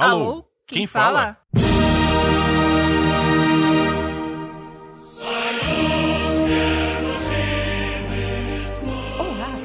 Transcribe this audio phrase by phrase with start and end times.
[0.00, 1.36] Alô, quem, fala?
[9.18, 9.58] Olá!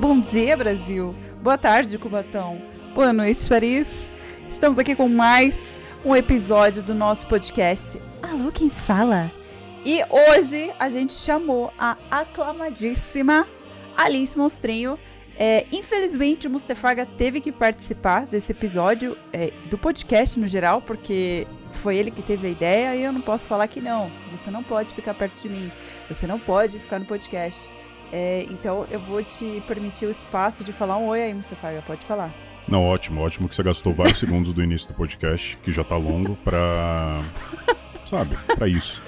[0.00, 1.14] Bom dia, Brasil!
[1.40, 2.60] Boa tarde, Cubatão!
[2.92, 4.12] Boa noite, Paris!
[4.48, 9.30] Estamos aqui com mais um episódio do nosso podcast Alô, quem fala?
[9.84, 13.46] E hoje a gente chamou a aclamadíssima
[13.96, 14.98] Alice Monstrinho
[15.40, 21.46] é, infelizmente, o Mustafaga teve que participar desse episódio, é, do podcast no geral, porque
[21.74, 24.10] foi ele que teve a ideia e eu não posso falar que não.
[24.32, 25.70] Você não pode ficar perto de mim,
[26.08, 27.70] você não pode ficar no podcast.
[28.12, 32.04] É, então eu vou te permitir o espaço de falar um oi aí, Mustafaga, pode
[32.04, 32.32] falar.
[32.66, 35.96] Não, ótimo, ótimo que você gastou vários segundos do início do podcast, que já tá
[35.96, 37.22] longo, pra.
[38.04, 39.00] sabe, pra isso.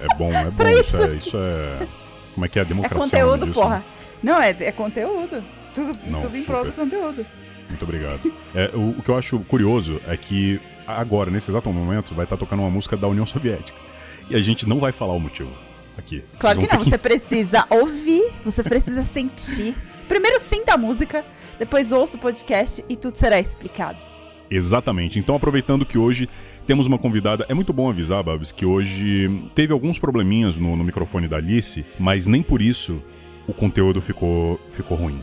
[0.00, 0.80] É bom, é bom, isso.
[0.80, 0.96] isso.
[0.96, 1.14] é.
[1.16, 1.86] Isso é.
[2.34, 3.18] Como é que é a democracia?
[3.18, 3.78] É conteúdo, disso, porra.
[3.78, 3.84] Né?
[4.22, 5.42] Não, é, é conteúdo.
[5.74, 7.26] Tudo, Não, tudo em prol do conteúdo.
[7.68, 8.32] Muito obrigado.
[8.54, 12.36] É, o, o, que eu acho curioso é que agora, nesse exato momento, vai estar
[12.36, 13.78] tá tocando uma música da União Soviética.
[14.30, 15.52] E a gente não vai falar o motivo
[15.96, 16.22] aqui.
[16.38, 19.74] Claro que não, você precisa ouvir, você precisa sentir.
[20.08, 21.24] Primeiro sinta a música,
[21.58, 23.98] depois ouça o podcast e tudo será explicado.
[24.50, 25.18] Exatamente.
[25.18, 26.28] Então, aproveitando que hoje
[26.66, 27.44] temos uma convidada.
[27.48, 31.84] É muito bom avisar, Babs, que hoje teve alguns probleminhas no, no microfone da Alice,
[31.98, 33.02] mas nem por isso
[33.48, 35.20] o conteúdo ficou, ficou ruim.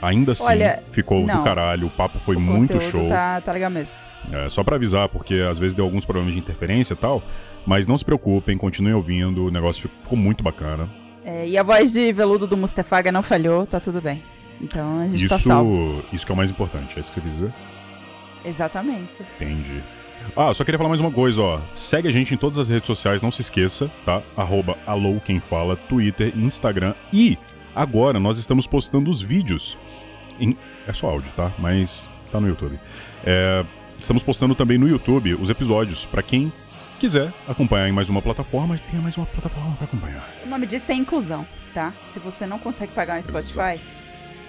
[0.00, 1.38] Ainda assim, Olha, ficou não.
[1.38, 3.08] do caralho, o papo foi o muito show.
[3.08, 3.98] Tá, tá legal mesmo.
[4.32, 7.22] É, só para avisar, porque às vezes deu alguns problemas de interferência e tal,
[7.66, 10.88] mas não se preocupem, continuem ouvindo, o negócio ficou muito bacana.
[11.24, 14.22] É, e a voz de veludo do Mustafaga não falhou, tá tudo bem.
[14.60, 16.02] Então a gente isso, tá salvo.
[16.12, 17.52] Isso que é o mais importante, é isso que você quer dizer?
[18.44, 19.16] Exatamente.
[19.36, 19.82] Entendi.
[20.36, 21.60] Ah, só queria falar mais uma coisa, ó.
[21.70, 24.22] Segue a gente em todas as redes sociais, não se esqueça, tá?
[24.36, 27.38] Arroba alô quem fala, Twitter, Instagram e
[27.76, 29.76] Agora nós estamos postando os vídeos.
[30.40, 30.56] Em...
[30.86, 31.52] É só áudio, tá?
[31.58, 32.80] Mas tá no YouTube.
[33.22, 33.62] É...
[33.98, 36.50] Estamos postando também no YouTube os episódios para quem
[36.98, 40.26] quiser acompanhar em mais uma plataforma, tem mais uma plataforma para acompanhar.
[40.42, 41.92] O nome disso é inclusão, tá?
[42.02, 43.80] Se você não consegue pagar um Spotify, Exato.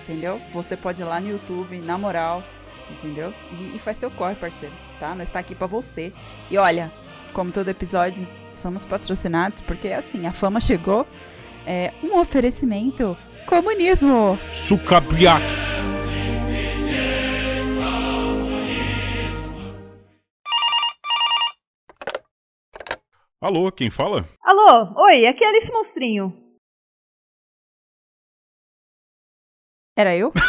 [0.04, 0.42] entendeu?
[0.54, 2.42] Você pode ir lá no YouTube, na moral,
[2.90, 3.34] entendeu?
[3.52, 5.14] E, e faz teu corre, parceiro, tá?
[5.14, 6.14] Nós está aqui para você.
[6.50, 6.90] E olha,
[7.34, 11.06] como todo episódio, somos patrocinados porque assim, a fama chegou
[11.68, 14.40] é um oferecimento comunismo.
[14.54, 15.44] Sucapiac.
[23.42, 24.26] Alô, quem fala?
[24.42, 26.34] Alô, oi, aqui é Alice Monstrinho.
[29.96, 30.32] Era eu?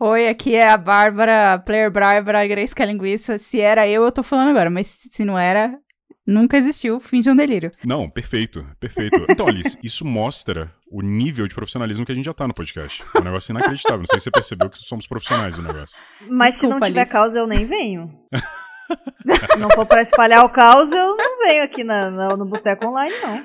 [0.00, 3.38] Oi, aqui é a Bárbara, Player Bárbara, Grace Linguiça.
[3.38, 5.80] Se era eu, eu tô falando agora, mas se não era,
[6.26, 7.70] Nunca existiu fim de um delírio.
[7.84, 9.14] Não, perfeito, perfeito.
[9.28, 13.02] Então, Alice, isso mostra o nível de profissionalismo que a gente já tá no podcast.
[13.14, 13.98] É um negócio inacreditável.
[13.98, 15.96] Não sei se você percebeu que somos profissionais do negócio.
[16.28, 17.12] Mas Desculpa, se não tiver Alice.
[17.12, 18.10] causa, eu nem venho.
[19.58, 23.14] não for pra espalhar o caos, eu não venho aqui na, na no Boteco Online,
[23.22, 23.44] não.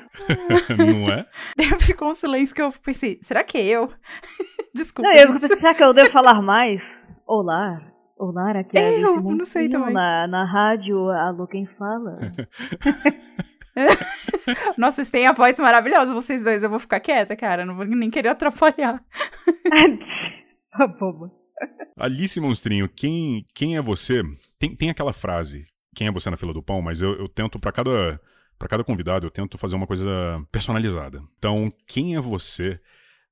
[0.77, 1.25] não é?
[1.79, 3.91] Ficou um silêncio que eu pensei, será que é eu?
[4.73, 5.09] Desculpa.
[5.09, 6.81] Não, eu pensei, será que eu devo falar mais?
[7.25, 7.81] Olá,
[8.19, 9.93] ou Lara, que é, eu não sei também.
[9.93, 12.19] Na, na rádio, alô, quem fala?
[14.77, 16.61] Nossa, vocês têm a voz maravilhosa, vocês dois.
[16.61, 17.65] Eu vou ficar quieta, cara.
[17.65, 19.03] Não vou nem querer atrapalhar.
[20.71, 21.31] Tá boba.
[21.97, 24.21] Alice Monstrinho, quem, quem é você?
[24.59, 25.65] Tem, tem aquela frase,
[25.95, 28.21] quem é você na fila do pão, mas eu, eu tento, para cada,
[28.57, 30.09] pra cada convidado, eu tento fazer uma coisa
[30.51, 31.23] personalizada.
[31.39, 32.79] Então, quem é você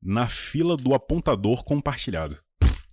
[0.01, 2.35] na fila do apontador compartilhado?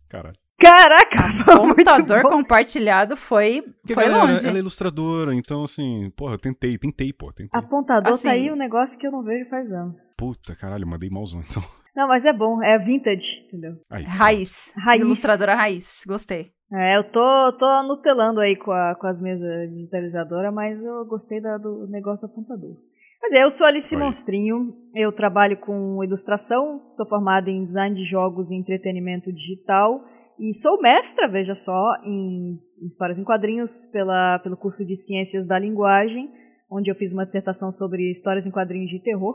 [0.08, 0.43] caralho.
[0.58, 1.44] Caraca!
[1.58, 4.46] Computador compartilhado foi, foi galera, longe.
[4.46, 7.50] Ela é ilustradora, então assim, porra, eu tentei, tentei, pô, tentei.
[7.52, 9.96] Apontador assim, tá aí um negócio que eu não vejo faz anos.
[10.16, 11.62] Puta, caralho, mandei malzão então.
[11.94, 13.76] Não, mas é bom, é vintage, entendeu?
[13.88, 14.72] Aí, raiz.
[14.76, 15.00] Raiz.
[15.00, 16.50] Ilustradora raiz, gostei.
[16.72, 21.40] É, eu tô, tô nutelando aí com, a, com as mesas digitalizadoras, mas eu gostei
[21.40, 22.76] da, do negócio apontador.
[23.22, 24.02] Mas é, eu sou Alice Oi.
[24.02, 30.04] Monstrinho, eu trabalho com ilustração, sou formada em design de jogos e entretenimento digital
[30.38, 35.58] e sou mestra, veja só, em histórias em quadrinhos pela, pelo curso de Ciências da
[35.58, 36.30] Linguagem,
[36.70, 39.34] onde eu fiz uma dissertação sobre histórias em quadrinhos de terror.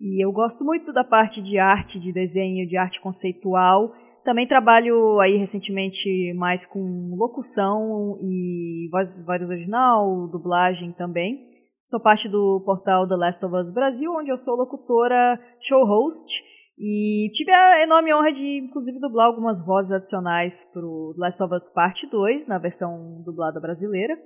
[0.00, 3.92] E eu gosto muito da parte de arte, de desenho, de arte conceitual.
[4.24, 11.52] Também trabalho aí recentemente mais com locução e voz, voz original, dublagem também.
[11.84, 16.42] Sou parte do portal The Last of Us Brasil, onde eu sou locutora, show host
[16.82, 21.68] e tive a enorme honra de, inclusive, dublar algumas vozes adicionais pro Last of Us
[21.72, 24.18] Part 2, na versão dublada brasileira.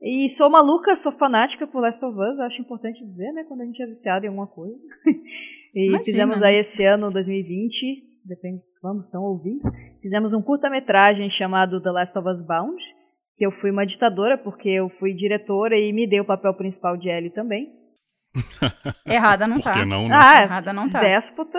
[0.00, 3.64] E sou maluca, sou fanática por Last of Us, acho importante dizer, né, quando a
[3.64, 4.78] gente é viciado em alguma coisa.
[5.74, 6.04] e Imagina.
[6.04, 9.62] fizemos aí esse ano, 2020, depende vamos estão ouvindo.
[10.02, 12.76] Fizemos um curta-metragem chamado The Last of Us Bound,
[13.36, 16.96] que eu fui uma ditadora, porque eu fui diretora e me dei o papel principal
[16.96, 17.72] de Ellie também.
[19.06, 19.72] Errada não Por tá.
[19.72, 20.18] que não, né?
[20.20, 21.00] Ah, Errada não tá.
[21.00, 21.58] déspota.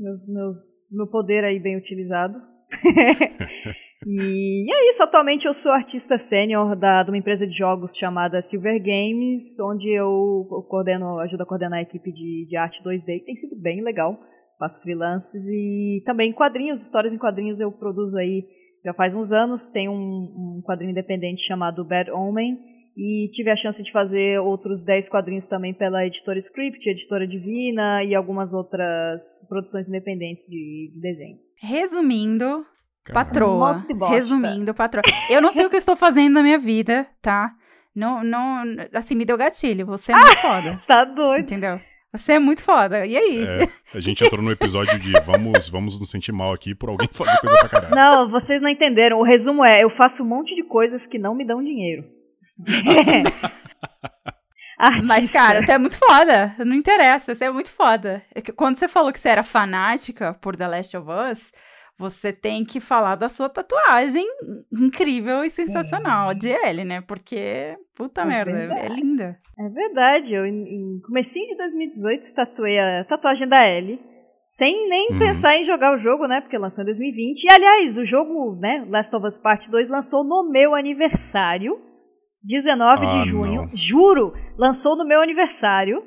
[0.00, 0.56] Meus, meus,
[0.90, 2.40] meu poder aí bem utilizado.
[4.06, 8.40] e é isso, atualmente eu sou artista sênior da, de uma empresa de jogos chamada
[8.40, 13.18] Silver Games, onde eu, eu coordeno, ajudo a coordenar a equipe de, de arte 2D,
[13.18, 14.18] que tem sido bem legal.
[14.58, 18.46] Faço freelances e também quadrinhos, histórias em quadrinhos eu produzo aí
[18.82, 19.70] já faz uns anos.
[19.70, 22.58] Tem um, um quadrinho independente chamado Bad Omen,
[22.96, 28.02] e tive a chance de fazer outros 10 quadrinhos também pela editora Script, editora Divina
[28.04, 31.38] e algumas outras produções independentes de, de desenho.
[31.56, 32.64] Resumindo,
[33.04, 33.24] Caramba.
[33.24, 33.86] patroa.
[34.10, 35.02] Resumindo, patroa.
[35.30, 37.52] Eu não sei o que eu estou fazendo na minha vida, tá?
[37.94, 38.62] Não, não,
[38.94, 39.86] assim, me deu gatilho.
[39.86, 40.82] Você é muito foda.
[40.86, 41.42] Tá doido.
[41.42, 41.80] Entendeu?
[42.12, 43.06] Você é muito foda.
[43.06, 43.44] E aí?
[43.44, 47.08] É, a gente entrou no episódio de vamos, vamos nos sentir mal aqui por alguém
[47.12, 47.94] fazer coisa pra caralho.
[47.94, 49.18] Não, vocês não entenderam.
[49.18, 52.04] O resumo é: eu faço um monte de coisas que não me dão dinheiro.
[54.78, 55.06] Artista.
[55.08, 56.54] Mas, cara, tu é muito foda.
[56.64, 58.22] Não interessa, você é muito foda.
[58.34, 61.52] É Quando você falou que você era fanática por The Last of Us,
[61.98, 64.24] você tem que falar da sua tatuagem
[64.72, 67.02] incrível e sensacional de Ellie, né?
[67.02, 68.80] Porque, puta É merda, verdade.
[68.80, 69.38] é linda.
[69.58, 74.00] É verdade, eu em, comecinho de 2018 tatuei a tatuagem da Ellie,
[74.46, 75.18] sem nem Uhum.
[75.18, 77.44] pensar em jogar o jogo, né, porque lançou em 2020.
[77.44, 81.78] E aliás, o jogo, né, Last of Us Part 2 lançou no meu aniversário,
[82.42, 83.54] 19 Ah, de junho.
[83.66, 83.70] não.
[83.76, 86.02] Juro, lançou no meu aniversário.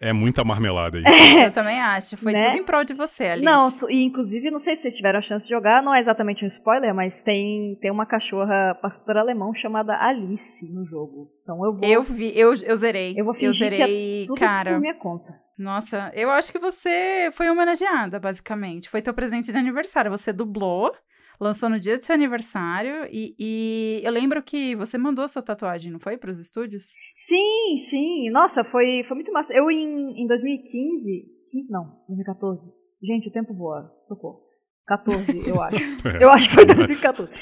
[0.00, 1.04] É muita marmelada aí.
[1.46, 2.16] Eu também acho.
[2.16, 2.42] Foi Né?
[2.42, 3.44] tudo em prol de você, Alice.
[3.44, 6.44] Não, e inclusive, não sei se vocês tiveram a chance de jogar, não é exatamente
[6.44, 11.28] um spoiler, mas tem, tem uma cachorra pastor alemão chamada Alice no jogo.
[11.42, 13.14] Então eu vou Eu vi, eu, eu zerei.
[13.16, 14.72] Eu vou fingir que é zerei, tudo cara.
[14.72, 15.32] por minha conta.
[15.56, 18.90] Nossa, eu acho que você foi homenageada, basicamente.
[18.90, 20.10] Foi teu presente de aniversário.
[20.10, 20.92] Você dublou,
[21.40, 25.42] lançou no dia do seu aniversário e, e eu lembro que você mandou a sua
[25.42, 26.16] tatuagem, não foi?
[26.16, 26.84] Para os estúdios?
[27.16, 28.30] Sim, sim.
[28.30, 29.54] Nossa, foi, foi muito massa.
[29.54, 31.24] Eu em, em 2015.
[31.50, 32.66] 15 não, 2014.
[33.02, 33.90] Gente, o tempo voa.
[34.08, 34.42] Socorro.
[34.86, 35.76] 14, eu acho.
[36.20, 37.32] Eu acho que foi 2014.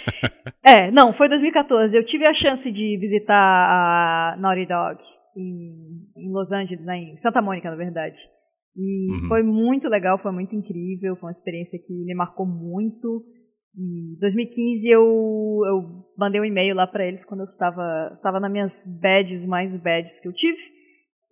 [0.65, 1.97] É, não, foi 2014.
[1.97, 5.01] Eu tive a chance de visitar a Naughty Dog
[5.37, 8.17] em, em Los Angeles, né, em Santa Mônica, na verdade.
[8.77, 9.27] E Uhum.
[9.29, 13.25] foi muito legal, foi muito incrível, foi uma experiência que me marcou muito.
[13.77, 15.03] Em 2015 eu,
[15.67, 19.75] eu mandei um e-mail lá pra eles quando eu estava, estava nas minhas badges, mais
[19.77, 20.59] badges que eu tive.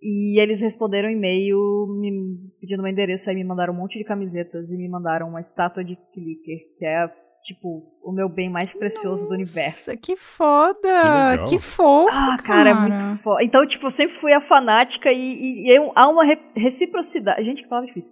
[0.01, 2.11] E eles responderam o e-mail me
[2.59, 5.83] pedindo meu endereço, aí me mandaram um monte de camisetas e me mandaram uma estátua
[5.83, 7.07] de clicker, que é
[7.43, 9.91] tipo o meu bem mais precioso do universo.
[9.91, 10.89] Nossa, que foda!
[11.33, 11.45] legal.
[11.47, 13.43] Que, fofo, Ah, cara, é muito foda.
[13.43, 17.43] Então, tipo, eu sempre fui a fanática e, e- e eu- há uma re- reciprocidade.
[17.43, 18.11] Gente, que palavra difícil.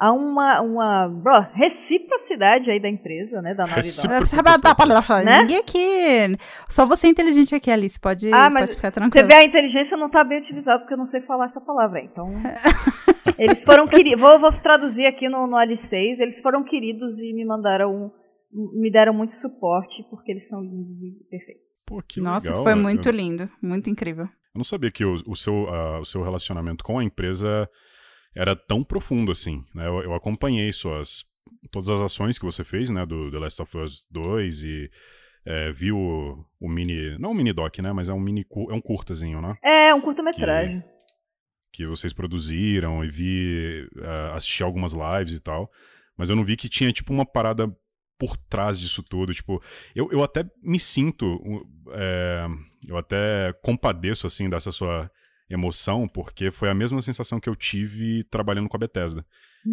[0.00, 3.52] Há uma, uma bro, reciprocidade aí da empresa, né?
[3.52, 3.80] Da Dog.
[5.24, 5.38] Né?
[5.38, 6.36] Ninguém aqui.
[6.68, 7.98] Só você é inteligente aqui, Alice.
[7.98, 9.26] Pode, Ah, mas pode ficar Você tranquila.
[9.26, 12.00] vê a inteligência não tá bem utilizada porque eu não sei falar essa palavra.
[12.00, 12.32] Então,
[13.36, 14.20] eles foram queridos.
[14.20, 16.20] Vou, vou traduzir aqui no, no Ali6.
[16.20, 18.12] Eles foram queridos e me mandaram,
[18.52, 21.62] me deram muito suporte porque eles são lindos e perfeitos.
[21.84, 22.82] Pô, que Nossa, legal, isso foi né?
[22.82, 23.50] muito lindo.
[23.60, 24.26] Muito incrível.
[24.26, 27.68] eu não sabia que o, o seu, ah, o seu relacionamento com a empresa
[28.38, 29.64] era tão profundo assim.
[29.74, 29.86] Né?
[29.88, 31.24] Eu, eu acompanhei suas
[31.72, 34.90] todas as ações que você fez, né, do The Last of Us 2 e
[35.44, 38.74] é, vi o, o mini, não um mini doc, né, mas é um mini é
[38.74, 40.84] um curtazinho, né, É, um curta-metragem.
[41.72, 45.70] que vocês produziram e vi ah, assisti algumas lives e tal,
[46.16, 47.66] mas eu não vi que tinha tipo uma parada
[48.18, 49.60] por trás disso tudo, tipo,
[49.94, 51.40] eu, eu até me sinto,
[51.92, 52.46] é,
[52.86, 55.10] eu até compadeço assim dessa sua
[55.50, 59.24] emoção, porque foi a mesma sensação que eu tive trabalhando com a Bethesda,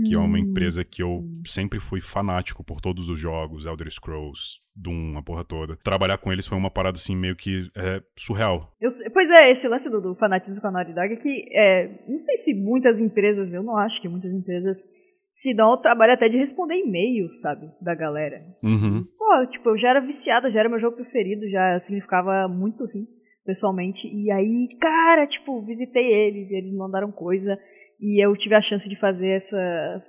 [0.08, 4.60] que é uma empresa que eu sempre fui fanático por todos os jogos, Elder Scrolls,
[4.76, 5.78] Doom, a porra toda.
[5.78, 8.74] Trabalhar com eles foi uma parada assim meio que é, surreal.
[8.82, 12.06] Eu pois é, esse lance do, do fanatismo com a Naughty Dog é que, é,
[12.08, 14.80] não sei se muitas empresas, eu não acho que muitas empresas
[15.34, 18.42] se dão ao trabalho até de responder e-mail, sabe, da galera.
[18.64, 19.06] Uhum.
[19.18, 23.06] Pô, tipo, eu já era viciada, já era meu jogo preferido, já significava muito, assim,
[23.46, 24.08] pessoalmente.
[24.08, 27.58] E aí, cara, tipo, visitei eles e eles me mandaram coisa.
[28.00, 29.58] E eu tive a chance de fazer essa.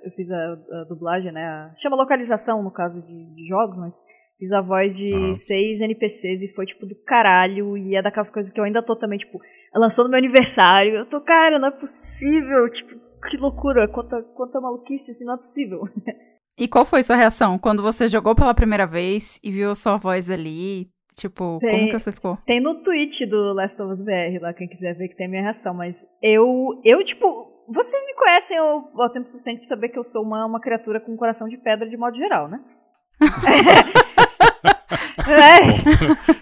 [0.03, 1.45] Eu fiz a, a dublagem, né?
[1.45, 4.03] a- chama localização, no caso de, de jogos, mas
[4.37, 5.35] fiz a voz de Aham.
[5.35, 7.77] seis NPCs e foi, tipo, do caralho.
[7.77, 9.39] E é daquelas coisas que eu ainda tô também, tipo,
[9.73, 10.95] lançou no meu aniversário.
[10.95, 12.69] Eu tô, cara, não é possível.
[12.69, 12.95] Tipo,
[13.29, 15.81] que loucura, quanta, quanta maluquice, assim, não é possível.
[16.59, 19.95] E qual foi sua reação quando você jogou pela primeira vez e viu a sua
[19.97, 20.89] voz ali?
[21.17, 22.37] Tipo, Tem- como que você ficou?
[22.45, 25.29] Tem no tweet do Last of Us BR lá, quem quiser ver que tem a
[25.29, 25.73] minha reação.
[25.73, 27.27] Mas eu, eu tipo,
[27.67, 31.11] vocês me conhecem o tempo suficiente pra saber que eu sou uma, uma criatura com
[31.11, 32.59] um coração de pedra de modo geral, né?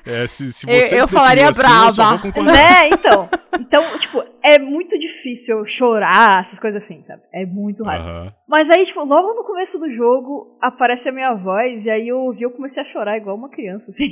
[0.06, 0.12] é.
[0.24, 2.22] é, se, se você eu, eu falaria assim, brava.
[2.36, 3.30] Eu né, então.
[3.58, 7.22] Então, tipo, é muito difícil eu chorar, essas coisas assim, sabe?
[7.34, 8.04] É muito raro.
[8.04, 8.28] Uhum.
[8.48, 12.20] Mas aí, tipo, logo no começo do jogo, aparece a minha voz, e aí eu
[12.20, 14.12] ouvi, eu comecei a chorar igual uma criança, assim,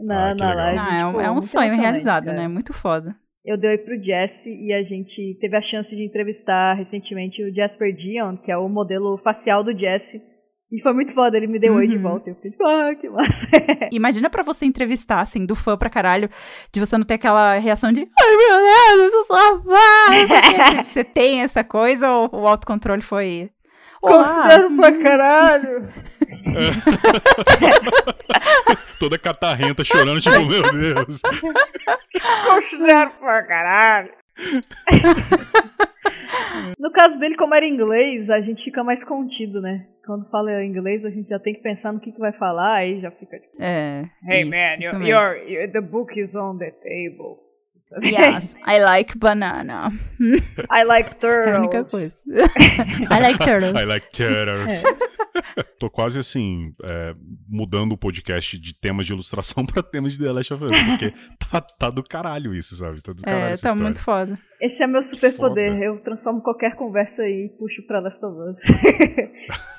[0.00, 0.76] na, ah, na live.
[0.76, 2.38] Não, é, tipo, é um sonho realizado, cara.
[2.38, 2.48] né?
[2.48, 3.14] Muito foda.
[3.44, 7.94] Eu dei pro Jesse e a gente teve a chance de entrevistar recentemente o Jasper
[7.94, 10.20] Dion, que é o modelo facial do Jesse
[10.72, 11.78] e foi muito foda, ele me deu uhum.
[11.78, 12.02] oi de uhum.
[12.02, 12.30] volta.
[12.30, 13.46] Eu fiquei ah, que massa.
[13.90, 16.30] Imagina pra você entrevistar, assim, do fã pra caralho,
[16.72, 20.84] de você não ter aquela reação de, ai meu Deus, eu sou sua fã.
[20.86, 23.50] você tem essa coisa ou o autocontrole foi.
[24.00, 25.88] Considero pra caralho.
[28.98, 31.20] Toda catarrenta chorando, tipo, meu Deus.
[32.46, 34.10] Considero pra caralho.
[36.78, 39.86] no caso dele, como era inglês, a gente fica mais contido, né?
[40.04, 43.00] Quando fala inglês, a gente já tem que pensar no que, que vai falar, aí
[43.00, 43.56] já fica tipo.
[43.60, 44.08] É.
[44.26, 47.38] Hey isso, man, isso you're, the book is on the table.
[48.02, 49.92] Yes, I like banana.
[50.70, 51.48] I like turtles.
[51.48, 52.16] É a única coisa.
[53.10, 53.80] I like turtles.
[53.80, 54.82] I like turtles.
[54.84, 55.62] É.
[55.80, 57.14] Tô quase assim, é,
[57.48, 61.12] mudando o podcast de temas de ilustração pra temas de The Last of Us, porque
[61.50, 63.00] tá, tá do caralho isso, sabe?
[63.00, 63.82] Tá do caralho É, tá história.
[63.82, 64.38] muito foda.
[64.60, 65.80] Esse é meu superpoder.
[65.80, 68.58] Eu transformo qualquer conversa aí e puxo pra Last of Us.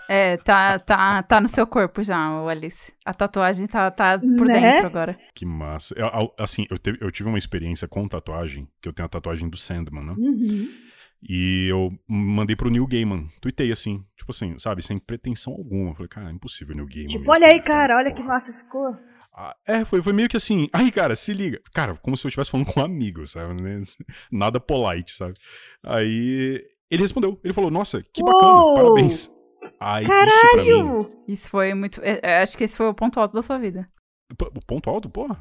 [0.10, 2.92] é, tá, tá, tá no seu corpo já, Alice.
[3.06, 4.60] A tatuagem tá, tá por né?
[4.60, 5.18] dentro agora.
[5.36, 5.94] Que massa.
[5.98, 9.48] Eu, assim, eu, teve, eu tive uma experiência com tatuagem, que eu tenho a tatuagem
[9.48, 10.16] do Sandman, né?
[10.18, 10.68] Uhum.
[11.28, 13.28] E eu mandei pro Neil Gaiman.
[13.40, 15.94] Tuitei assim, tipo assim, sabe, sem pretensão alguma.
[15.94, 17.10] Falei, cara, é impossível, Neil Gaiman.
[17.10, 18.96] Tipo, olha aí, cara, olha que massa ficou.
[19.34, 20.68] Ah, é, foi, foi meio que assim.
[20.74, 21.62] Aí, cara, se liga.
[21.74, 23.54] Cara, como se eu estivesse falando com um amigo, sabe?
[24.32, 25.34] Nada polite, sabe?
[25.84, 27.40] Aí ele respondeu.
[27.44, 28.74] Ele falou: Nossa, que bacana, Uou!
[28.74, 29.30] parabéns.
[29.80, 30.30] Aí, Caralho!
[30.30, 31.34] isso mim.
[31.34, 32.01] Isso foi muito.
[32.04, 33.90] É, é, acho que esse foi o ponto alto da sua vida.
[34.32, 35.40] O ponto alto, porra.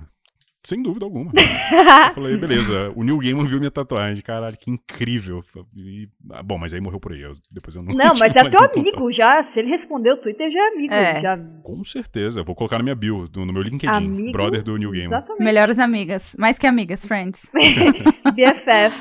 [0.62, 1.32] Sem dúvida alguma.
[1.34, 5.42] eu falei, beleza, o Neil Gaiman viu minha tatuagem, caralho, que incrível.
[5.74, 7.22] E, ah, bom, mas aí morreu por aí.
[7.22, 7.94] Eu, depois eu não.
[7.94, 9.12] Não, mas é teu amigo contato.
[9.12, 9.42] já.
[9.42, 10.92] Se ele respondeu o Twitter, já é amigo.
[10.92, 11.20] É.
[11.22, 11.38] Já...
[11.62, 12.40] Com certeza.
[12.40, 13.94] Eu vou colocar na minha bio, no meu LinkedIn.
[13.94, 14.32] Amigo?
[14.32, 15.06] Brother do Neil Gaiman.
[15.06, 15.42] Exatamente.
[15.42, 16.36] Melhores amigas.
[16.38, 17.46] Mais que amigas, friends.
[18.34, 18.96] BFF.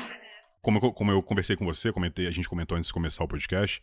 [0.62, 3.28] Como eu, como eu conversei com você, comentei, a gente comentou antes de começar o
[3.28, 3.82] podcast,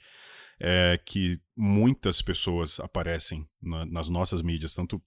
[0.59, 5.01] é que muitas pessoas aparecem na, nas nossas mídias, tanto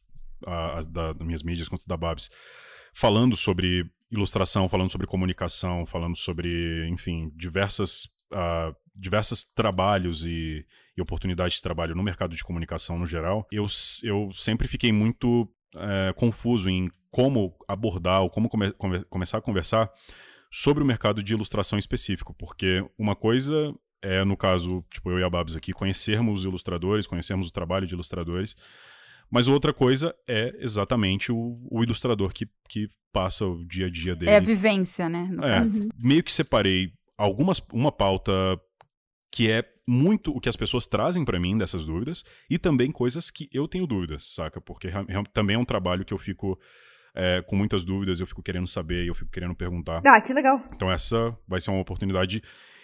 [0.47, 2.31] a, da, das minhas mídias quanto da Babs,
[2.93, 10.67] falando sobre ilustração, falando sobre comunicação, falando sobre, enfim, diversas, uh, diversos trabalhos e,
[10.97, 13.67] e, oportunidades de trabalho no mercado de comunicação no geral, eu,
[14.03, 15.43] eu sempre fiquei muito
[15.77, 19.91] uh, confuso em como abordar ou como come, come, começar a conversar
[20.51, 25.25] sobre o mercado de ilustração específico, porque uma coisa é, no caso, tipo, eu e
[25.25, 28.57] a Babs aqui, conhecermos ilustradores, conhecermos o trabalho de ilustradores,
[29.31, 34.17] mas outra coisa é exatamente o, o, ilustrador que, que passa o dia a dia
[34.17, 34.31] dele.
[34.31, 35.29] É a vivência, né?
[35.43, 38.33] É, meio que separei algumas uma pauta
[39.31, 43.31] que é muito o que as pessoas trazem para mim dessas dúvidas e também coisas
[43.31, 44.61] que eu tenho dúvidas, saca?
[44.61, 44.89] Porque
[45.33, 46.59] também é um trabalho que eu fico
[47.15, 50.03] é, com muitas dúvidas, eu fico querendo saber, eu fico querendo perguntar.
[50.07, 50.63] Ah, que legal.
[50.75, 52.43] Então essa vai ser uma oportunidade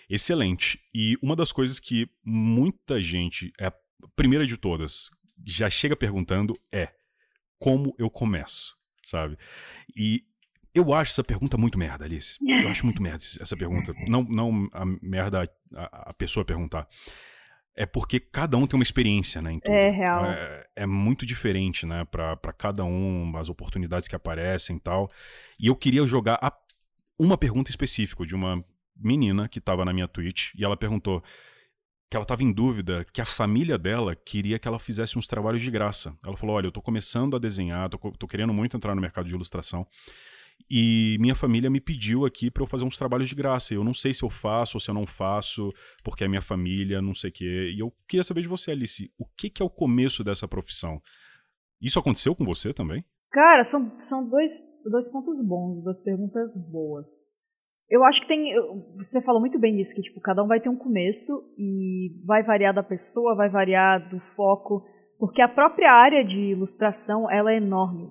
[0.09, 0.81] excelente.
[0.95, 3.73] E uma das coisas que muita gente, é a
[4.15, 5.11] primeira de todas,
[5.45, 6.93] já chega perguntando é
[7.59, 9.37] como eu começo, sabe?
[9.97, 10.25] E
[10.75, 12.37] eu acho essa pergunta muito merda, Alice.
[12.47, 13.95] Eu acho muito merda essa pergunta.
[14.07, 16.87] Não, não a merda a, a pessoa perguntar.
[17.75, 19.59] É porque cada um tem uma experiência, né?
[19.65, 20.25] É real.
[20.25, 22.05] É, é, muito diferente, né?
[22.05, 25.09] Para cada um, as oportunidades que aparecem e tal.
[25.61, 26.53] E eu queria jogar a,
[27.19, 28.65] uma pergunta específica de uma
[28.97, 31.23] menina que estava na minha Twitch e ela perguntou:
[32.09, 35.63] que ela estava em dúvida que a família dela queria que ela fizesse uns trabalhos
[35.63, 36.17] de graça.
[36.25, 39.35] Ela falou: Olha, eu estou começando a desenhar, estou querendo muito entrar no mercado de
[39.35, 39.87] ilustração.
[40.71, 43.75] E minha família me pediu aqui para eu fazer uns trabalhos de graça.
[43.75, 45.69] Eu não sei se eu faço ou se eu não faço,
[46.03, 47.73] porque é minha família, não sei o quê.
[47.75, 51.01] E eu queria saber de você, Alice, o que, que é o começo dessa profissão?
[51.81, 53.05] Isso aconteceu com você também?
[53.31, 54.53] Cara, são, são dois,
[54.85, 57.07] dois pontos bons, duas perguntas boas.
[57.89, 58.53] Eu acho que tem.
[58.97, 62.43] Você falou muito bem disso, que tipo, cada um vai ter um começo e vai
[62.43, 64.85] variar da pessoa, vai variar do foco,
[65.19, 68.11] porque a própria área de ilustração ela é enorme.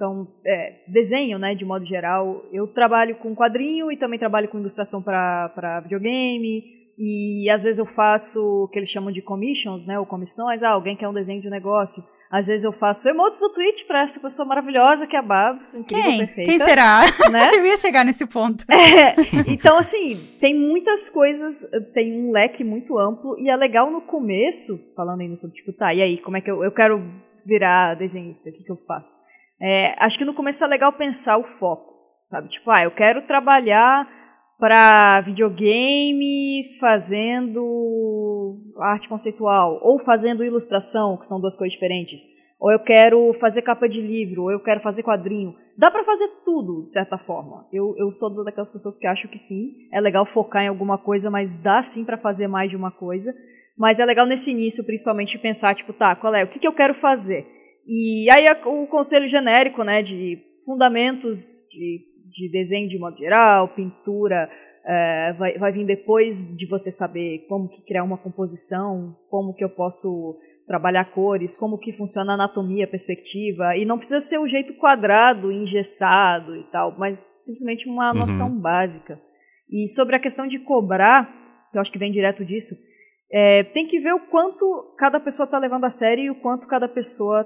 [0.00, 4.58] Então, é, desenho, né, de modo geral, eu trabalho com quadrinho e também trabalho com
[4.58, 6.62] ilustração para videogame,
[6.96, 10.70] e às vezes eu faço o que eles chamam de commissions, né, ou comissões, ah,
[10.70, 14.02] alguém quer um desenho de um negócio, Às vezes eu faço emotes do Twitch pra
[14.02, 16.18] essa pessoa maravilhosa que é a Babs, incrível, Quem?
[16.18, 16.50] perfeita.
[16.50, 17.00] Quem será?
[17.28, 17.50] Né?
[17.58, 18.64] Eu ia chegar nesse ponto.
[18.70, 19.16] É,
[19.48, 24.78] então, assim, tem muitas coisas, tem um leque muito amplo, e é legal no começo,
[24.94, 27.02] falando ainda sobre, tipo, tá, e aí, como é que eu, eu quero
[27.44, 29.16] virar desenhista, o que, que eu faço?
[29.60, 31.92] É, acho que no começo é legal pensar o foco,
[32.30, 32.48] sabe?
[32.48, 34.08] Tipo, ah, eu quero trabalhar
[34.60, 42.22] para videogame fazendo arte conceitual, ou fazendo ilustração, que são duas coisas diferentes.
[42.60, 45.54] Ou eu quero fazer capa de livro, ou eu quero fazer quadrinho.
[45.78, 47.66] Dá para fazer tudo, de certa forma.
[47.72, 51.30] Eu, eu sou daquelas pessoas que acham que sim, é legal focar em alguma coisa,
[51.30, 53.32] mas dá sim para fazer mais de uma coisa.
[53.78, 56.74] Mas é legal nesse início, principalmente, pensar, tipo, tá, qual é, o que, que eu
[56.74, 57.46] quero fazer?
[57.86, 61.38] E aí o conselho genérico, né, de fundamentos
[61.72, 64.48] de, de desenho de modo geral, pintura,
[64.84, 69.64] é, vai, vai vir depois de você saber como que criar uma composição, como que
[69.64, 74.38] eu posso trabalhar cores, como que funciona a anatomia, a perspectiva, e não precisa ser
[74.38, 78.18] o jeito quadrado, engessado e tal, mas simplesmente uma Uhum.
[78.20, 79.20] noção básica.
[79.68, 81.26] E sobre a questão de cobrar,
[81.72, 82.74] que eu acho que vem direto disso,
[83.32, 86.66] é, tem que ver o quanto cada pessoa está levando a sério e o quanto
[86.66, 87.44] cada pessoa,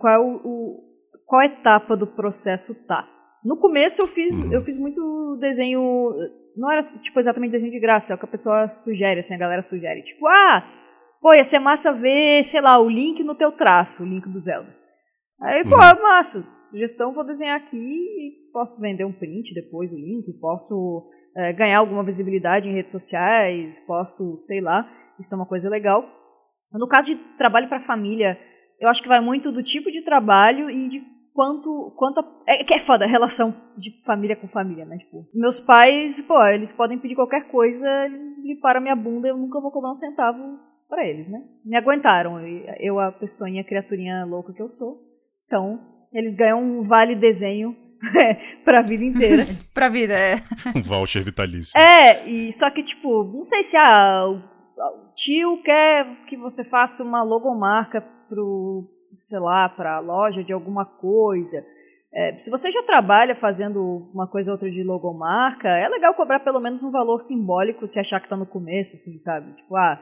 [0.00, 0.80] qual, é o,
[1.26, 3.08] qual etapa do processo tá.
[3.44, 4.52] No começo eu fiz, Uhum.
[4.52, 6.12] eu fiz muito desenho,
[6.56, 9.38] não era tipo exatamente desenho de graça, é o que a pessoa sugere, assim, a
[9.38, 10.64] galera sugere, tipo, ah,
[11.20, 14.40] pô, ia ser massa ver, sei lá, o link no teu traço, o link do
[14.40, 14.72] Zelda.
[15.40, 16.02] Aí, pô, Uhum.
[16.02, 21.52] massa, sugestão, vou desenhar aqui e posso vender um print depois do link, posso é,
[21.52, 26.04] ganhar alguma visibilidade em redes sociais, posso, sei lá, isso é uma coisa legal.
[26.72, 28.38] No caso de trabalho para família,
[28.80, 31.02] eu acho que vai muito do tipo de trabalho e de
[31.34, 31.92] quanto.
[31.96, 34.98] quanto a- é que é foda a relação de família com família, né?
[34.98, 39.36] Tipo, meus pais, pô, eles podem pedir qualquer coisa, eles limparam a minha bunda, eu
[39.36, 40.58] nunca vou cobrar um centavo
[40.88, 41.40] pra eles, né?
[41.64, 42.40] Me aguentaram.
[42.46, 44.98] e Eu, a pessoinha, a criaturinha louca que eu sou.
[45.46, 45.80] Então,
[46.12, 47.74] eles ganham um vale desenho
[48.64, 49.46] pra vida inteira.
[49.72, 50.34] pra vida, é.
[50.76, 51.72] Um voucher vitalício.
[51.78, 56.62] É, e só que, tipo, não sei se ah, o, o tio quer que você
[56.68, 58.84] faça uma logomarca pro,
[59.22, 61.56] sei lá, pra loja de alguma coisa.
[62.14, 66.40] É, se você já trabalha fazendo uma coisa ou outra de logomarca, é legal cobrar
[66.40, 69.54] pelo menos um valor simbólico se achar que tá no começo, assim, sabe?
[69.54, 69.98] Tipo, ah,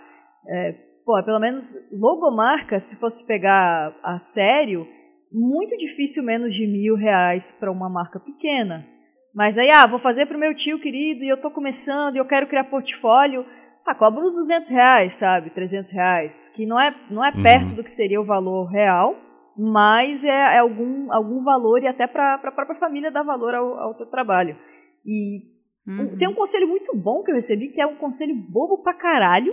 [0.48, 0.72] é,
[1.04, 4.88] pô, pelo menos logomarca, se fosse pegar a sério,
[5.30, 8.84] muito difícil menos de mil reais para uma marca pequena.
[9.32, 12.26] Mas aí, ah, vou fazer pro meu tio querido e eu tô começando e eu
[12.26, 13.46] quero criar portfólio.
[13.86, 15.50] Ah, cobra uns 200 reais, sabe?
[15.50, 16.52] 300 reais.
[16.54, 17.42] Que não é, não é Uhum.
[17.42, 19.16] perto do que seria o valor real,
[19.56, 23.78] mas é, é algum, algum valor e até para a própria família dar valor ao,
[23.78, 24.56] ao teu trabalho.
[25.04, 25.50] E
[25.88, 26.16] Uhum.
[26.18, 29.52] tem um conselho muito bom que eu recebi, que é um conselho bobo pra caralho,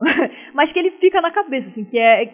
[0.54, 2.26] mas que ele fica na cabeça, assim, que é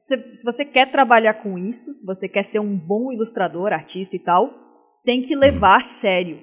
[0.00, 4.16] se, se você quer trabalhar com isso, se você quer ser um bom ilustrador, artista
[4.16, 4.50] e tal,
[5.04, 6.36] tem que levar a sério.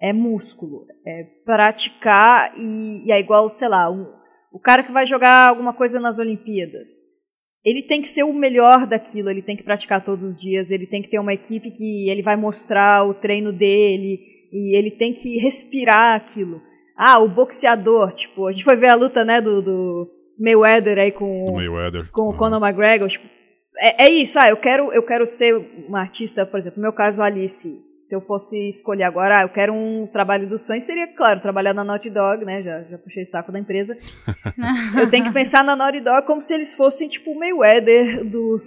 [0.00, 4.06] É músculo, é praticar e, e é igual, sei lá, um,
[4.52, 6.88] o cara que vai jogar alguma coisa nas Olimpíadas.
[7.64, 10.86] Ele tem que ser o melhor daquilo, ele tem que praticar todos os dias, ele
[10.86, 14.20] tem que ter uma equipe que ele vai mostrar o treino dele
[14.52, 16.62] e ele tem que respirar aquilo.
[16.96, 20.08] Ah, o boxeador, tipo, a gente foi ver a luta, né, do, do
[20.38, 22.08] Mayweather aí com, Do Mayweather.
[22.12, 22.36] com o Uhum.
[22.36, 23.26] Conor McGregor, tipo,
[23.80, 25.54] é, é isso, ah, eu quero, eu quero ser
[25.88, 27.68] uma artista, por exemplo, no meu caso, Alice,
[28.08, 31.74] se eu fosse escolher agora, ah, eu quero um trabalho dos sonhos, seria, claro, trabalhar
[31.74, 33.94] na Naughty Dog, né, já, já puxei o saco da empresa.
[34.98, 38.64] eu tenho que pensar na Naughty Dog como se eles fossem, tipo, o Mayweather dos,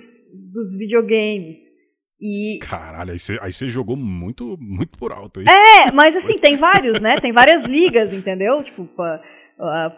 [0.53, 1.57] dos videogames.
[2.21, 5.47] E, Caralho, aí você, aí você jogou muito, muito por alto aí.
[5.47, 7.15] é, mas assim, tem vários, né?
[7.15, 8.63] Tem várias ligas, entendeu?
[8.63, 8.87] Tipo,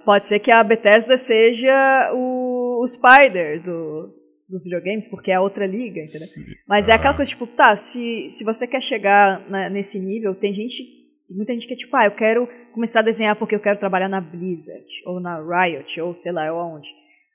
[0.06, 4.10] pode ser que a Bethesda seja o, o Spider do,
[4.54, 6.28] dos videogames, porque é a outra liga, entendeu?
[6.28, 6.42] Sim.
[6.68, 6.96] Mas é Ah.
[6.96, 10.84] aquela coisa, tipo, tá, se, se você quer chegar na- nesse nível, tem gente,
[11.30, 14.08] muita gente que é tipo, ah, eu quero começar a desenhar porque eu quero trabalhar
[14.08, 16.88] na Blizzard, ou na Riot, ou sei lá, ou aonde.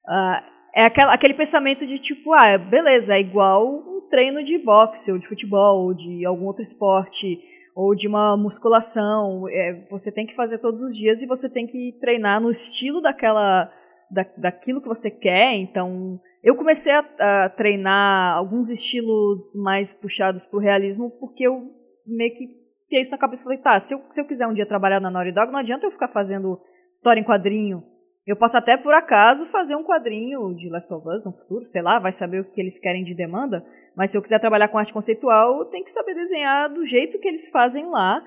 [0.07, 0.43] Ah,
[0.75, 5.19] é aquela, aquele pensamento de tipo, ah, beleza, é igual um treino de boxe, ou
[5.19, 7.39] de futebol, ou de algum outro esporte,
[7.75, 9.49] ou de uma musculação.
[9.49, 13.01] É, você tem que fazer todos os dias e você tem que treinar no estilo
[13.01, 13.71] daquela,
[14.11, 15.55] da, daquilo que você quer.
[15.55, 21.71] Então, eu comecei a, a treinar alguns estilos mais puxados pro realismo porque eu
[22.07, 22.49] meio que
[22.85, 25.01] fiquei isso na cabeça e falei, tá, se eu, se eu quiser um dia trabalhar
[25.01, 26.59] na Naughty Dog, não adianta eu ficar fazendo
[26.93, 27.83] história em quadrinho.
[28.27, 31.83] Eu posso até, por acaso, fazer um quadrinho de Last of Us no futuro, sei
[31.83, 33.65] lá, vai saber o que eles querem de demanda,
[33.97, 37.19] mas se eu quiser trabalhar com arte conceitual, eu tenho que saber desenhar do jeito
[37.19, 38.23] que eles fazem lá,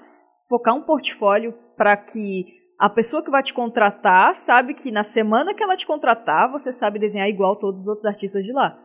[0.49, 5.53] focar um portfólio para que a pessoa que vai te contratar sabe que na semana
[5.53, 8.75] que ela te contratar, você sabe desenhar igual todos os outros artistas de lá.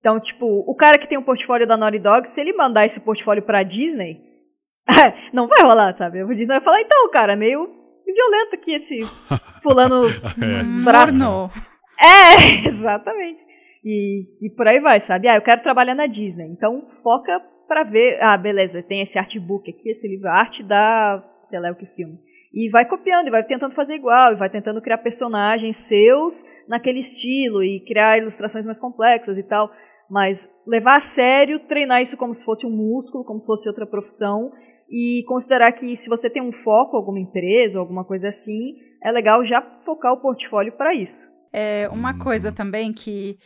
[0.00, 3.00] Então, tipo, o cara que tem um portfólio da Naughty Dog, se ele mandar esse
[3.00, 4.20] portfólio pra Disney,
[5.32, 6.24] não vai rolar, sabe?
[6.24, 7.64] O Disney vai falar, então, cara, meio
[8.04, 9.02] violento aqui esse
[9.62, 10.02] fulano
[10.42, 10.84] é.
[10.84, 11.16] braços.
[11.96, 13.40] É, exatamente.
[13.84, 15.28] E, e por aí vai, sabe?
[15.28, 16.48] Ah, eu quero trabalhar na Disney.
[16.48, 21.60] Então, foca para ver, ah, beleza, tem esse artbook aqui, esse livro arte da, sei
[21.60, 22.18] lá o que filme.
[22.54, 27.00] E vai copiando, e vai tentando fazer igual, e vai tentando criar personagens seus naquele
[27.00, 29.68] estilo, e criar ilustrações mais complexas e tal.
[30.08, 33.86] Mas levar a sério, treinar isso como se fosse um músculo, como se fosse outra
[33.86, 34.52] profissão,
[34.88, 39.44] e considerar que se você tem um foco, alguma empresa, alguma coisa assim, é legal
[39.44, 41.26] já focar o portfólio para isso.
[41.52, 43.36] É uma coisa também que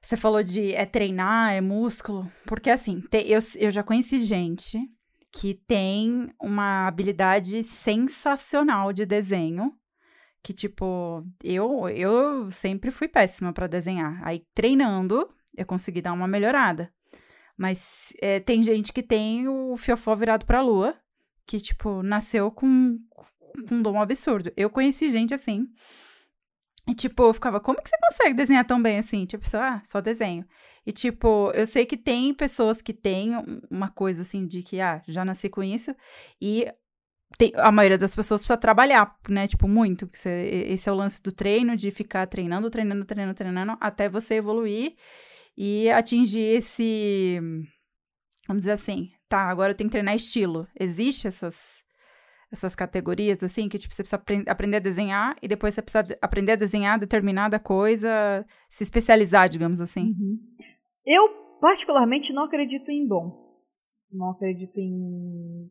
[0.00, 4.78] você falou de é treinar, é músculo, porque assim, te, eu, eu já conheci gente
[5.36, 9.70] que tem uma habilidade sensacional de desenho,
[10.42, 14.18] que tipo, eu eu sempre fui péssima para desenhar.
[14.26, 16.90] Aí treinando, eu consegui dar uma melhorada.
[17.56, 20.94] Mas é, tem gente que tem o fiofó virado pra lua,
[21.46, 24.52] que, tipo, nasceu com, com um dom absurdo.
[24.56, 25.68] Eu conheci gente assim.
[26.88, 29.26] E, tipo, eu ficava, como que você consegue desenhar tão bem assim?
[29.26, 30.46] Tipo, só, ah, só desenho.
[30.86, 33.32] E, tipo, eu sei que tem pessoas que têm
[33.68, 35.94] uma coisa assim de que, ah, já nasci com isso.
[36.40, 36.64] E
[37.36, 39.48] tem, a maioria das pessoas precisa trabalhar, né?
[39.48, 40.08] Tipo, muito.
[40.24, 44.94] Esse é o lance do treino, de ficar treinando, treinando, treinando, treinando, até você evoluir
[45.56, 47.40] e atingir esse.
[48.46, 50.68] Vamos dizer assim, tá, agora eu tenho que treinar estilo.
[50.78, 51.84] Existe essas
[52.52, 56.52] essas categorias, assim, que tipo, você precisa aprender a desenhar e depois você precisa aprender
[56.52, 60.14] a desenhar determinada coisa, se especializar, digamos assim.
[60.18, 60.38] Uhum.
[61.04, 61.28] Eu,
[61.60, 63.44] particularmente, não acredito em dom.
[64.12, 65.70] Não acredito em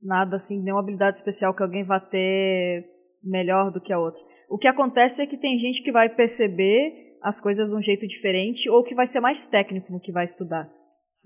[0.00, 2.84] nada assim, nenhuma habilidade especial que alguém vá ter
[3.22, 4.20] melhor do que a outra.
[4.48, 8.06] O que acontece é que tem gente que vai perceber as coisas de um jeito
[8.06, 10.70] diferente ou que vai ser mais técnico no que vai estudar.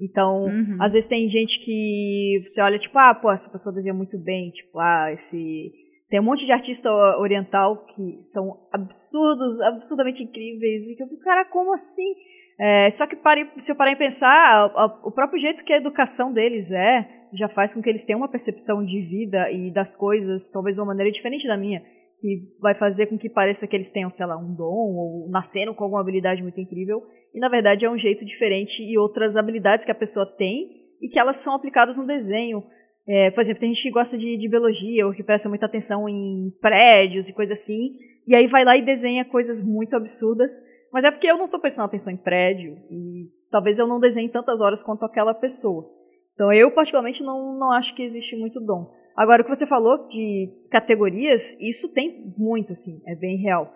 [0.00, 0.76] Então, uhum.
[0.80, 4.50] às vezes tem gente que você olha, tipo, ah, pô, essa pessoa desenha muito bem,
[4.50, 5.72] tipo, ah, esse.
[6.08, 11.22] Tem um monte de artista oriental que são absurdos, absurdamente incríveis, e que eu fico,
[11.22, 12.14] cara, como assim?
[12.58, 15.72] É, só que pare, se eu parar em pensar, a, a, o próprio jeito que
[15.72, 19.70] a educação deles é, já faz com que eles tenham uma percepção de vida e
[19.70, 21.80] das coisas, talvez de uma maneira diferente da minha
[22.20, 25.74] que vai fazer com que pareça que eles tenham, sei lá, um dom ou nasceram
[25.74, 27.02] com alguma habilidade muito incrível,
[27.35, 31.09] e na verdade é um jeito diferente e outras habilidades que a pessoa tem e
[31.09, 32.62] que elas são aplicadas no desenho.
[33.07, 36.09] É, por exemplo, tem gente que gosta de, de, biologia ou que presta muita atenção
[36.09, 40.53] em prédios e coisas assim, e aí vai lá e desenha coisas muito absurdas,
[40.93, 44.29] mas é porque eu não estou prestando atenção em prédio e talvez eu não desenhe
[44.29, 45.88] tantas horas quanto aquela pessoa.
[46.35, 48.93] Então eu, particularmente, não, não acho que existe muito dom.
[49.16, 53.71] Agora, o que você falou de categorias, isso tem muito, assim, é bem real.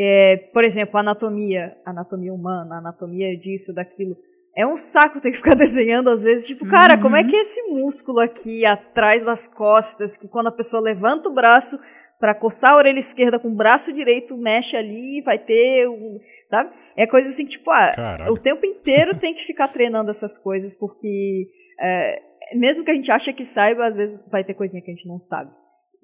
[0.00, 4.16] É, por exemplo, anatomia, anatomia humana, anatomia disso, daquilo.
[4.56, 7.02] É um saco ter que ficar desenhando às vezes, tipo, cara, uhum.
[7.02, 7.28] como é uhum.
[7.28, 11.76] que é esse músculo aqui atrás das costas, que quando a pessoa levanta o braço
[12.20, 16.70] para coçar a orelha esquerda com o braço direito, mexe ali, vai ter um, sabe?
[16.96, 17.92] É coisa assim, tipo, ah,
[18.30, 21.46] o tempo inteiro tem que ficar treinando essas coisas, porque
[21.80, 22.22] é,
[22.54, 25.08] mesmo que a gente ache que saiba, às vezes vai ter coisinha que a gente
[25.08, 25.50] não sabe.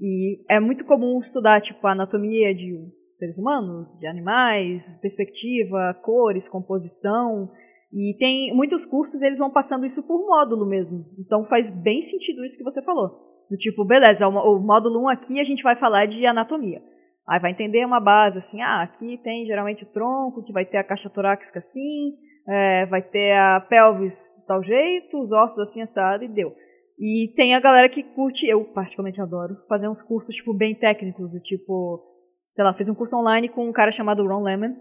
[0.01, 2.75] E é muito comum estudar, tipo, a anatomia de
[3.19, 7.51] seres humanos, de animais, perspectiva, cores, composição.
[7.93, 11.05] E tem muitos cursos, eles vão passando isso por módulo mesmo.
[11.19, 13.09] Então faz bem sentido isso que você falou.
[13.51, 16.83] Do tipo, beleza, o módulo 1 aqui a gente vai falar de anatomia.
[17.27, 20.77] Aí vai entender uma base assim, ah, aqui tem geralmente o tronco, que vai ter
[20.77, 25.81] a caixa torácica assim, é, vai ter a pelvis de tal jeito, os ossos assim
[25.81, 26.55] assado e deu.
[26.99, 31.31] E tem a galera que curte, eu particularmente adoro, fazer uns cursos tipo bem técnicos,
[31.31, 32.14] do tipo,
[32.55, 34.75] sei lá, fiz um curso online com um cara chamado Ron Lemon,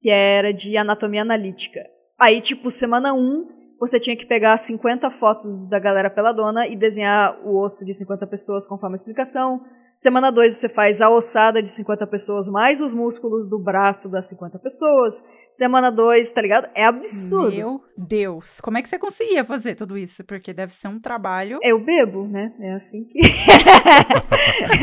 [0.00, 1.80] que era de anatomia analítica.
[2.18, 6.76] Aí, tipo, semana 1, um, você tinha que pegar 50 fotos da galera peladona e
[6.76, 9.60] desenhar o osso de 50 pessoas conforme a explicação.
[9.96, 14.28] Semana 2 você faz a ossada de 50 pessoas mais os músculos do braço das
[14.28, 15.24] 50 pessoas.
[15.50, 16.68] Semana 2, tá ligado?
[16.74, 17.56] É absurdo.
[17.56, 18.60] Meu Deus.
[18.60, 20.22] Como é que você conseguia fazer tudo isso?
[20.22, 21.58] Porque deve ser um trabalho.
[21.62, 22.52] Eu bebo, né?
[22.60, 23.18] É assim que.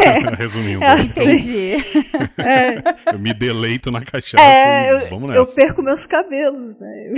[0.04, 0.34] é.
[0.36, 0.84] Resumindo.
[0.84, 1.22] É assim.
[1.22, 1.76] Entendi.
[2.40, 3.14] É.
[3.14, 4.44] Eu me deleito na cachaça.
[4.44, 5.42] É, eu, vamos nessa.
[5.42, 7.14] Eu perco meus cabelos, né?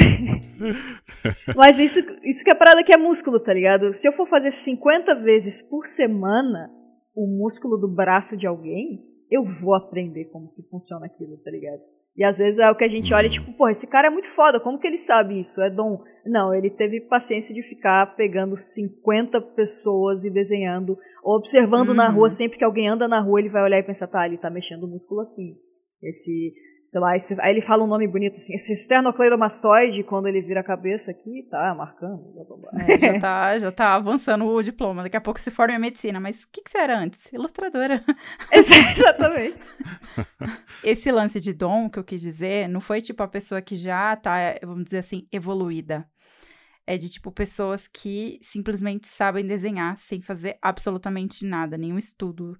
[1.56, 3.94] Mas isso, isso que é a parada que é músculo, tá ligado?
[3.94, 6.70] Se eu for fazer 50 vezes por semana
[7.16, 11.82] o músculo do braço de alguém, eu vou aprender como que funciona aquilo, tá ligado?
[12.18, 14.30] E às vezes é o que a gente olha, tipo, pô, esse cara é muito
[14.30, 15.62] foda, como que ele sabe isso?
[15.62, 16.02] É dom.
[16.26, 21.96] Não, ele teve paciência de ficar pegando 50 pessoas e desenhando, ou observando uhum.
[21.96, 24.38] na rua, sempre que alguém anda na rua, ele vai olhar e pensar, tá, ele
[24.38, 25.58] tá mexendo o músculo assim.
[26.02, 26.54] Esse,
[26.86, 30.60] sei lá, esse, aí ele fala um nome bonito assim, esse esternocleidomastoide, quando ele vira
[30.60, 32.20] a cabeça aqui, tá marcando.
[32.32, 32.84] Blá, blá, blá.
[32.84, 35.02] É, já, tá, já tá avançando o diploma.
[35.02, 36.20] Daqui a pouco se forma em medicina.
[36.20, 37.34] Mas o que, que você era antes?
[37.34, 38.04] Ilustradora.
[38.54, 39.58] Exatamente.
[40.84, 44.16] Esse lance de dom que eu quis dizer, não foi tipo a pessoa que já
[44.16, 46.08] tá, vamos dizer assim, evoluída.
[46.86, 52.56] É de tipo pessoas que simplesmente sabem desenhar sem fazer absolutamente nada, nenhum estudo.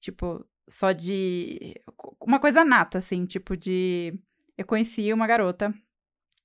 [0.00, 1.74] Tipo, só de.
[2.20, 4.18] Uma coisa nata, assim, tipo de.
[4.56, 5.74] Eu conheci uma garota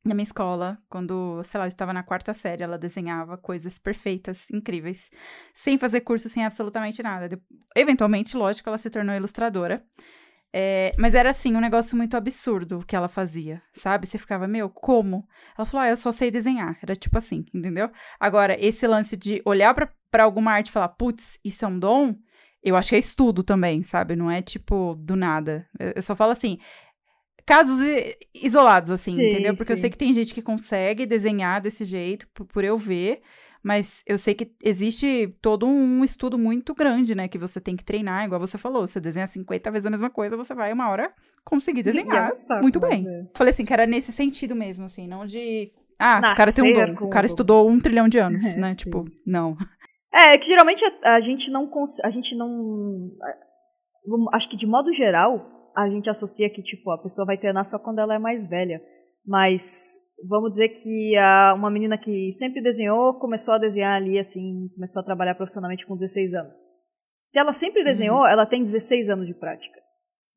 [0.04, 4.46] na minha escola, quando, sei lá, eu estava na quarta série, ela desenhava coisas perfeitas,
[4.52, 5.10] incríveis,
[5.54, 7.40] sem fazer curso, sem absolutamente nada.
[7.76, 9.84] Eventualmente, lógico, ela se tornou ilustradora.
[10.56, 14.06] É, mas era assim, um negócio muito absurdo o que ela fazia, sabe?
[14.06, 15.28] Você ficava, meu, como?
[15.58, 16.78] Ela falou, ah, eu só sei desenhar.
[16.84, 17.90] Era tipo assim, entendeu?
[18.20, 22.16] Agora, esse lance de olhar para alguma arte e falar, putz, isso é um dom,
[22.64, 24.16] eu acho que é estudo também, sabe?
[24.16, 25.68] Não é tipo do nada.
[25.78, 26.58] Eu, só falo assim,
[27.46, 27.80] casos
[28.34, 29.56] isolados, assim, sim, entendeu?
[29.56, 29.80] Porque sim.
[29.80, 33.22] eu sei que tem gente que consegue desenhar desse jeito, por, por, eu ver,
[33.62, 37.28] mas eu sei que existe todo um estudo muito grande, né?
[37.28, 38.88] Que você tem que treinar, igual você falou.
[38.88, 42.80] Você desenha 50 vezes a mesma coisa, você vai uma hora conseguir desenhar saco, muito
[42.80, 43.06] bem.
[43.08, 43.26] É.
[43.36, 45.72] Falei assim, que era nesse sentido mesmo, assim, não de.
[46.00, 47.06] Ah, Nascer o cara tem um dom.
[47.06, 48.70] O cara estudou um trilhão de anos, é, né?
[48.70, 48.76] Sim.
[48.76, 49.58] Tipo, não.
[50.14, 51.68] É, que geralmente a, a gente não.
[52.04, 53.10] A gente não.
[54.32, 55.44] Acho que de modo geral,
[55.76, 58.80] a gente associa que, tipo, a pessoa vai treinar só quando ela é mais velha.
[59.26, 59.96] Mas
[60.30, 65.02] vamos dizer que a, uma menina que sempre desenhou começou a desenhar ali, assim, começou
[65.02, 66.54] a trabalhar profissionalmente com 16 anos.
[67.24, 67.86] Se ela sempre uhum.
[67.86, 68.28] desenhou, uhum.
[68.28, 69.82] ela tem 16 anos de prática.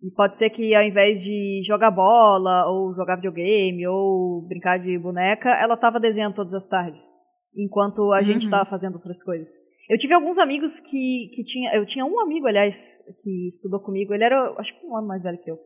[0.02, 4.96] E pode ser que ao invés de jogar bola, ou jogar videogame, ou brincar de
[4.98, 7.15] boneca, ela estava desenhando todas as tardes
[7.56, 8.24] enquanto a uhum.
[8.24, 9.48] gente estava fazendo outras coisas.
[9.88, 11.74] Eu tive alguns amigos que, que tinha.
[11.74, 14.12] Eu tinha um amigo, aliás, que estudou comigo.
[14.12, 15.58] Ele era, acho que um ano mais velho que eu.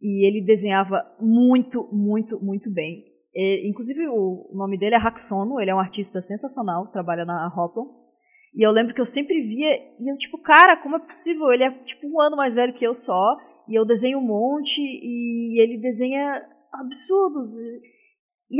[0.00, 3.02] E ele desenhava muito, muito, muito bem.
[3.34, 5.58] E, inclusive, o nome dele é Haxono.
[5.58, 7.86] Ele é um artista sensacional, trabalha na Hoplon.
[8.54, 9.74] E eu lembro que eu sempre via.
[9.98, 11.50] E eu, tipo, cara, como é possível?
[11.50, 13.36] Ele é, tipo, um ano mais velho que eu só.
[13.66, 14.80] E eu desenho um monte.
[14.80, 16.42] E ele desenha
[16.74, 17.48] absurdos.
[17.56, 17.80] E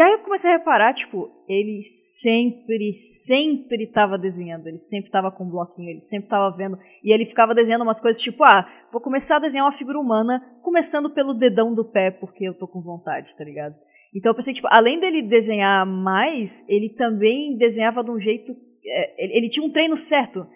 [0.00, 5.44] aí eu comecei a reparar, tipo, ele sempre, sempre estava desenhando, ele sempre estava com
[5.44, 9.02] um bloquinho, ele sempre estava vendo, e ele ficava desenhando umas coisas tipo, ah, vou
[9.02, 12.80] começar a desenhar uma figura humana, começando pelo dedão do pé, porque eu tô com
[12.80, 13.74] vontade, tá ligado?
[14.14, 19.24] Então eu pensei, tipo, além dele desenhar mais, ele também desenhava de um jeito, é,
[19.24, 20.46] ele, ele tinha um treino certo,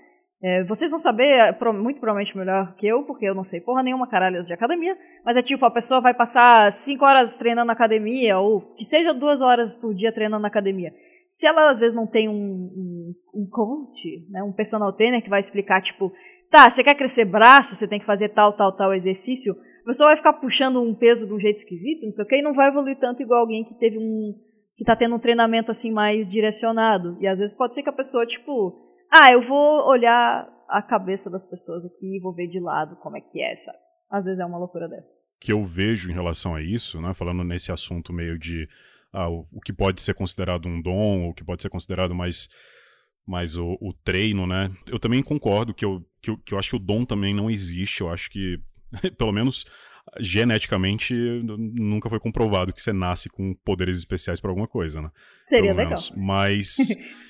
[0.42, 3.83] é, vocês vão saber é, muito provavelmente melhor que eu, porque eu não sei porra
[3.83, 7.72] nenhuma caralho de academia, mas é tipo, a pessoa vai passar 5 horas treinando na
[7.72, 10.92] academia, ou que seja duas horas por dia treinando na academia.
[11.29, 15.31] Se ela às vezes não tem um, um, um coach, né, um personal trainer que
[15.31, 16.12] vai explicar, tipo,
[16.51, 20.09] tá, você quer crescer braço, você tem que fazer tal, tal, tal exercício, a pessoa
[20.09, 22.55] vai ficar puxando um peso de um jeito esquisito, não sei o que, e não
[22.55, 24.35] vai evoluir tanto igual alguém que teve um.
[24.77, 27.16] que tá tendo um treinamento assim mais direcionado.
[27.20, 31.31] E às vezes pode ser que a pessoa, tipo, ah, eu vou olhar a cabeça
[31.31, 33.79] das pessoas aqui e vou ver de lado como é que é, sabe?
[34.11, 35.09] Às vezes é uma loucura dessa.
[35.40, 38.69] Que eu vejo em relação a isso, né, falando nesse assunto meio de
[39.12, 42.49] ah, o, o, que pode ser considerado um dom, o que pode ser considerado mais,
[43.27, 44.71] mais o, o treino, né?
[44.87, 47.51] Eu também concordo que eu, que eu, que eu acho que o dom também não
[47.51, 48.01] existe.
[48.01, 48.61] Eu acho que,
[49.16, 49.64] pelo menos
[50.21, 51.14] geneticamente
[51.45, 55.11] nunca foi comprovado que você nasce com poderes especiais para alguma coisa, né?
[55.37, 55.99] Seria legal.
[56.16, 56.77] Mas.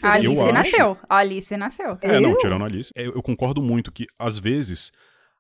[0.03, 0.53] a Alice acho...
[0.53, 0.99] nasceu.
[1.09, 1.99] A Alice nasceu.
[2.03, 2.93] É, não, tirando a Alice.
[2.95, 4.93] Eu, eu concordo muito que, às vezes,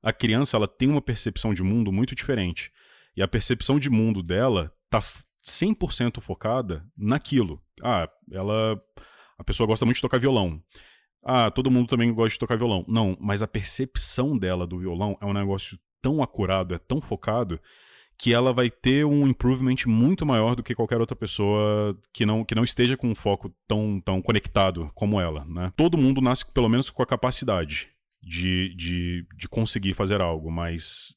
[0.02, 2.72] a criança ela tem uma percepção de mundo muito diferente.
[3.16, 5.02] E a percepção de mundo dela tá
[5.44, 7.62] 100% focada naquilo.
[7.82, 8.78] Ah, ela.
[9.38, 10.60] A pessoa gosta muito de tocar violão.
[11.22, 12.84] Ah, todo mundo também gosta de tocar violão.
[12.88, 17.60] Não, mas a percepção dela do violão é um negócio tão acurado, é tão focado,
[18.16, 22.44] que ela vai ter um improvement muito maior do que qualquer outra pessoa que não,
[22.44, 25.44] que não esteja com um foco tão, tão conectado como ela.
[25.44, 25.72] Né?
[25.76, 27.88] Todo mundo nasce pelo menos com a capacidade
[28.22, 31.16] de, de, de conseguir fazer algo, mas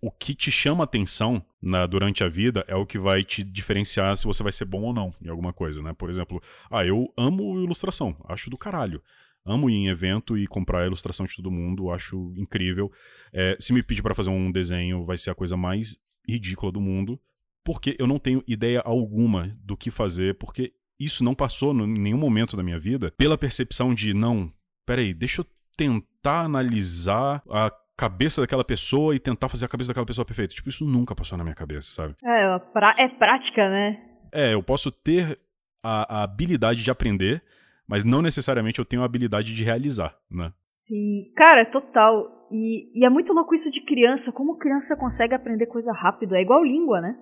[0.00, 4.16] o que te chama atenção na, durante a vida é o que vai te diferenciar
[4.16, 5.92] se você vai ser bom ou não em alguma coisa, né?
[5.92, 9.02] Por exemplo, ah, eu amo ilustração, acho do caralho.
[9.48, 12.92] Amo ir em evento e comprar a ilustração de todo mundo, acho incrível.
[13.32, 15.96] É, se me pedir para fazer um desenho, vai ser a coisa mais
[16.28, 17.18] ridícula do mundo,
[17.64, 22.18] porque eu não tenho ideia alguma do que fazer, porque isso não passou em nenhum
[22.18, 24.52] momento da minha vida pela percepção de, não,
[24.84, 30.06] peraí, deixa eu tentar analisar a cabeça daquela pessoa e tentar fazer a cabeça daquela
[30.06, 30.54] pessoa perfeita.
[30.54, 32.14] Tipo, isso nunca passou na minha cabeça, sabe?
[32.24, 34.00] É, é prática, né?
[34.32, 35.38] É, eu posso ter
[35.82, 37.42] a, a habilidade de aprender,
[37.88, 40.52] mas não necessariamente eu tenho a habilidade de realizar, né?
[40.66, 42.46] Sim, cara, total.
[42.50, 46.42] E, e, é muito louco isso de criança, como criança consegue aprender coisa rápido, é
[46.42, 47.16] igual língua, né?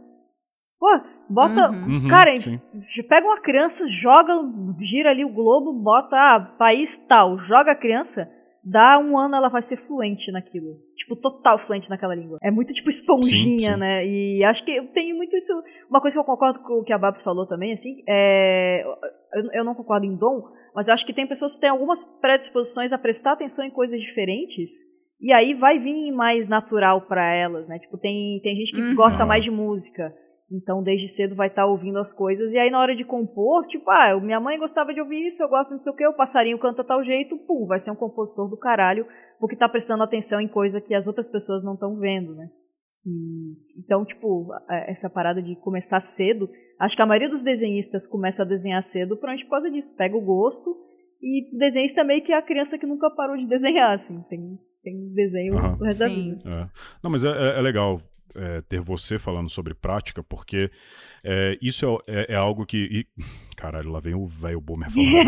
[0.79, 0.88] Pô,
[1.31, 1.70] bota.
[1.70, 1.94] Uhum.
[1.94, 2.61] uhum cara, sim.
[3.09, 4.33] pega uma criança, joga,
[4.81, 8.29] gira ali o globo, bota, ah, país tal, joga a criança,
[8.62, 10.76] dá um ano ela vai ser fluente naquilo.
[10.96, 12.38] Tipo, total fluente naquela língua.
[12.42, 13.81] É muito tipo esponjinha, sim, sim.
[13.81, 14.05] né?
[14.05, 15.52] E acho que eu tenho muito isso.
[15.88, 18.83] Uma coisa que eu concordo com o que a Babs falou também, assim, é.
[19.33, 20.42] Eu, eu não concordo em dom,
[20.77, 23.99] mas eu acho que tem pessoas que têm algumas predisposições a prestar atenção em coisas
[23.99, 24.71] diferentes.
[25.19, 27.79] E aí vai vir mais natural para elas, né?
[27.79, 28.95] Tipo, tem, tem gente que uhum.
[28.95, 30.15] gosta mais de música.
[30.53, 32.53] Então, desde cedo vai estar tá ouvindo as coisas.
[32.53, 35.49] E aí, na hora de compor, tipo, ah, minha mãe gostava de ouvir isso, eu
[35.49, 38.47] gosto não sei o que, o passarinho canta tal jeito, pum, vai ser um compositor
[38.47, 39.07] do caralho,
[39.41, 42.51] porque tá prestando atenção em coisa que as outras pessoas não estão vendo, né?
[43.07, 44.49] E, então, tipo,
[44.88, 49.16] essa parada de começar cedo, acho que a maioria dos desenhistas começa a desenhar cedo
[49.16, 49.95] provavelmente por causa disso.
[49.95, 50.77] Pega o gosto
[51.23, 54.21] e desenhista é meio que a criança que nunca parou de desenhar, assim.
[54.29, 55.75] Tem, tem desenho uhum.
[55.75, 56.40] o resto da vida.
[56.45, 56.69] É.
[57.03, 58.01] Não, mas é, é, é legal
[58.35, 60.71] é, ter você falando sobre prática, porque
[61.25, 62.77] é, isso é, é, é, algo que.
[62.77, 63.07] E,
[63.57, 65.12] caralho, lá vem o velho Boomer falando.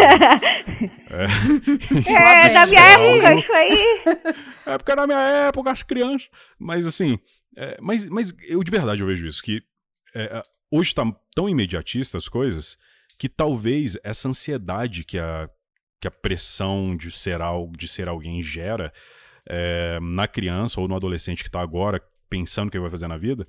[1.11, 1.27] é,
[2.47, 4.01] é da minha época, isso aí.
[4.67, 6.29] É porque da minha época, as crianças.
[6.59, 7.19] Mas assim,
[7.57, 9.63] é, mas, mas eu de verdade eu vejo isso, que
[10.15, 12.79] é, hoje tá tão imediatista as coisas
[13.19, 15.51] que talvez essa ansiedade que a,
[16.01, 18.93] que a pressão de ser, algo, de ser alguém gera
[19.47, 23.09] é, na criança ou no adolescente que está agora pensando o que ele vai fazer
[23.09, 23.47] na vida,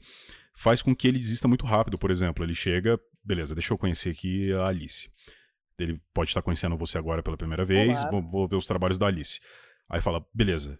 [0.55, 1.97] faz com que ele desista muito rápido.
[1.97, 5.09] Por exemplo, ele chega, beleza, deixa eu conhecer aqui a Alice.
[5.77, 9.07] Ele pode estar conhecendo você agora pela primeira vez, vou, vou, ver os trabalhos da
[9.07, 9.39] Alice.
[9.89, 10.77] Aí fala, beleza,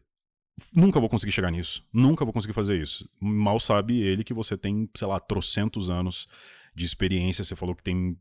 [0.74, 3.10] nunca vou conseguir chegar nisso, nunca vou conseguir fazer isso.
[3.20, 6.28] Mal sabe ele que você tem, sei lá, trocentos anos
[6.76, 8.18] de experiência, você falou que tem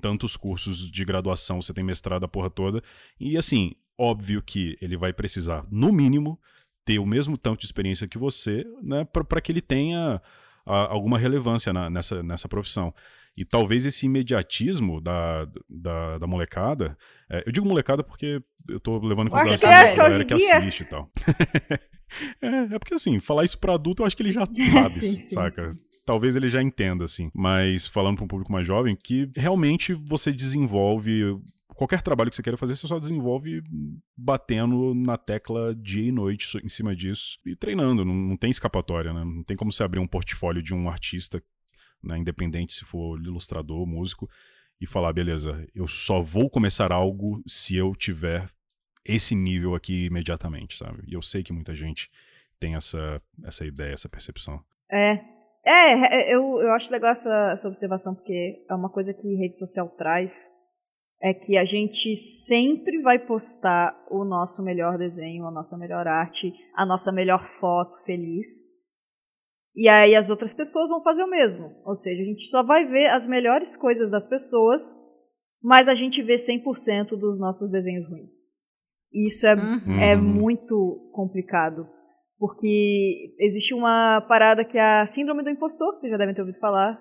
[0.00, 2.82] tantos cursos de graduação, você tem mestrado a porra toda.
[3.18, 6.38] E assim, óbvio que ele vai precisar, no mínimo,
[6.84, 10.20] ter o mesmo tanto de experiência que você, né, para que ele tenha
[10.66, 12.92] a, alguma relevância na, nessa, nessa profissão.
[13.36, 16.96] E talvez esse imediatismo da, da, da molecada.
[17.30, 20.84] É, eu digo molecada porque eu tô levando em consideração a galera que assiste e
[20.84, 21.10] tal.
[22.42, 25.16] é, é, porque assim, falar isso pra adulto eu acho que ele já sabe, sim,
[25.16, 25.72] saca?
[25.72, 25.80] Sim.
[26.04, 27.30] Talvez ele já entenda, assim.
[27.32, 31.40] Mas falando para um público mais jovem, que realmente você desenvolve
[31.74, 33.62] qualquer trabalho que você queira fazer, você só desenvolve
[34.16, 38.04] batendo na tecla dia e noite em cima disso e treinando.
[38.04, 39.24] Não, não tem escapatória, né?
[39.24, 41.42] Não tem como você abrir um portfólio de um artista,
[42.02, 44.28] né, independente se for ilustrador, músico,
[44.80, 48.48] e falar, beleza, eu só vou começar algo se eu tiver
[49.04, 51.02] esse nível aqui imediatamente, sabe?
[51.06, 52.10] E eu sei que muita gente
[52.58, 54.60] tem essa, essa ideia, essa percepção.
[54.90, 55.20] É.
[55.64, 59.88] É, eu, eu acho legal essa, essa observação, porque é uma coisa que rede social
[59.90, 60.50] traz
[61.22, 66.52] é que a gente sempre vai postar o nosso melhor desenho, a nossa melhor arte,
[66.74, 68.48] a nossa melhor foto feliz.
[69.74, 71.72] E aí as outras pessoas vão fazer o mesmo.
[71.84, 74.80] Ou seja, a gente só vai ver as melhores coisas das pessoas,
[75.62, 78.32] mas a gente vê 100% dos nossos desenhos ruins.
[79.12, 80.00] E isso é, uhum.
[80.00, 81.86] é muito complicado.
[82.38, 86.40] Porque existe uma parada que é a síndrome do impostor, que vocês já devem ter
[86.40, 87.00] ouvido falar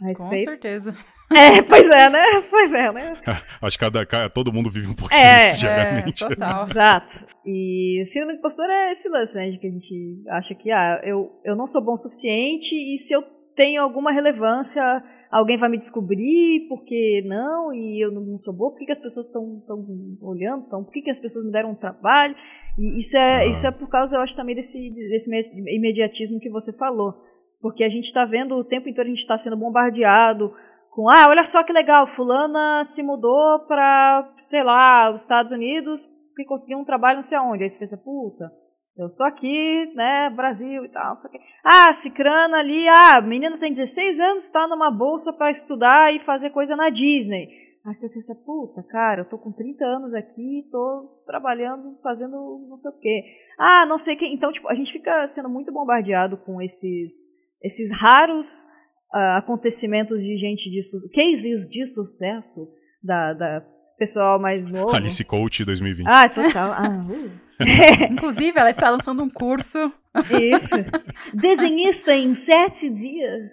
[0.00, 0.44] a respeito.
[0.44, 0.96] Com certeza.
[1.30, 2.24] É, pois é, né?
[2.48, 3.14] Pois é, né?
[3.62, 6.24] Acho que cada, todo mundo vive um pouquinho é, isso diariamente.
[6.24, 6.64] É, total.
[6.70, 7.24] Exato.
[7.44, 9.50] E síndrome de impostor é esse lance, né?
[9.50, 12.96] De que a gente acha que, ah, eu, eu não sou bom o suficiente e
[12.96, 13.22] se eu
[13.54, 14.82] tenho alguma relevância,
[15.30, 19.00] alguém vai me descobrir, porque não, e eu não sou boa, por que, que as
[19.00, 19.62] pessoas estão
[20.22, 22.34] olhando, tão, por que, que as pessoas me deram um trabalho?
[22.78, 23.46] E isso é, ah.
[23.46, 27.14] isso é por causa, eu acho, também desse, desse imediatismo que você falou.
[27.60, 30.52] Porque a gente está vendo o tempo inteiro, a gente está sendo bombardeado
[30.98, 36.04] com, ah, olha só que legal, fulana se mudou para, sei lá, os Estados Unidos
[36.30, 37.62] porque conseguiu um trabalho não sei aonde.
[37.62, 38.50] Aí você pensa, puta,
[38.96, 41.22] eu tô aqui, né, Brasil e tal.
[41.64, 46.50] Ah, Cicrana ali, ah, menina tem 16 anos, está numa bolsa para estudar e fazer
[46.50, 47.46] coisa na Disney.
[47.86, 52.78] Aí você pensa, puta, cara, eu tô com 30 anos aqui, tô trabalhando, fazendo não
[52.78, 53.22] sei o quê.
[53.56, 54.26] Ah, não sei quê.
[54.26, 57.32] Então, tipo, a gente fica sendo muito bombardeado com esses,
[57.62, 58.66] esses raros
[59.14, 60.82] uh, acontecimentos de gente de
[61.14, 62.68] cases de sucesso
[63.02, 63.64] da, da
[63.98, 64.94] pessoal mais novo.
[64.94, 66.06] Alice Coach 2020.
[66.06, 66.72] Ah, total.
[66.72, 67.48] Ah, uh.
[68.10, 69.92] Inclusive, ela está lançando um curso.
[70.30, 70.76] Isso.
[71.34, 73.52] Desenhista em sete dias.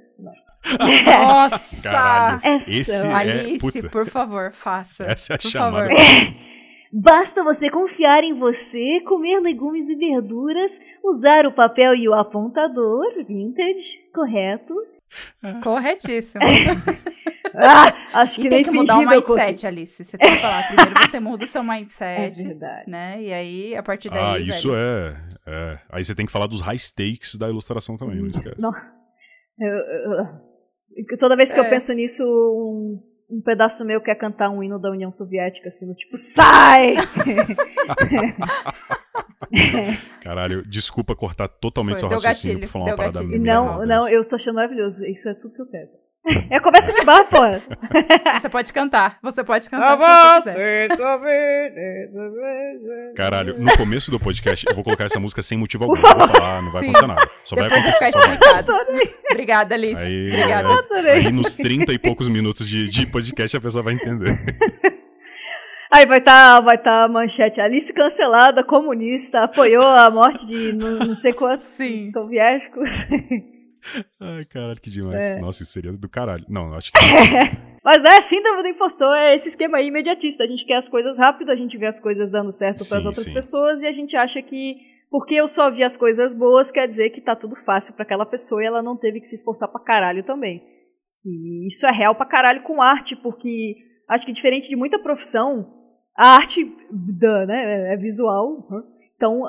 [1.06, 1.82] Nossa!
[1.82, 2.42] Caralho.
[2.44, 3.90] Esse é Alice, é...
[3.90, 5.04] por favor, faça.
[5.04, 5.90] Essa é a por chamada.
[6.98, 10.72] Basta você confiar em você, comer legumes e verduras,
[11.04, 14.74] usar o papel e o apontador vintage, correto?
[15.64, 16.42] Corretíssimo.
[17.56, 19.68] ah, acho que e nem tem que mudar o eu mindset, consigo.
[19.68, 20.04] Alice.
[20.06, 20.68] Você tem que falar.
[20.68, 22.90] Primeiro você muda o seu É mindset, verdade.
[22.90, 23.22] né?
[23.22, 24.20] E aí, a partir daí.
[24.20, 25.80] Ah, isso velho, é, é.
[25.90, 28.60] Aí você tem que falar dos high stakes da ilustração também, não esquece.
[28.62, 28.72] Não.
[29.58, 30.28] Eu- eu-
[31.12, 31.70] eu- toda vez que eu É.
[31.70, 35.96] penso nisso, um, um pedaço meu quer cantar um hino da União Soviética, assim, no
[35.96, 36.96] tipo, sai!
[40.22, 43.42] Caralho, desculpa cortar totalmente Foi, seu raciocínio gatilho, pra falar uma parada gatilho.
[43.42, 45.06] merda não, não, eu tô achando maravilhoso.
[45.06, 45.90] Isso é tudo que eu quero.
[46.50, 47.38] É conversa de bar, pô.
[48.40, 49.20] Você pode cantar.
[49.22, 50.88] Você pode cantar se você quiser.
[53.16, 55.96] Caralho, no começo do podcast eu vou colocar essa música sem motivo algum.
[55.96, 56.90] Não vou falar, não vai Sim.
[56.90, 57.32] acontecer nada.
[57.44, 58.66] Só vai Depois vai acontecer.
[58.66, 59.16] Só vai.
[59.32, 60.02] Obrigada, Alice.
[60.02, 60.86] Aí, Obrigada.
[60.94, 64.36] é, aí nos 30 e poucos minutos de, de podcast a pessoa vai entender.
[65.92, 67.62] Aí vai estar vai tá a manchete.
[67.62, 72.12] Alice cancelada, comunista, apoiou a morte de não, não sei quantos Sim.
[72.12, 73.08] soviéticos.
[74.20, 75.24] Ai, caralho, que demais.
[75.24, 75.40] É.
[75.40, 76.46] Nossa, isso seria do caralho.
[76.50, 77.00] Não, acho que.
[77.84, 80.44] Mas né, síndrome do impostor é esse esquema aí imediatista.
[80.44, 83.06] A gente quer as coisas rápido, a gente vê as coisas dando certo para as
[83.06, 83.34] outras sim.
[83.34, 84.78] pessoas e a gente acha que
[85.10, 88.26] porque eu só vi as coisas boas quer dizer que tá tudo fácil para aquela
[88.26, 90.64] pessoa e ela não teve que se esforçar pra caralho também.
[91.24, 93.78] E isso é real pra caralho com arte, porque
[94.10, 95.74] acho que diferente de muita profissão,
[96.18, 98.68] a arte duh, né, é visual.
[98.70, 98.82] né?
[99.16, 99.42] Então,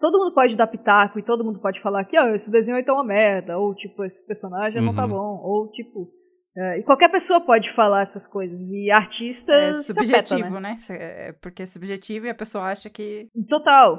[0.00, 2.84] todo mundo pode dar pitaco e todo mundo pode falar que ó, esse desenho aí
[2.84, 5.10] tá uma merda, ou tipo, esse personagem não tá Uhum.
[5.10, 6.08] bom, ou tipo.
[6.56, 8.58] é, e qualquer pessoa pode falar essas coisas.
[8.70, 9.86] E É artistas.
[9.86, 10.76] se afeta, subjetivo, né?
[10.78, 13.28] Cê- é Porque é subjetivo e a pessoa acha que.
[13.48, 13.98] Total.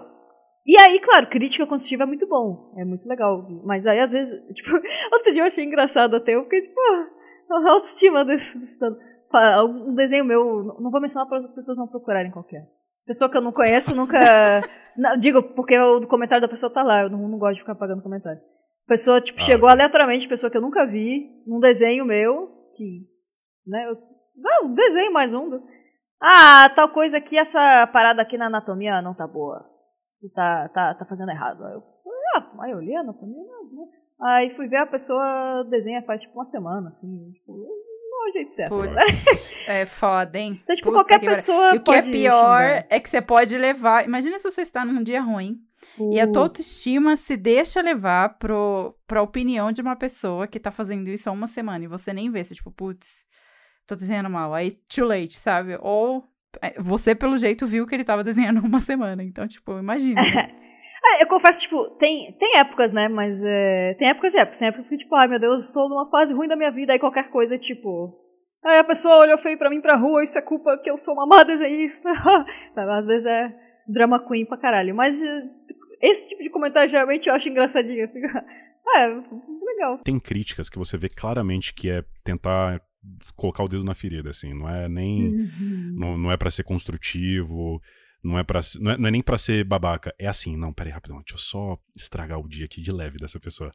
[0.65, 2.73] E aí, claro, crítica construtiva é muito bom.
[2.77, 3.45] É muito legal.
[3.65, 4.69] Mas aí, às vezes, tipo,
[5.13, 6.35] outro dia eu achei engraçado até.
[6.35, 8.57] Eu fiquei, tipo, ah, a autoestima desse.
[9.85, 12.63] Um desenho meu, não vou mencionar para as pessoas não procurarem qualquer.
[13.09, 14.19] Pessoa que eu não conheço, nunca.
[14.95, 17.73] não, digo, porque o comentário da pessoa tá lá, eu não, não gosto de ficar
[17.73, 18.39] pagando comentário.
[18.85, 23.07] Pessoa, tipo, Ah, chegou aleatoriamente, pessoa que eu nunca vi, num desenho meu, que.
[23.65, 23.97] Né, eu,
[24.63, 25.59] um desenho mais um.
[26.21, 29.65] Ah, tal coisa aqui, essa parada aqui na anatomia não tá boa.
[30.35, 31.65] Tá, tá, tá fazendo errado.
[31.65, 31.83] Aí eu,
[32.35, 33.89] ah, aí eu li a anatomia, não, não.
[34.21, 37.53] Aí fui ver a pessoa desenha faz tipo uma semana, assim, tipo,
[38.25, 38.75] é o jeito certo.
[38.75, 40.59] Putz, é foda, hein?
[40.63, 44.05] Então, tipo, Puta qualquer pessoa E o que é pior é que você pode levar.
[44.05, 45.59] Imagina se você está num dia ruim
[46.11, 50.71] e a tua autoestima se deixa levar pro, pra opinião de uma pessoa que tá
[50.71, 52.43] fazendo isso há uma semana e você nem vê.
[52.43, 53.25] Você, tipo, putz,
[53.87, 54.53] tô desenhando mal.
[54.53, 55.77] Aí, too late, sabe?
[55.81, 56.23] Ou
[56.61, 59.23] é, você, pelo jeito, viu que ele tava desenhando há uma semana.
[59.23, 60.21] Então, tipo, imagina.
[60.21, 60.55] né?
[61.11, 63.07] Ah, eu confesso, tipo, tem, tem épocas, né?
[63.07, 64.59] Mas é, tem épocas e épocas.
[64.59, 66.99] Tem épocas que, tipo, ai meu Deus, estou numa fase ruim da minha vida, aí
[66.99, 68.15] qualquer coisa, tipo.
[68.63, 71.13] Aí a pessoa olhou feio pra mim pra rua, isso é culpa que eu sou
[71.13, 72.09] uma má desenhista.
[72.75, 73.55] Sabe, Às vezes é
[73.87, 74.93] drama queen pra caralho.
[74.93, 75.43] Mas é,
[76.01, 78.07] esse tipo de comentário geralmente eu acho engraçadinho.
[78.87, 79.07] Ah, é
[79.65, 79.97] legal.
[80.03, 82.81] Tem críticas que você vê claramente que é tentar
[83.35, 84.53] colocar o dedo na ferida, assim.
[84.53, 85.47] Não é nem.
[85.97, 87.81] Não, não é pra ser construtivo.
[88.23, 90.13] Não é, pra, não, é, não é nem pra ser babaca.
[90.19, 91.17] É assim, não, peraí, rapidão.
[91.19, 93.71] Deixa eu só estragar o dia aqui de leve dessa pessoa.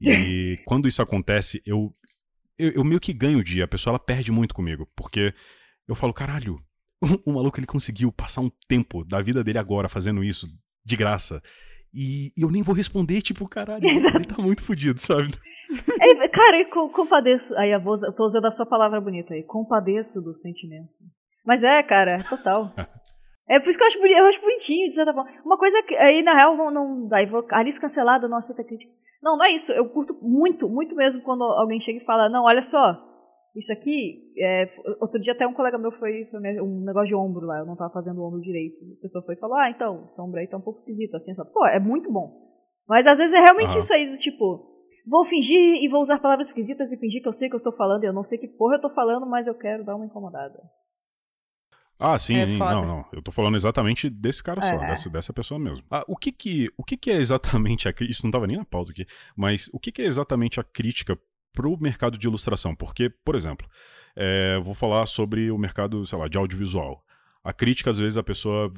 [0.00, 1.92] E quando isso acontece, eu,
[2.58, 3.64] eu, eu meio que ganho o dia.
[3.64, 4.86] A pessoa ela perde muito comigo.
[4.96, 5.32] Porque
[5.86, 6.60] eu falo, caralho,
[7.24, 10.46] o, maluco ele conseguiu passar um tempo da vida dele agora fazendo isso
[10.84, 11.40] de graça.
[11.94, 15.30] E, e eu nem vou responder, tipo, caralho, ele tá muito fodido, sabe?
[16.00, 17.54] É, cara, eu co- compadeço.
[17.56, 19.42] Aí vou, eu tô usando a sua palavra bonita aí.
[19.44, 20.90] Compadeço do sentimento.
[21.46, 22.74] Mas é, cara, é total.
[23.48, 25.30] É por isso que eu acho, eu acho bonitinho, de certa forma.
[25.44, 28.92] Uma coisa que, aí na real, não, não aí vou, Alice cancelada, não aceita crítica.
[29.22, 29.72] Não, não é isso.
[29.72, 32.96] Eu curto muito, muito mesmo quando alguém chega e fala, não, olha só,
[33.56, 34.70] isso aqui, é,
[35.00, 37.74] outro dia até um colega meu foi, foi um negócio de ombro lá, eu não
[37.74, 38.76] tava fazendo o ombro direito.
[38.98, 41.34] A pessoa foi e falou, ah, então, esse ombro aí tá um pouco esquisito, assim,
[41.34, 41.50] sabe?
[41.52, 42.46] Pô, é muito bom.
[42.86, 43.78] Mas às vezes é realmente Aham.
[43.78, 47.32] isso aí, do tipo, vou fingir e vou usar palavras esquisitas e fingir que eu
[47.32, 49.46] sei que eu estou falando, e eu não sei que porra eu tô falando, mas
[49.46, 50.58] eu quero dar uma incomodada.
[52.00, 52.58] Ah, sim, É sim.
[52.58, 53.04] não, não.
[53.12, 54.86] Eu tô falando exatamente desse cara só, É.
[54.86, 55.84] dessa, dessa pessoa mesmo.
[55.90, 58.64] Ah, o que que, o que que é exatamente a Isso não tava nem na
[58.64, 59.04] pauta aqui,
[59.36, 61.18] mas o que que é exatamente a crítica
[61.52, 62.74] pro mercado de ilustração?
[62.74, 63.68] Porque, por exemplo,
[64.14, 67.04] é, vou falar sobre o mercado, sei lá, de audiovisual.
[67.42, 68.72] A crítica, às vezes, a pessoa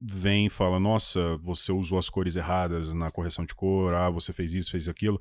[0.00, 4.32] vem e fala, nossa, você usou as cores erradas na correção de cor, ah, você
[4.32, 5.20] fez isso, fez aquilo.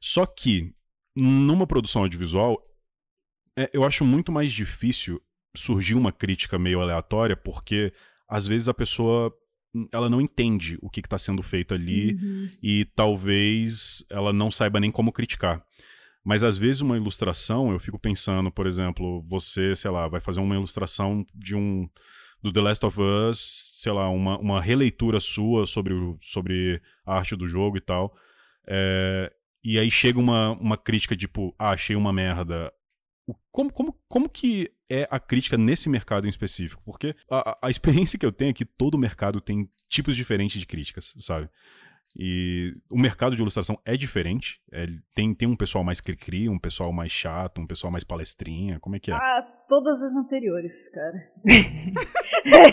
[0.00, 0.72] Só que,
[1.14, 2.62] numa produção audiovisual,
[3.58, 5.20] é, eu acho muito mais difícil
[5.54, 7.92] surgir uma crítica meio aleatória, porque
[8.28, 9.32] às vezes a pessoa
[9.74, 12.16] hum, ela não entende o que está sendo feito ali
[12.62, 15.62] e talvez ela não saiba nem como criticar.
[16.24, 20.40] Mas às vezes uma ilustração, eu fico pensando, por exemplo, você, sei lá, vai fazer
[20.40, 21.88] uma ilustração de um
[22.42, 27.16] do The Last of Us, sei lá, uma, uma releitura sua sobre, o, sobre a
[27.16, 28.12] arte do jogo e tal.
[28.66, 29.32] É,
[29.62, 32.72] e aí chega uma, uma crítica tipo, ah, achei uma merda.
[33.50, 36.82] Como, como, como que é a crítica nesse mercado em específico?
[36.84, 40.66] Porque a, a experiência que eu tenho é que todo mercado tem tipos diferentes de
[40.66, 41.48] críticas, sabe?
[42.14, 44.60] E o mercado de ilustração é diferente.
[44.70, 48.78] É, tem, tem um pessoal mais cri-cri, um pessoal mais chato, um pessoal mais palestrinha.
[48.80, 49.14] Como é que é?
[49.14, 51.30] Ah, todas as anteriores, cara.
[52.44, 52.70] é,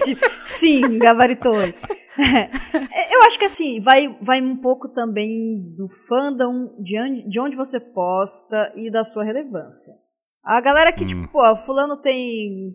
[0.48, 1.56] sim, gabaritou.
[1.62, 7.56] É, eu acho que assim, vai, vai um pouco também do fandom, de de onde
[7.56, 9.94] você posta e da sua relevância.
[10.44, 11.08] A galera que, hum.
[11.08, 12.74] tipo, pô, fulano tem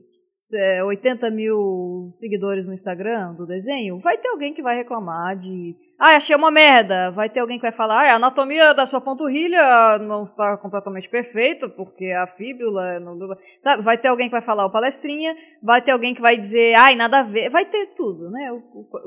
[0.55, 5.77] é, 80 mil seguidores no Instagram do desenho, vai ter alguém que vai reclamar de
[5.99, 7.11] ah, achei uma merda.
[7.13, 11.09] Vai ter alguém que vai falar, ah, a anatomia da sua panturrilha não está completamente
[11.09, 13.17] perfeita, porque a fíbula não...
[13.63, 13.83] Sabe?
[13.83, 16.97] Vai ter alguém que vai falar o palestrinha, vai ter alguém que vai dizer, ai,
[16.97, 17.49] nada a ver.
[17.49, 18.51] Vai ter tudo, né?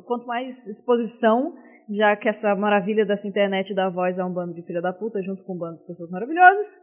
[0.05, 1.55] Quanto mais exposição,
[1.89, 5.21] já que essa maravilha dessa internet dá voz a um bando de filha da puta,
[5.21, 6.79] junto com um bando de pessoas maravilhosas,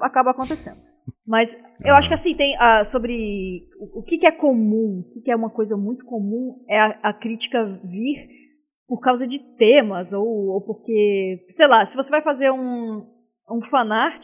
[0.00, 0.91] acaba acontecendo.
[1.26, 5.12] Mas eu acho que assim, tem uh, sobre o, o que, que, é comum, o
[5.12, 8.28] que, que, é uma coisa muito comum, é a, a crítica vir
[8.88, 13.06] por causa de temas, ou, ou porque, sei lá, se você vai fazer um,
[13.50, 14.22] um fanart,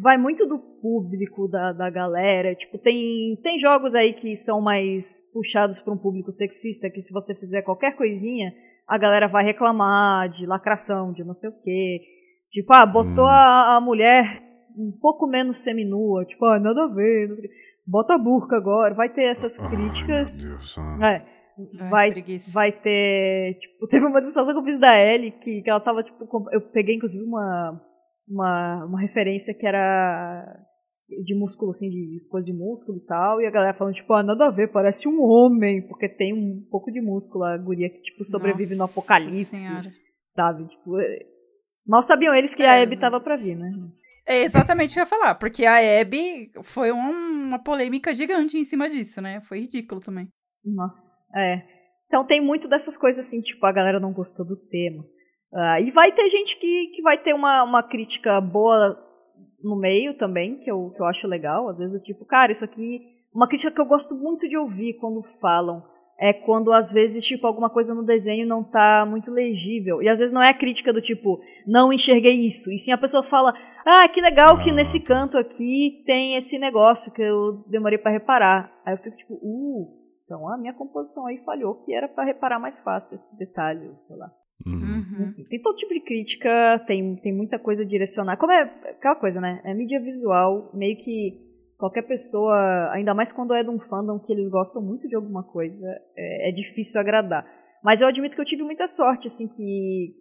[0.00, 2.54] vai muito do público, da, da galera.
[2.54, 7.12] Tipo, tem, tem jogos aí que são mais puxados para um público sexista, que se
[7.12, 8.52] você fizer qualquer coisinha,
[8.86, 12.00] a galera vai reclamar de lacração, de não sei o quê.
[12.50, 13.28] Tipo, ah, botou hum.
[13.28, 14.42] a, a mulher
[14.76, 17.28] um pouco menos seminua, tipo, ah, nada a ver,
[17.86, 20.40] bota a burca agora, vai ter essas críticas.
[20.40, 21.34] Ai, meu Deus, é
[21.88, 22.10] vai,
[22.52, 23.58] vai ter.
[23.58, 26.26] Tipo, teve uma discussão que eu fiz da Ellie, que, que ela tava, tipo.
[26.52, 27.80] Eu peguei, inclusive, uma,
[28.28, 30.64] uma, uma referência que era
[31.22, 34.22] de músculo, assim, de coisa de músculo e tal, e a galera falando, tipo, ah,
[34.22, 38.00] nada a ver, parece um homem, porque tem um pouco de músculo, a guria que,
[38.00, 39.90] tipo, sobrevive Nossa no apocalipse, senhora.
[40.34, 40.66] sabe?
[40.66, 41.18] Tipo, é,
[41.86, 43.70] mal sabiam eles que é, a Abby tava pra vir, né?
[44.26, 48.64] É exatamente o que eu ia falar, porque a Abby foi uma polêmica gigante em
[48.64, 49.40] cima disso, né?
[49.42, 50.28] Foi ridículo também.
[50.64, 51.12] Nossa.
[51.36, 51.62] É.
[52.06, 55.02] Então tem muito dessas coisas assim, tipo, a galera não gostou do tema.
[55.52, 58.98] Uh, e vai ter gente que, que vai ter uma, uma crítica boa
[59.62, 61.68] no meio também, que eu, que eu acho legal.
[61.68, 63.00] Às vezes, tipo, cara, isso aqui.
[63.32, 65.82] Uma crítica que eu gosto muito de ouvir quando falam
[66.18, 70.00] é quando às vezes, tipo, alguma coisa no desenho não tá muito legível.
[70.02, 72.70] E às vezes não é crítica do tipo, não enxerguei isso.
[72.70, 73.52] E sim a pessoa fala,
[73.84, 75.06] ah, que legal que nesse tá.
[75.06, 78.72] canto aqui tem esse negócio que eu demorei para reparar.
[78.84, 82.58] Aí eu fico tipo, uh, então a minha composição aí falhou, que era para reparar
[82.58, 84.30] mais fácil esse detalhe, sei lá.
[84.66, 85.20] Uhum.
[85.20, 88.38] Assim, tem todo tipo de crítica, tem, tem muita coisa direcionada.
[88.38, 89.60] Como é aquela coisa, né?
[89.64, 91.44] É mídia visual, meio que
[91.76, 95.42] qualquer pessoa, ainda mais quando é de um fandom que eles gostam muito de alguma
[95.42, 97.44] coisa, é, é difícil agradar.
[97.82, 100.14] Mas eu admito que eu tive muita sorte, assim, que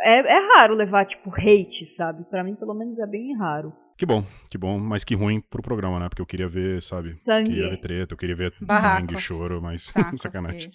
[0.00, 2.24] é, é raro levar, tipo, hate, sabe?
[2.24, 3.72] Para mim, pelo menos, é bem raro.
[3.98, 6.08] Que bom, que bom, mas que ruim pro programa, né?
[6.08, 7.16] Porque eu queria ver, sabe?
[7.16, 7.50] Sangue.
[7.50, 9.00] Queria ver treta, eu queria ver Barraco.
[9.00, 10.70] sangue, choro, mas Saco, sacanagem.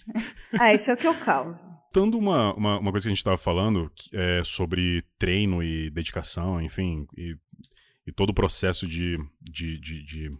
[0.60, 1.66] ah, isso é o que eu causo.
[1.90, 6.60] Tando uma, uma, uma, coisa que a gente tava falando é, sobre treino e dedicação,
[6.60, 7.34] enfim, e,
[8.06, 10.30] e todo o processo de, de, de, de,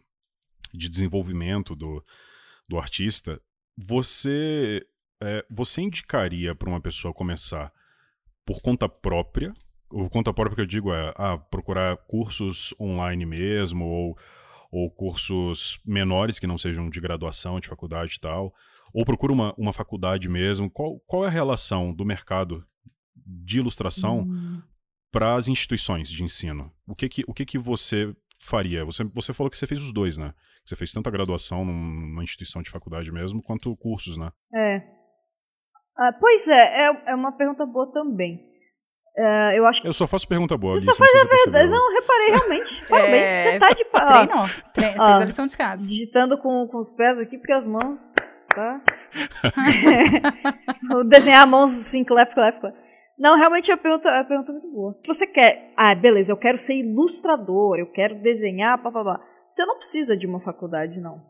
[0.75, 2.05] de desenvolvimento do,
[2.69, 3.41] do artista,
[3.79, 4.87] você,
[5.23, 7.73] é, você indicaria para uma pessoa começar
[8.45, 9.53] por conta própria
[9.95, 14.19] o conta própria que eu digo é ah, procurar cursos online mesmo, ou,
[14.71, 18.53] ou cursos menores que não sejam de graduação, de faculdade e tal.
[18.93, 20.69] Ou procura uma, uma faculdade mesmo.
[20.69, 22.67] Qual, qual é a relação do mercado
[23.15, 24.61] de ilustração hum.
[25.13, 26.73] para as instituições de ensino?
[26.87, 28.85] O que que, o que, que você faria?
[28.85, 30.35] Você, você falou que você fez os dois, né?
[30.65, 34.33] Você fez tanto a graduação numa instituição de faculdade mesmo, quanto cursos, né?
[34.53, 34.94] É.
[35.97, 38.55] Ah, pois é, é, é uma pergunta boa também.
[39.17, 39.87] Uh, eu acho que...
[39.87, 40.73] Eu só faço pergunta boa.
[40.73, 41.71] Você só faz a verdade.
[41.71, 42.87] Não, reparei realmente.
[42.91, 43.43] Parabéns, é...
[43.43, 44.07] você tá de pau.
[44.07, 44.45] Treinou.
[44.73, 44.87] Tre...
[44.87, 45.87] Fez a lição de casa.
[45.87, 48.01] Digitando com, com os pés aqui, porque as mãos.
[48.53, 48.81] Tá?
[51.07, 52.75] Desenhar mãos assim, clap, clap, clap.
[53.17, 54.99] Não, realmente a pergunta, a pergunta é muito boa.
[55.05, 59.21] Se você quer, ah, beleza, eu quero ser ilustrador, eu quero desenhar, papapá.
[59.49, 61.23] Você não precisa de uma faculdade, não.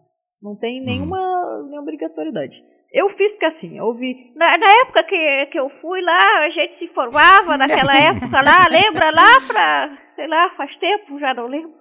[0.42, 1.62] Não tem nenhuma, hum.
[1.64, 2.62] nenhuma obrigatoriedade.
[2.95, 4.32] Eu fiz porque assim, eu vi.
[4.36, 8.66] Na, na, época que, que eu fui lá, a gente se formava naquela época lá,
[8.70, 9.99] lembra lá pra.
[10.14, 11.74] Sei lá, faz tempo, já não lembro.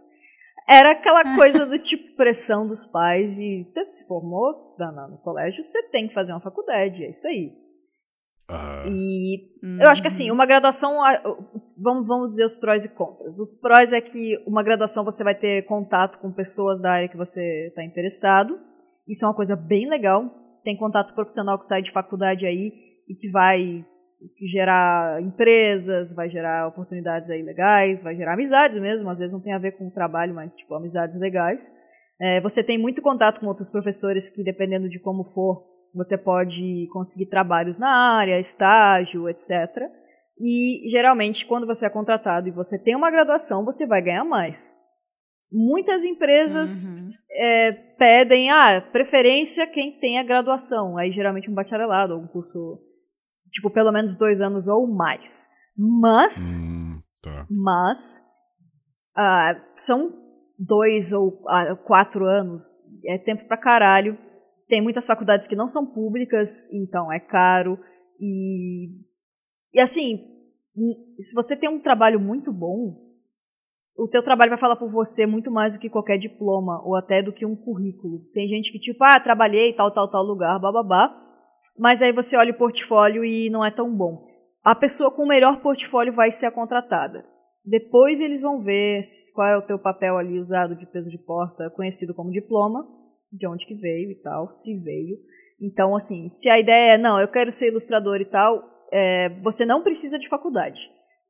[0.68, 5.62] Era aquela coisa do tipo pressão dos pais de você se formou no, no colégio,
[5.62, 7.52] você tem que fazer uma faculdade, é isso aí.
[8.50, 9.82] Uh, e uhum.
[9.82, 10.98] eu acho que assim, uma graduação,
[11.78, 13.38] vamos, vamos dizer os prós e contras.
[13.40, 17.18] Os prós é que uma graduação você vai ter contato com pessoas da área que
[17.18, 18.58] você está interessado.
[19.08, 22.72] Isso é uma coisa bem legal, tem contato profissional que sai de faculdade aí
[23.08, 23.86] e que vai
[24.50, 29.54] gerar empresas, vai gerar oportunidades aí legais, vai gerar amizades mesmo, às vezes não tem
[29.54, 31.72] a ver com o trabalho, mas tipo amizades legais.
[32.22, 36.88] É, você tem muito contato com outros professores que, dependendo de como for, você pode
[36.92, 39.52] conseguir trabalhos na área, estágio, etc.
[40.40, 44.74] E geralmente, quando você é contratado e você tem uma graduação, você vai ganhar mais.
[45.52, 47.12] Muitas empresas uhum.
[47.32, 47.72] é,
[48.04, 50.98] pedem, ah, preferência quem tem a graduação.
[50.98, 52.78] Aí geralmente um bacharelado ou um curso,
[53.50, 55.48] tipo, pelo menos dois anos ou mais.
[55.78, 57.48] Mas, hum, tá.
[57.50, 58.20] mas,
[59.16, 60.10] ah, são
[60.60, 62.62] dois ou ah, quatro anos.
[63.08, 64.18] É tempo pra caralho.
[64.68, 67.80] Tem muitas faculdades que não são públicas, então é caro.
[68.20, 69.00] E,
[69.74, 70.18] e assim,
[71.22, 73.03] se você tem um trabalho muito bom,
[73.96, 77.22] o teu trabalho vai falar por você muito mais do que qualquer diploma ou até
[77.22, 78.22] do que um currículo.
[78.34, 81.16] Tem gente que tipo, ah, trabalhei tal, tal, tal lugar, bababá,
[81.78, 84.26] mas aí você olha o portfólio e não é tão bom.
[84.64, 87.24] A pessoa com o melhor portfólio vai ser a contratada.
[87.66, 91.70] Depois eles vão ver qual é o teu papel ali usado de peso de porta,
[91.70, 92.86] conhecido como diploma,
[93.32, 95.18] de onde que veio e tal, se veio.
[95.62, 99.66] Então, assim, se a ideia é, não, eu quero ser ilustrador e tal, é, você
[99.66, 100.80] não precisa de faculdade.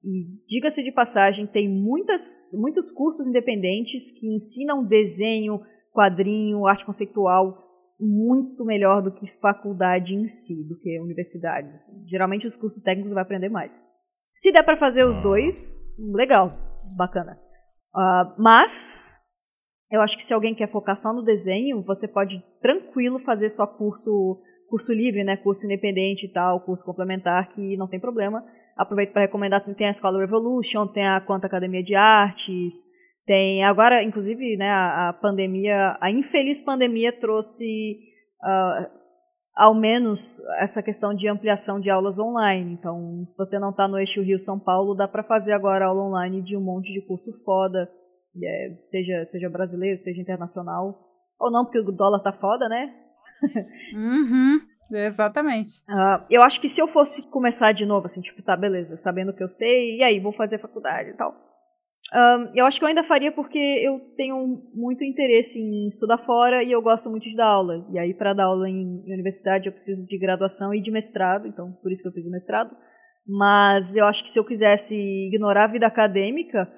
[0.03, 5.61] E diga-se de passagem, tem muitas, muitos cursos independentes que ensinam desenho,
[5.93, 7.63] quadrinho, arte conceitual
[7.99, 11.73] muito melhor do que faculdade em si, do que universidades.
[11.73, 12.05] Assim.
[12.07, 13.81] Geralmente os cursos técnicos vai aprender mais.
[14.33, 16.51] Se der para fazer os dois, legal,
[16.97, 17.39] bacana.
[17.95, 19.17] Uh, mas
[19.91, 23.65] eu acho que se alguém quer focar só no desenho, você pode tranquilo fazer só
[23.65, 28.43] curso curso livre, né, curso independente e tal, curso complementar que não tem problema
[28.78, 32.74] aproveito para recomendar tem a Escola Revolution, tem a Quanta Academia de Artes,
[33.26, 37.99] tem agora, inclusive, né, a, a pandemia, a infeliz pandemia trouxe
[38.43, 39.03] uh,
[39.55, 42.74] ao menos essa questão de ampliação de aulas online.
[42.74, 46.41] Então, se você não está no eixo Rio-São Paulo, dá para fazer agora aula online
[46.41, 47.89] de um monte de curso foda,
[48.43, 50.93] é, seja, seja brasileiro, seja internacional.
[51.39, 52.93] Ou não, porque o dólar tá foda, né?
[53.93, 54.61] Uhum.
[54.91, 55.81] Exatamente.
[55.89, 59.31] Uh, eu acho que se eu fosse começar de novo, assim, tipo, tá, beleza, sabendo
[59.31, 61.31] o que eu sei, e aí, vou fazer faculdade e tal.
[62.11, 66.61] Uh, eu acho que eu ainda faria porque eu tenho muito interesse em estudar fora
[66.61, 67.85] e eu gosto muito de dar aula.
[67.91, 71.47] E aí, para dar aula em, em universidade, eu preciso de graduação e de mestrado,
[71.47, 72.75] então por isso que eu fiz o mestrado.
[73.25, 76.69] Mas eu acho que se eu quisesse ignorar a vida acadêmica,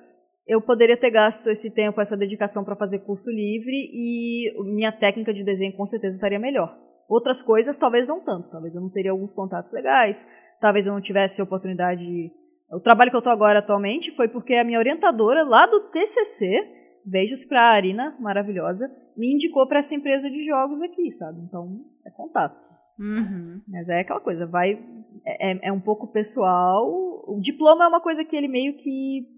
[0.47, 5.33] eu poderia ter gasto esse tempo, essa dedicação para fazer curso livre e minha técnica
[5.33, 6.77] de desenho com certeza estaria melhor.
[7.09, 8.49] Outras coisas, talvez não tanto.
[8.49, 10.25] Talvez eu não teria alguns contatos legais,
[10.61, 12.31] talvez eu não tivesse oportunidade.
[12.71, 17.01] O trabalho que eu estou agora atualmente foi porque a minha orientadora lá do TCC,
[17.05, 21.39] beijos para a Arina, maravilhosa, me indicou para essa empresa de jogos aqui, sabe?
[21.41, 22.61] Então, é contato.
[22.99, 23.61] Uhum.
[23.67, 24.79] Mas é aquela coisa, vai.
[25.25, 26.85] É, é um pouco pessoal.
[27.27, 29.34] O diploma é uma coisa que ele meio que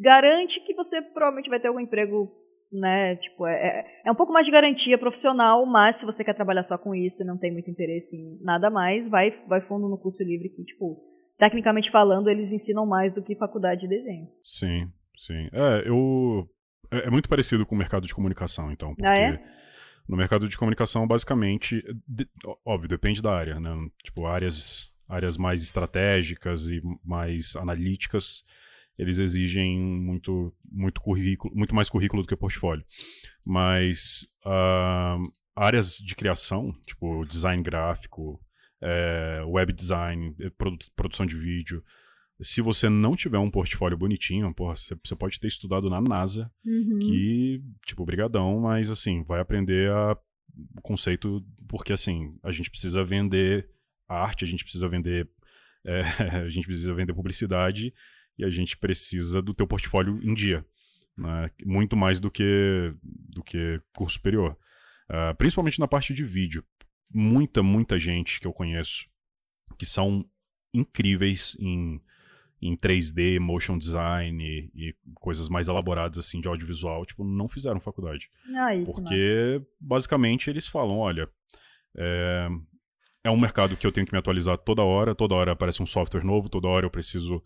[0.00, 2.40] garante que você provavelmente vai ter algum emprego
[2.72, 3.16] né?
[3.16, 6.62] Tipo, é, é, é um pouco mais de garantia profissional, mas se você quer trabalhar
[6.62, 9.98] só com isso e não tem muito interesse em nada mais, vai, vai fundo no
[9.98, 10.96] curso livre que, tipo,
[11.38, 14.28] tecnicamente falando, eles ensinam mais do que faculdade de desenho.
[14.44, 15.48] Sim, sim.
[15.52, 16.48] É, eu.
[16.92, 18.94] É, é muito parecido com o mercado de comunicação, então.
[18.94, 19.42] Porque ah, é?
[20.08, 22.28] no mercado de comunicação, basicamente, de,
[22.64, 23.70] óbvio, depende da área, né?
[24.04, 28.44] Tipo, áreas, áreas mais estratégicas e mais analíticas
[28.98, 32.84] eles exigem muito, muito currículo, muito mais currículo do que portfólio.
[33.44, 35.22] Mas uh,
[35.56, 38.40] áreas de criação, tipo design gráfico,
[38.82, 41.84] é, web design, eh, produ produção de vídeo,
[42.42, 46.98] se você não tiver um portfólio bonitinho, porra, você pode ter estudado na NASA, uhum.
[46.98, 50.16] que, tipo, brigadão, mas assim, vai aprender a,
[50.76, 53.68] o conceito, porque assim, a gente precisa vender
[54.08, 55.28] arte, a gente precisa vender.
[55.84, 56.00] É,
[56.44, 57.92] a gente precisa vender publicidade
[58.40, 60.64] e a gente precisa do teu portfólio em dia.
[61.16, 61.50] Né?
[61.66, 64.56] Muito mais do que, do que curso superior.
[65.10, 66.64] Uh, principalmente na parte de vídeo.
[67.12, 69.06] Muita, muita gente que eu conheço
[69.76, 70.24] que são
[70.72, 72.00] incríveis em,
[72.62, 77.80] em 3D, motion design e, e coisas mais elaboradas assim de audiovisual, tipo, não fizeram
[77.80, 78.30] faculdade.
[78.56, 81.28] Ai, porque basicamente eles falam, olha,
[81.96, 82.48] é,
[83.24, 85.86] é um mercado que eu tenho que me atualizar toda hora, toda hora aparece um
[85.86, 87.42] software novo, toda hora eu preciso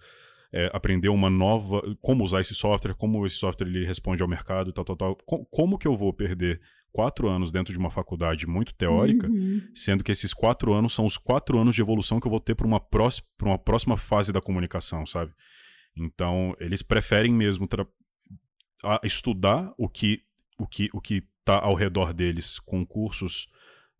[0.54, 1.82] é, aprender uma nova.
[2.00, 5.16] Como usar esse software, como esse software ele responde ao mercado e tal, tal, tal.
[5.26, 6.60] Com, como que eu vou perder
[6.92, 9.60] quatro anos dentro de uma faculdade muito teórica, uhum.
[9.74, 12.54] sendo que esses quatro anos são os quatro anos de evolução que eu vou ter
[12.54, 15.32] para uma, próxima, uma próxima fase da comunicação, sabe?
[15.96, 17.68] Então, eles preferem mesmo
[19.02, 20.22] estudar o que
[20.56, 23.48] o que o que está ao redor deles com cursos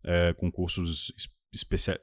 [0.05, 1.11] é, com cursos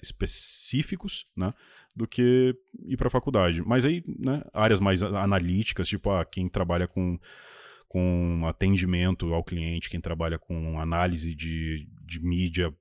[0.03, 1.51] específicos, né?
[1.95, 3.63] Do que ir para a faculdade.
[3.63, 7.19] Mas aí, né, áreas mais analíticas, tipo, ah, quem trabalha com,
[7.87, 12.75] com atendimento ao cliente, quem trabalha com análise de, de mídia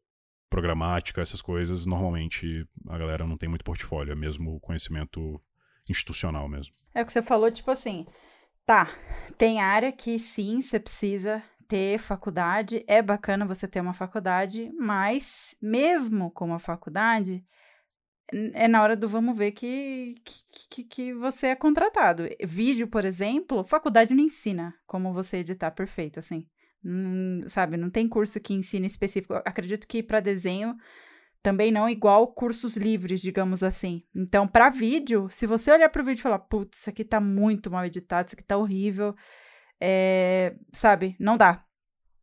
[0.50, 5.42] programática, essas coisas, normalmente a galera não tem muito portfólio, é mesmo conhecimento
[5.90, 6.74] institucional mesmo.
[6.94, 8.06] É o que você falou, tipo assim,
[8.66, 8.90] tá,
[9.38, 15.56] tem área que sim, você precisa ter faculdade, é bacana você ter uma faculdade, mas
[15.62, 17.46] mesmo com uma faculdade,
[18.54, 20.16] é na hora do vamos ver que,
[20.70, 22.24] que, que, você é contratado.
[22.44, 26.48] Vídeo, por exemplo, faculdade não ensina como você editar perfeito, assim.
[26.84, 29.34] Hum, sabe, não tem curso que ensine específico.
[29.46, 30.76] acredito que para desenho
[31.42, 34.04] também não igual cursos livres, digamos assim.
[34.16, 37.20] Então, para vídeo, se você olhar para o vídeo e falar, putz, isso aqui tá
[37.20, 39.16] muito mal editado, isso aqui tá horrível,
[39.82, 41.64] é, sabe, não dá.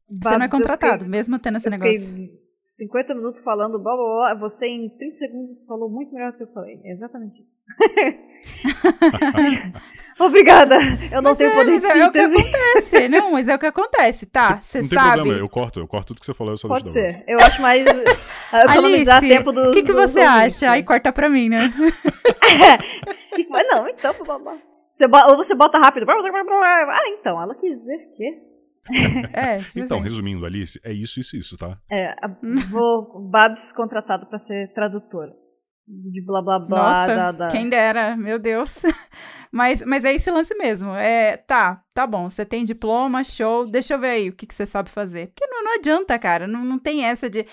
[0.08, 2.47] Você não é contratado, fiquei, mesmo tendo esse negócio.
[2.78, 6.44] 50 minutos falando blá blá blá, você em 30 segundos falou muito melhor do que
[6.44, 6.80] eu falei.
[6.84, 7.58] É exatamente isso.
[10.20, 10.76] Obrigada.
[11.12, 12.00] Eu não mas tenho é, poder de síntese.
[12.00, 13.08] É o que acontece.
[13.08, 14.60] Não, mas é o que acontece, tá?
[14.60, 14.94] Você sabe.
[14.94, 17.24] Não tem problema, eu corto, eu corto tudo que você falou, eu só Pode ser.
[17.26, 17.86] Eu acho mais
[18.68, 20.70] economizar Alice, tempo dos O que, que você acha?
[20.70, 21.70] Aí corta pra mim, né?
[23.48, 24.12] mas não, então,
[24.90, 26.04] você, ou você bota rápido.
[26.10, 28.47] Ah, então, ela quis dizer que
[29.32, 30.04] é, tipo então, assim.
[30.04, 31.76] resumindo, Alice, é isso, isso, isso, tá?
[31.90, 32.14] É,
[32.70, 35.32] vou Babs contratado para ser tradutora.
[35.88, 36.78] De blá blá blá.
[36.78, 37.48] Nossa, da, da...
[37.48, 38.82] quem dera, meu Deus.
[39.50, 40.94] Mas, mas é esse lance mesmo.
[40.94, 44.54] É, tá, tá bom, você tem diploma, show, deixa eu ver aí o que, que
[44.54, 45.28] você sabe fazer.
[45.28, 47.46] Porque não, não adianta, cara, não, não tem essa de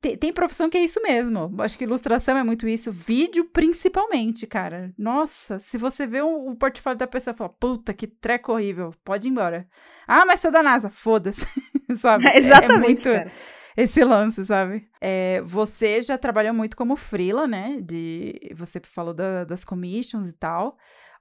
[0.00, 1.54] tem, tem, profissão que é isso mesmo.
[1.58, 2.90] Acho que ilustração é muito isso.
[2.90, 4.92] Vídeo, principalmente, cara.
[4.98, 8.92] Nossa, se você vê o, o portfólio da pessoa e fala, puta, que treco horrível,
[9.04, 9.64] pode ir embora.
[10.08, 11.46] Ah, mas sou da NASA, foda-se.
[12.00, 12.26] sabe?
[12.32, 12.72] É, exatamente.
[12.72, 13.32] É muito cara.
[13.76, 14.88] Esse lance, sabe?
[15.00, 17.80] É, você já trabalhou muito como freela, né?
[17.80, 20.76] De, você falou da, das commissions e tal.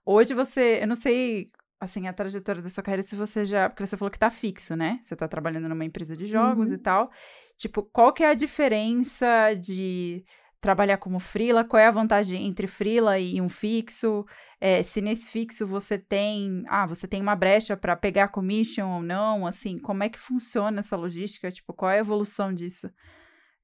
[0.06, 1.50] Hoje você, eu não sei
[1.82, 3.68] assim, a trajetória da sua carreira, se você já.
[3.68, 5.00] Porque você falou que tá fixo, né?
[5.02, 6.76] Você tá trabalhando numa empresa de jogos uhum.
[6.76, 7.12] e tal.
[7.58, 10.24] Tipo, qual que é a diferença de
[10.62, 11.66] trabalhar como freela?
[11.66, 14.26] Qual é a vantagem entre freela e um fixo?
[14.60, 19.02] É, se nesse fixo você tem, ah, você tem uma brecha para pegar commission ou
[19.02, 21.52] não, assim, como é que funciona essa logística?
[21.52, 22.90] Tipo, qual é a evolução disso?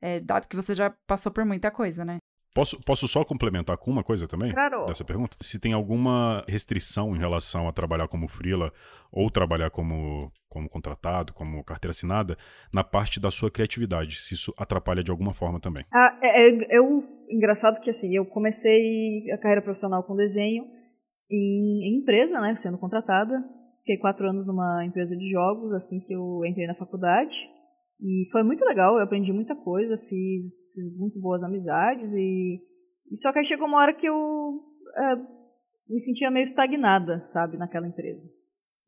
[0.02, 2.18] É, dado que você já passou por muita coisa, né?
[2.58, 4.52] Posso, posso só complementar com uma coisa também?
[4.52, 4.86] Claro.
[4.86, 5.38] Dessa pergunta?
[5.40, 8.74] Se tem alguma restrição em relação a trabalhar como freela
[9.12, 12.36] ou trabalhar como, como contratado, como carteira assinada,
[12.74, 15.86] na parte da sua criatividade, se isso atrapalha de alguma forma também.
[15.94, 20.66] Ah, é, é, eu, engraçado que assim, eu comecei a carreira profissional com desenho
[21.30, 23.40] em, em empresa, né, sendo contratada.
[23.80, 27.36] Fiquei quatro anos numa empresa de jogos, assim que eu entrei na faculdade.
[28.02, 32.60] E foi muito legal, eu aprendi muita coisa, fiz, fiz muito boas amizades e,
[33.12, 34.62] e, só que aí chegou uma hora que eu
[34.96, 35.16] é,
[35.90, 38.24] me sentia meio estagnada, sabe, naquela empresa.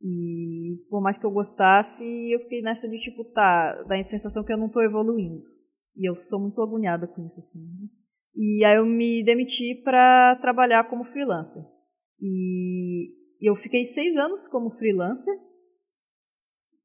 [0.01, 4.53] E por mais que eu gostasse, eu fiquei nessa de tipo, tá, da sensação que
[4.53, 5.43] eu não estou evoluindo.
[5.95, 7.59] E eu sou muito agoniada com isso, assim.
[7.59, 7.87] Né?
[8.35, 11.63] E aí eu me demiti para trabalhar como freelancer.
[12.21, 15.35] E eu fiquei seis anos como freelancer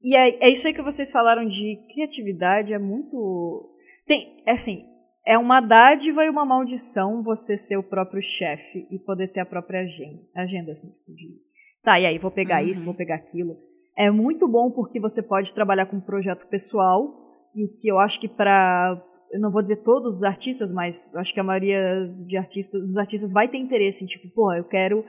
[0.04, 3.74] e é, é isso aí que vocês falaram de criatividade, é muito.
[4.06, 4.84] Tem, é assim,
[5.26, 9.46] é uma dádiva e uma maldição você ser o próprio chefe e poder ter a
[9.46, 10.20] própria agenda.
[10.36, 11.40] Agenda, assim, tipo de.
[11.84, 12.68] Tá, e aí, vou pegar uhum.
[12.68, 13.56] isso, vou pegar aquilo.
[13.96, 17.14] É muito bom porque você pode trabalhar com um projeto pessoal,
[17.54, 21.12] e o que eu acho que para eu não vou dizer todos os artistas, mas
[21.16, 24.62] acho que a maioria de artistas, dos artistas vai ter interesse em tipo, pô, eu
[24.62, 25.04] quero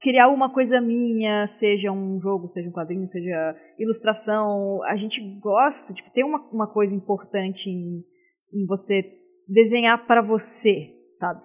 [0.00, 5.92] criar uma coisa minha, seja um jogo, seja um quadrinho, seja ilustração, a gente gosta,
[5.92, 8.04] tipo, tem uma, uma coisa importante em,
[8.52, 9.02] em você
[9.48, 11.42] desenhar para você, sabe?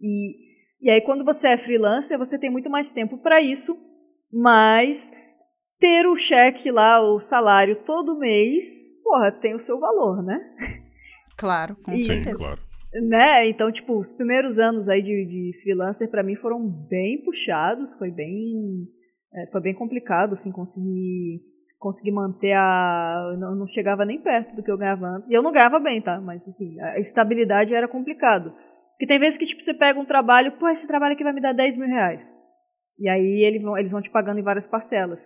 [0.00, 0.36] E,
[0.82, 3.74] e aí quando você é freelancer, você tem muito mais tempo para isso,
[4.36, 5.10] mas
[5.80, 8.64] ter o cheque lá, o salário todo mês,
[9.02, 10.38] porra, tem o seu valor, né?
[11.38, 12.36] Claro, com e, certeza.
[12.36, 12.60] claro.
[12.92, 13.48] Né?
[13.48, 18.10] Então, tipo, os primeiros anos aí de, de freelancer para mim foram bem puxados, foi
[18.10, 18.88] bem
[19.34, 21.42] é, foi bem complicado assim conseguir
[21.78, 25.30] conseguir manter a não, não, chegava nem perto do que eu ganhava antes.
[25.30, 26.20] E eu não ganhava bem, tá?
[26.20, 28.52] Mas assim, a estabilidade era complicado.
[28.92, 31.40] Porque tem vezes que tipo você pega um trabalho, pô, esse trabalho aqui vai me
[31.40, 32.35] dar 10 mil reais.
[32.98, 35.20] E aí eles vão, eles vão te pagando em várias parcelas.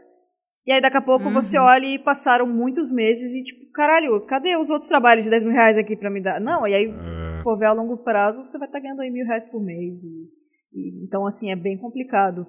[0.67, 1.33] E aí daqui a pouco uhum.
[1.33, 5.43] você olha e passaram muitos meses e tipo, caralho, cadê os outros trabalhos de 10
[5.43, 6.41] mil reais aqui pra me dar?
[6.41, 7.25] Não, e aí é.
[7.25, 9.63] se for ver a longo prazo, você vai estar tá ganhando aí mil reais por
[9.63, 10.03] mês.
[10.03, 10.29] E,
[10.73, 12.47] e, então, assim, é bem complicado.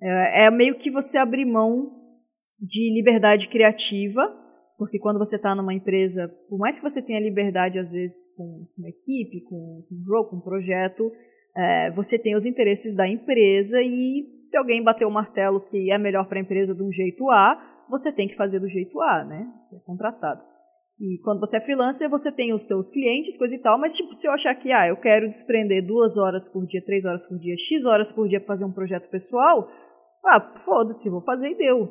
[0.00, 1.90] É, é, meio que você abrir mão
[2.60, 4.22] de liberdade criativa
[4.78, 8.66] Porque quando você está numa empresa, por mais que você tenha liberdade, às vezes, com
[8.76, 11.10] uma equipe, com um jogo, com um projeto,
[11.56, 15.98] é, você tem os interesses da empresa e se alguém bater o martelo que é
[15.98, 19.24] melhor para a empresa de um jeito A, você tem que fazer do jeito A,
[19.24, 19.46] né?
[19.68, 20.42] Você é contratado.
[21.00, 24.14] E quando você é freelancer, você tem os seus clientes, coisa e tal, mas tipo,
[24.14, 27.36] se eu achar que, ah, eu quero desprender duas horas por dia, três horas por
[27.38, 29.68] dia, X horas por dia para fazer um projeto pessoal,
[30.24, 31.90] ah, foda-se, vou fazer e deu.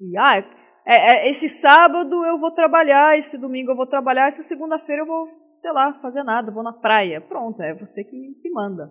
[0.00, 0.38] E, ah,
[0.86, 5.06] é, é, esse sábado eu vou trabalhar, esse domingo eu vou trabalhar, essa segunda-feira eu
[5.06, 5.26] vou,
[5.60, 7.20] sei lá, fazer nada, vou na praia.
[7.20, 8.88] Pronto, é você que, que manda.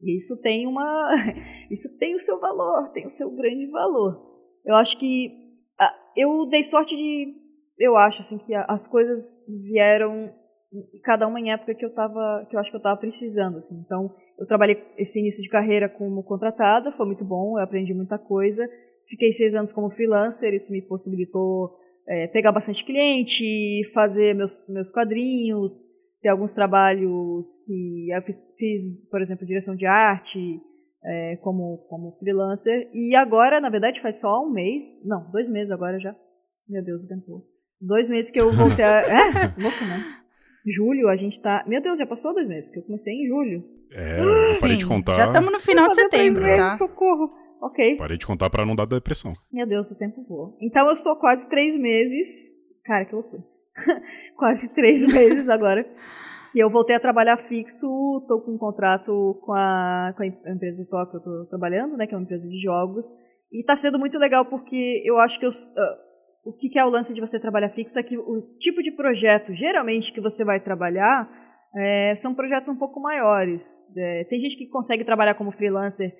[0.00, 1.10] E isso tem uma.
[1.70, 4.22] Isso tem o seu valor, tem o seu grande valor.
[4.64, 5.30] Eu acho que.
[6.16, 7.34] Eu dei sorte de.
[7.78, 10.32] Eu acho, assim, que as coisas vieram
[11.02, 13.82] cada uma em época que eu tava, que eu acho que eu estava precisando, assim.
[13.84, 18.18] Então, eu trabalhei esse início de carreira como contratada, foi muito bom, eu aprendi muita
[18.18, 18.68] coisa.
[19.08, 24.90] Fiquei seis anos como freelancer, isso me possibilitou é, pegar bastante cliente, fazer meus, meus
[24.90, 25.72] quadrinhos,
[26.26, 30.60] ter alguns trabalhos que eu fiz, fiz por exemplo, direção de arte,
[31.04, 32.90] é, como, como freelancer.
[32.92, 36.12] E agora, na verdade, faz só um mês, não, dois meses agora já.
[36.68, 37.44] Meu Deus, o tempo.
[37.80, 39.02] Dois meses que eu voltei a.
[39.06, 40.02] É, louco, né?
[40.66, 41.64] Julho, a gente tá.
[41.64, 43.62] Meu Deus, já passou dois meses, que eu comecei em julho.
[43.92, 45.14] É, eu parei de contar.
[45.14, 46.70] Já estamos no final de setembro, tá?
[46.72, 47.30] Socorro.
[47.62, 47.96] Ok.
[47.98, 49.32] Parei de contar para não dar depressão.
[49.52, 50.52] Meu Deus, o tempo voa.
[50.60, 52.52] Então eu estou quase três meses.
[52.84, 53.44] Cara, que loucura.
[54.36, 55.84] quase três meses agora.
[56.52, 57.86] Que eu voltei a trabalhar fixo.
[58.22, 62.06] Estou com um contrato com a, com a empresa que eu estou trabalhando, né?
[62.06, 63.06] Que é uma empresa de jogos.
[63.52, 66.06] E está sendo muito legal porque eu acho que eu, uh,
[66.44, 68.92] o que, que é o lance de você trabalhar fixo é que o tipo de
[68.92, 71.28] projeto, geralmente, que você vai trabalhar
[71.76, 73.82] é, são projetos um pouco maiores.
[73.96, 76.14] É, tem gente que consegue trabalhar como freelancer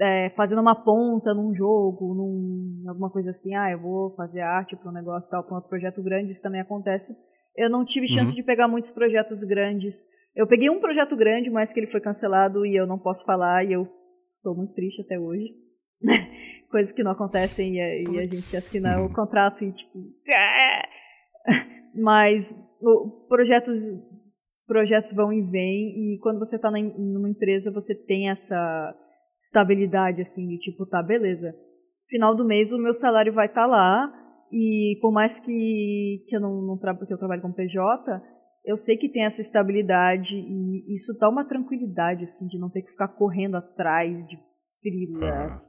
[0.00, 4.74] é, fazendo uma ponta num jogo, num, alguma coisa assim, ah, eu vou fazer arte
[4.74, 7.14] para um negócio tal, para um outro projeto grande, isso também acontece.
[7.54, 8.36] Eu não tive chance uhum.
[8.36, 9.96] de pegar muitos projetos grandes.
[10.34, 13.64] Eu peguei um projeto grande, mas que ele foi cancelado e eu não posso falar,
[13.64, 13.86] e eu
[14.34, 15.52] estou muito triste até hoje.
[16.70, 19.98] Coisas que não acontecem e, a, e a gente assina o contrato e tipo.
[21.94, 22.48] Mas
[22.80, 23.82] o, projetos
[24.66, 28.94] projetos vão e vêm, e quando você está numa empresa, você tem essa
[29.42, 31.54] estabilidade, assim, de tipo, tá, beleza.
[32.08, 34.12] Final do mês o meu salário vai estar tá lá,
[34.52, 38.20] e por mais que, que eu não, não trabalho, que eu trabalho com PJ,
[38.64, 42.82] eu sei que tem essa estabilidade e isso dá uma tranquilidade, assim, de não ter
[42.82, 44.36] que ficar correndo atrás de
[44.82, 45.62] frila.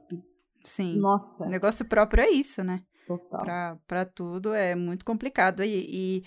[0.64, 0.98] Sim.
[0.98, 1.48] Nossa.
[1.48, 2.80] Negócio próprio é isso, né?
[3.06, 3.44] Total.
[3.44, 5.62] Pra, pra tudo é muito complicado.
[5.62, 6.22] E, e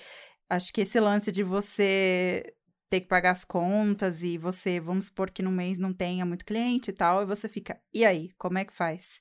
[0.49, 2.43] acho que esse lance de você
[2.89, 6.45] ter que pagar as contas e você, vamos supor que no mês não tenha muito
[6.45, 9.19] cliente e tal, e você fica, e aí, como é que faz?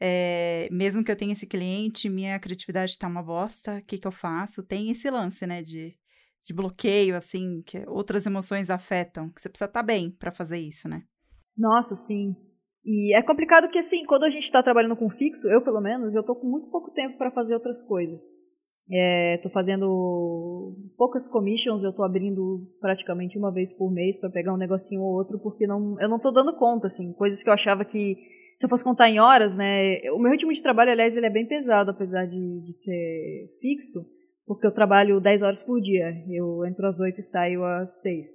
[0.00, 4.06] É, mesmo que eu tenha esse cliente, minha criatividade está uma bosta, o que, que
[4.06, 4.62] eu faço?
[4.62, 5.96] Tem esse lance, né, de,
[6.44, 10.58] de bloqueio, assim, que outras emoções afetam, que você precisa estar tá bem para fazer
[10.58, 11.02] isso, né?
[11.58, 12.36] Nossa, sim.
[12.84, 16.14] E é complicado que, assim, quando a gente está trabalhando com fixo, eu pelo menos,
[16.14, 18.20] eu tô com muito pouco tempo para fazer outras coisas.
[18.90, 24.54] Estou é, fazendo poucas commissions, eu estou abrindo praticamente uma vez por mês para pegar
[24.54, 27.52] um negocinho ou outro, porque não, eu não estou dando conta, assim, coisas que eu
[27.52, 28.16] achava que
[28.56, 31.30] se eu fosse contar em horas, né, o meu ritmo de trabalho, aliás, ele é
[31.30, 34.04] bem pesado, apesar de, de ser fixo,
[34.46, 38.26] porque eu trabalho 10 horas por dia, eu entro às 8 e saio às 6.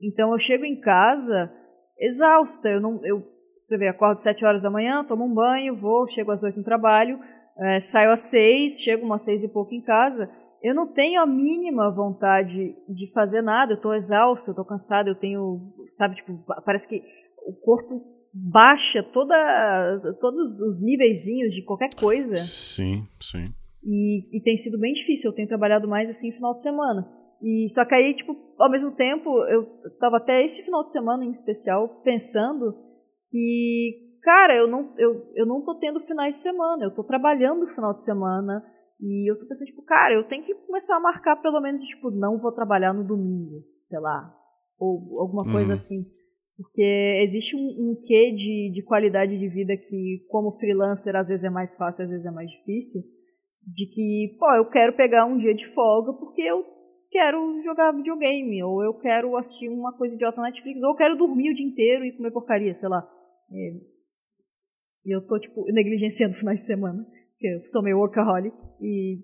[0.00, 1.52] Então eu chego em casa
[1.98, 3.22] exausta, eu não, eu,
[3.62, 6.64] você vê, acordo 7 horas da manhã, tomo um banho, vou, chego às 8 no
[6.64, 7.18] trabalho,
[7.58, 10.30] é, saio às seis, chego umas seis e pouco em casa,
[10.62, 15.08] eu não tenho a mínima vontade de fazer nada, eu estou exausta, eu estou cansada,
[15.08, 17.02] eu tenho, sabe, tipo, parece que
[17.46, 18.02] o corpo
[18.32, 22.36] baixa toda, todos os níveiszinhos de qualquer coisa.
[22.36, 23.44] Sim, sim.
[23.84, 27.08] E, e tem sido bem difícil, eu tenho trabalhado mais assim no final de semana.
[27.42, 31.24] E só que aí, tipo, ao mesmo tempo, eu estava até esse final de semana
[31.24, 32.74] em especial pensando
[33.30, 37.60] que cara, eu não, eu, eu não tô tendo finais de semana, eu tô trabalhando
[37.60, 38.60] no final de semana.
[39.00, 42.10] E eu tô pensando, tipo, cara, eu tenho que começar a marcar pelo menos, tipo,
[42.10, 44.34] não vou trabalhar no domingo, sei lá.
[44.80, 45.74] Ou alguma coisa uhum.
[45.74, 46.02] assim.
[46.56, 47.60] Porque existe um,
[47.90, 52.04] um quê de, de qualidade de vida que, como freelancer, às vezes é mais fácil,
[52.04, 53.02] às vezes é mais difícil.
[53.62, 56.64] De que, pô, eu quero pegar um dia de folga porque eu
[57.10, 61.16] quero jogar videogame, ou eu quero assistir uma coisa idiota na Netflix, ou eu quero
[61.16, 63.06] dormir o dia inteiro e comer porcaria, sei lá.
[63.52, 63.95] É,
[65.06, 68.54] e eu tô, tipo, negligenciando finais de semana, porque eu sou meio workaholic.
[68.80, 69.18] E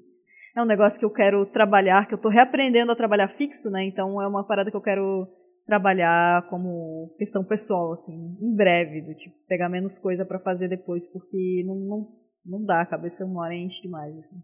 [0.57, 3.85] é um negócio que eu quero trabalhar, que eu tô reaprendendo a trabalhar fixo, né?
[3.85, 5.27] Então é uma parada que eu quero
[5.67, 11.03] trabalhar como questão pessoal, assim, em breve, do tipo, pegar menos coisa para fazer depois,
[11.09, 12.09] porque não, não,
[12.47, 14.43] não dá, a cabeça uma hora enche demais, assim.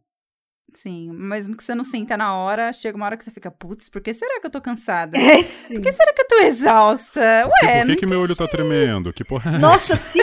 [0.74, 3.89] Sim, mesmo que você não sinta na hora, chega uma hora que você fica, putz,
[3.89, 5.16] por que será que eu tô cansada?
[5.16, 5.74] É, sim.
[5.74, 7.20] Por que será que eu tô exausta?
[7.20, 9.12] Ué, por que, que meu olho tá tremendo?
[9.12, 10.20] Que porra é Nossa, sim!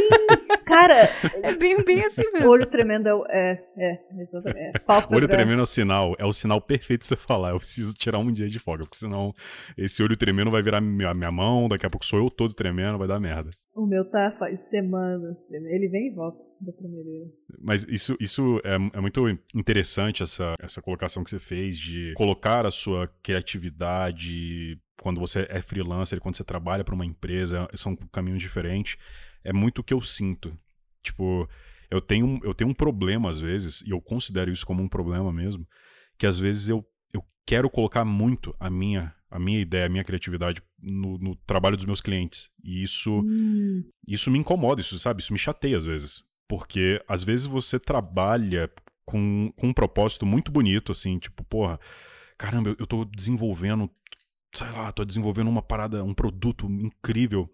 [0.65, 1.09] Cara,
[1.43, 2.49] é bem, bem assim o mesmo.
[2.49, 3.13] olho tremendo é.
[3.13, 4.77] o- É, é, exatamente.
[4.77, 7.51] É, O olho tremendo é o sinal, é o sinal perfeito pra você falar.
[7.51, 9.33] Eu preciso tirar um dia de folga, porque senão
[9.77, 12.97] esse olho tremendo vai virar minha, minha mão, daqui a pouco sou eu todo tremendo,
[12.97, 13.49] vai dar merda.
[13.75, 15.41] O meu tá faz semanas.
[15.43, 15.71] tremendo.
[15.73, 17.09] Ele vem e volta da primeira.
[17.59, 22.65] Mas isso, isso é, é muito interessante, essa, essa colocação que você fez de colocar
[22.65, 28.41] a sua criatividade quando você é freelancer, quando você trabalha para uma empresa, são caminhos
[28.41, 28.97] diferentes.
[29.45, 30.57] É muito o que eu sinto.
[31.01, 31.47] Tipo,
[31.89, 35.31] eu tenho, eu tenho um problema às vezes, e eu considero isso como um problema
[35.31, 35.67] mesmo,
[36.17, 40.03] que às vezes eu, eu quero colocar muito a minha, a minha ideia, a minha
[40.03, 42.49] criatividade no, no trabalho dos meus clientes.
[42.63, 45.21] E isso Hum, isso me incomoda, isso, sabe?
[45.21, 46.23] Isso me chateia às vezes.
[46.47, 48.69] Porque às vezes você trabalha
[49.05, 51.79] com, com um propósito muito bonito, assim, tipo, porra,
[52.37, 53.89] caramba, eu, eu tô desenvolvendo,
[54.53, 57.49] sei lá, tô desenvolvendo uma parada, um produto incrível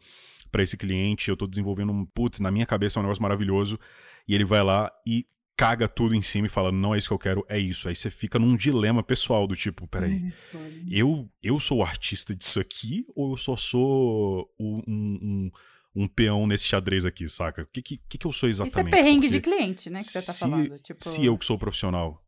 [0.51, 3.79] pra esse cliente, eu tô desenvolvendo um, putz, na minha cabeça é um negócio maravilhoso,
[4.27, 5.25] e ele vai lá e
[5.55, 7.87] caga tudo em cima e fala, não é isso que eu quero, é isso.
[7.87, 10.69] Aí você fica num dilema pessoal do tipo, peraí, é foda.
[10.89, 15.51] eu, eu sou o artista disso aqui ou eu só sou um, um,
[15.95, 17.61] um- peão nesse xadrez aqui, saca?
[17.61, 18.91] O que, que, que eu sou Isso é exatamente?
[18.91, 20.79] perrengue Porque de cliente, né, que você tá se, falando.
[20.81, 22.23] Tipo, se eu que sou profissional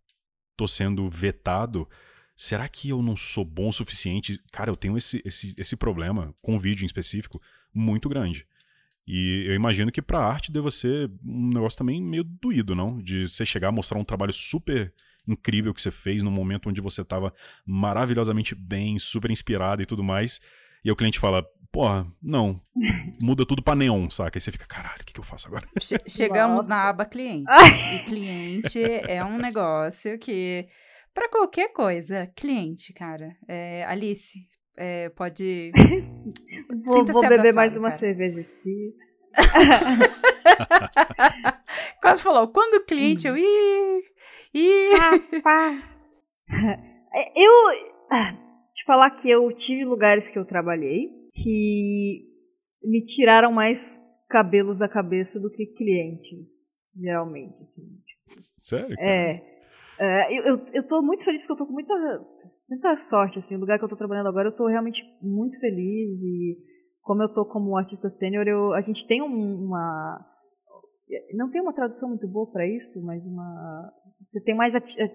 [0.55, 1.89] tô sendo vetado,
[2.35, 4.39] será que eu não sou bom o suficiente?
[4.51, 7.41] Cara, eu tenho esse, esse, esse problema com vídeo em específico
[7.73, 8.45] muito grande.
[9.05, 12.97] E eu imagino que pra arte deva ser um negócio também meio doído, não?
[13.01, 14.93] De você chegar a mostrar um trabalho super
[15.27, 17.33] incrível que você fez num momento onde você tava
[17.65, 20.39] maravilhosamente bem, super inspirado e tudo mais.
[20.85, 22.61] E o cliente fala, porra, não,
[23.21, 24.37] muda tudo pra neon, saca?
[24.37, 25.67] Aí você fica, caralho, o que, que eu faço agora?
[25.81, 26.67] che- chegamos Nossa.
[26.69, 27.45] na aba cliente.
[27.93, 30.67] E cliente é um negócio que,
[31.13, 33.35] pra qualquer coisa, cliente, cara.
[33.47, 34.39] É, Alice,
[34.77, 35.71] é, pode.
[36.83, 37.99] Vou, vou beber abraçado, mais uma cara.
[37.99, 38.95] cerveja aqui.
[42.01, 43.37] Quase falou, quando o cliente, eu.
[43.37, 44.03] Ih!
[44.53, 44.89] Ih!
[47.35, 47.51] Eu.
[48.11, 48.33] ah,
[48.73, 52.27] Te falar que eu tive lugares que eu trabalhei que
[52.83, 53.99] me tiraram mais
[54.29, 56.51] cabelos da cabeça do que clientes,
[56.95, 57.55] geralmente.
[57.61, 57.83] Assim.
[58.61, 58.95] Sério?
[58.95, 59.09] cara?
[59.09, 59.43] É.
[59.99, 61.93] é, eu, eu, eu tô muito feliz porque eu tô com muita,
[62.73, 63.55] muita sorte, assim.
[63.55, 66.57] O lugar que eu tô trabalhando agora, eu tô realmente muito feliz e
[67.01, 70.19] como eu tô como artista sênior, eu- a gente tem um- uma...
[71.35, 73.91] Não tem uma tradução muito boa pra isso, mas uma...
[74.23, 74.75] Você tem mais...
[74.75, 75.07] ati- é,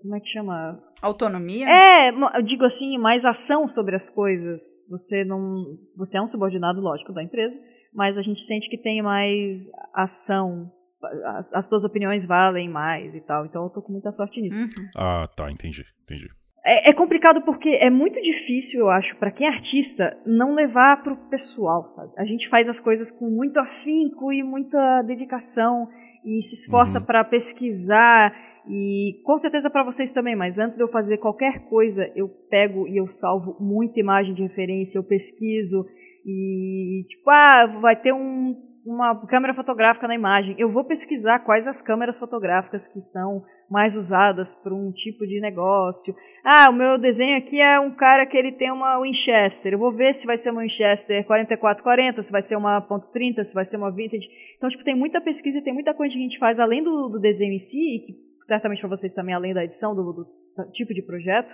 [0.00, 0.80] Como é que chama?
[1.02, 1.66] Autonomia?
[1.68, 4.62] É, eu digo assim, mais ação sobre as coisas.
[4.88, 5.64] Você não...
[5.96, 7.54] Você é um subordinado, lógico, da empresa,
[7.92, 9.58] mas a gente sente que tem mais
[9.92, 10.70] ação.
[11.36, 13.44] As, as tuas opiniões valem mais e tal.
[13.46, 14.58] Então eu tô com muita sorte nisso.
[14.60, 14.88] Uhum.
[14.96, 16.28] Ah, tá, entendi, entendi.
[16.64, 21.02] É, é complicado porque é muito difícil, eu acho, pra quem é artista, não levar
[21.02, 22.12] pro pessoal, sabe?
[22.16, 25.88] A gente faz as coisas com muito afinco e muita dedicação
[26.24, 27.04] e se esforça Uhum.
[27.06, 28.32] pra pesquisar
[28.68, 32.86] e com certeza pra vocês também, mas antes de eu fazer qualquer coisa, eu pego
[32.86, 35.84] e eu salvo muita imagem de referência, eu pesquiso
[36.24, 38.54] e tipo, ah, vai ter um,
[38.84, 40.54] uma câmera fotográfica na imagem.
[40.58, 45.40] Eu vou pesquisar quais as câmeras fotográficas que são mais usadas para um tipo de
[45.40, 46.12] negócio.
[46.44, 49.72] Ah, o meu desenho aqui é um cara que ele tem uma Winchester.
[49.72, 53.54] Eu vou ver se vai ser uma Winchester 4440, se vai ser uma .30, se
[53.54, 54.28] vai ser uma Vintage.
[54.56, 57.08] Então, tipo, tem muita pesquisa e tem muita coisa que a gente faz além do,
[57.08, 58.12] do desenho em si, e que
[58.42, 61.52] certamente para vocês também além da edição do, do tipo de projeto.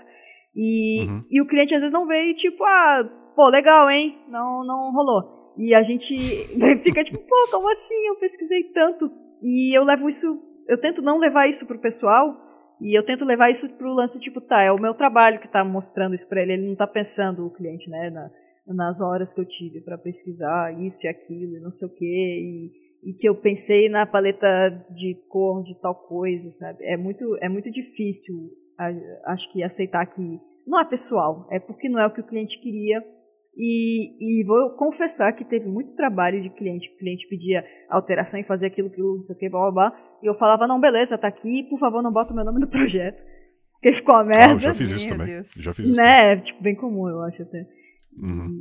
[0.57, 1.21] E, Uhum.
[1.31, 3.05] e o cliente às vezes não vê e tipo, ah,
[3.37, 4.19] pô, legal, hein?
[4.29, 5.38] Não, não rolou.
[5.59, 6.17] E a gente
[6.85, 8.07] fica tipo, pô, como assim?
[8.07, 9.11] Eu pesquisei tanto.
[9.43, 10.27] E eu levo isso,
[10.69, 12.49] eu tento não levar isso pro pessoal,
[12.81, 15.65] e eu tento levar isso pro lance, tipo, tá, é o meu trabalho que tá
[15.65, 18.31] mostrando isso pra ele, ele não tá pensando, o cliente, né, na,
[18.67, 22.05] nas horas que eu tive pra pesquisar isso e aquilo, e não sei o quê,
[22.05, 24.47] e, e que eu pensei na paleta
[24.91, 26.85] de cor de tal coisa, sabe?
[26.85, 28.35] É muito, é muito difícil,
[29.25, 32.61] acho que, aceitar que não é pessoal, é porque não é o que o cliente
[32.61, 33.03] queria,
[33.59, 36.89] e, e vou confessar que teve muito trabalho de cliente.
[36.95, 40.01] O cliente pedia alteração e fazer aquilo, aquilo, não sei o que, blá blá blá.
[40.23, 42.69] E eu falava, não, beleza, tá aqui, por favor, não bota o meu nome no
[42.71, 43.21] projeto.
[43.75, 44.53] Porque ficou uma Ah, merda.
[44.55, 45.35] eu já fiz isso Meu também.
[45.35, 45.53] Deus.
[45.57, 45.97] Já fiz isso.
[45.97, 46.37] né?
[46.37, 47.67] Tipo, bem comum, eu acho até.
[48.21, 48.61] Uhum.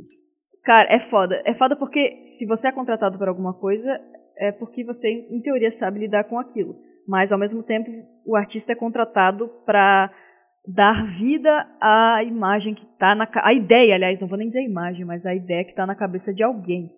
[0.64, 1.42] Cara, é foda.
[1.44, 4.00] É foda porque se você é contratado por alguma coisa,
[4.36, 6.76] é porque você, em teoria, sabe lidar com aquilo.
[7.06, 7.90] Mas, ao mesmo tempo,
[8.26, 10.10] o artista é contratado pra
[10.66, 13.28] dar vida à imagem que tá na...
[13.42, 16.32] A ideia, aliás, não vou nem dizer imagem, mas a ideia que tá na cabeça
[16.32, 16.90] de alguém.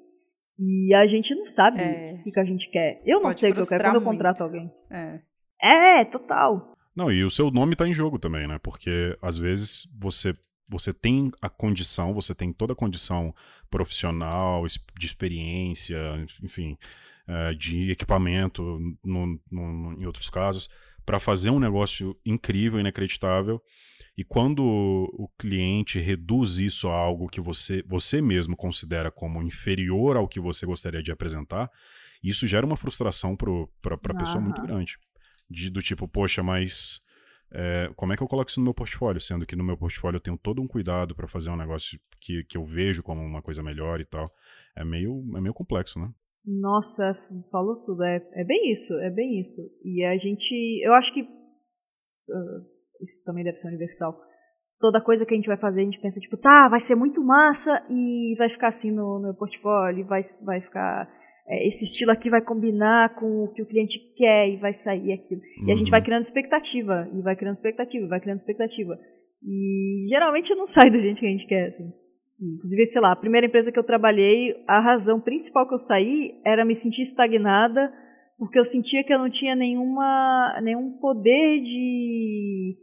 [0.58, 2.16] E a gente não sabe É.
[2.18, 3.00] o que, que a gente quer.
[3.06, 4.54] Eu não sei o que eu quero quando eu contrato muito.
[4.56, 4.72] alguém.
[4.90, 5.20] É.
[5.62, 6.74] É, total.
[6.94, 8.58] Não, e o seu nome tá em jogo também, né?
[8.62, 10.34] Porque às vezes você
[10.72, 13.34] você tem a condição, você tem toda a condição
[13.68, 14.64] profissional,
[14.96, 15.98] de experiência,
[16.44, 16.76] enfim,
[17.26, 18.62] é, de equipamento,
[19.04, 20.68] no, no, em outros casos,
[21.04, 23.60] para fazer um negócio incrível, inacreditável.
[24.16, 30.16] E quando o cliente reduz isso a algo que você, você mesmo considera como inferior
[30.16, 31.70] ao que você gostaria de apresentar,
[32.22, 34.96] isso gera uma frustração para a pessoa muito grande.
[35.48, 37.00] De, do tipo, poxa, mas
[37.52, 39.20] é, como é que eu coloco isso no meu portfólio?
[39.20, 42.44] Sendo que no meu portfólio eu tenho todo um cuidado para fazer um negócio que,
[42.44, 44.30] que eu vejo como uma coisa melhor e tal.
[44.76, 46.10] É meio, é meio complexo, né?
[46.46, 47.14] Nossa,
[47.50, 48.02] falou tudo.
[48.02, 49.60] É, é bem isso, é bem isso.
[49.84, 50.82] E a gente.
[50.84, 51.22] Eu acho que.
[51.22, 52.60] Uh,
[53.00, 54.16] isso também deve ser universal.
[54.78, 57.22] Toda coisa que a gente vai fazer, a gente pensa, tipo, tá, vai ser muito
[57.22, 61.06] massa e vai ficar assim no, meu portfólio, vai, vai ficar
[61.50, 65.12] é, esse estilo aqui vai combinar com o que o cliente quer e vai sair
[65.12, 65.40] aquilo.
[65.60, 65.68] Uhum.
[65.68, 66.04] E a gente vai uhum.
[66.04, 68.96] criando expectativa, e vai criando expectativa, vai criando expectativa.
[69.42, 71.68] E geralmente não sai do jeito que a gente quer.
[71.68, 71.90] Assim.
[72.40, 76.40] Inclusive, sei lá, a primeira empresa que eu trabalhei, a razão principal que eu saí
[76.44, 77.92] era me sentir estagnada,
[78.38, 82.76] porque eu sentia que eu não tinha nenhuma, nenhum poder de,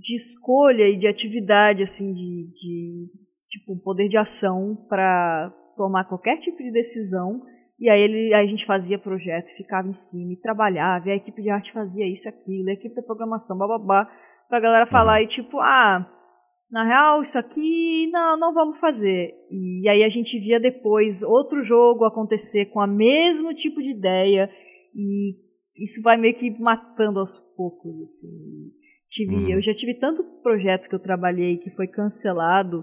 [0.00, 3.10] de escolha e de atividade, assim, de, de
[3.50, 7.42] tipo, poder de ação para tomar qualquer tipo de decisão
[7.82, 11.16] e aí, ele, aí a gente fazia projeto, ficava em cima e trabalhava, e a
[11.16, 14.08] equipe de arte fazia isso, aquilo, a equipe da programação, bababá,
[14.48, 15.24] pra galera falar uhum.
[15.24, 16.08] e tipo, ah,
[16.72, 19.34] na real, isso aqui, não, não vamos fazer.
[19.50, 24.50] E aí a gente via depois outro jogo acontecer com o mesmo tipo de ideia,
[24.94, 25.36] e
[25.76, 28.72] isso vai meio que matando aos poucos, assim.
[29.10, 29.50] Tive, uhum.
[29.50, 32.82] Eu já tive tanto projeto que eu trabalhei que foi cancelado,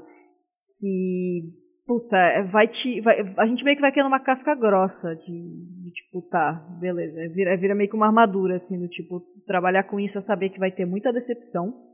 [0.79, 1.41] que
[1.87, 3.01] puta, é, vai te.
[3.01, 7.27] Vai, a gente meio que vai criando uma casca grossa de, de tipo, tá, beleza.
[7.33, 10.59] Vira, vira meio que uma armadura, assim, do tipo, trabalhar com isso é saber que
[10.59, 11.88] vai ter muita decepção.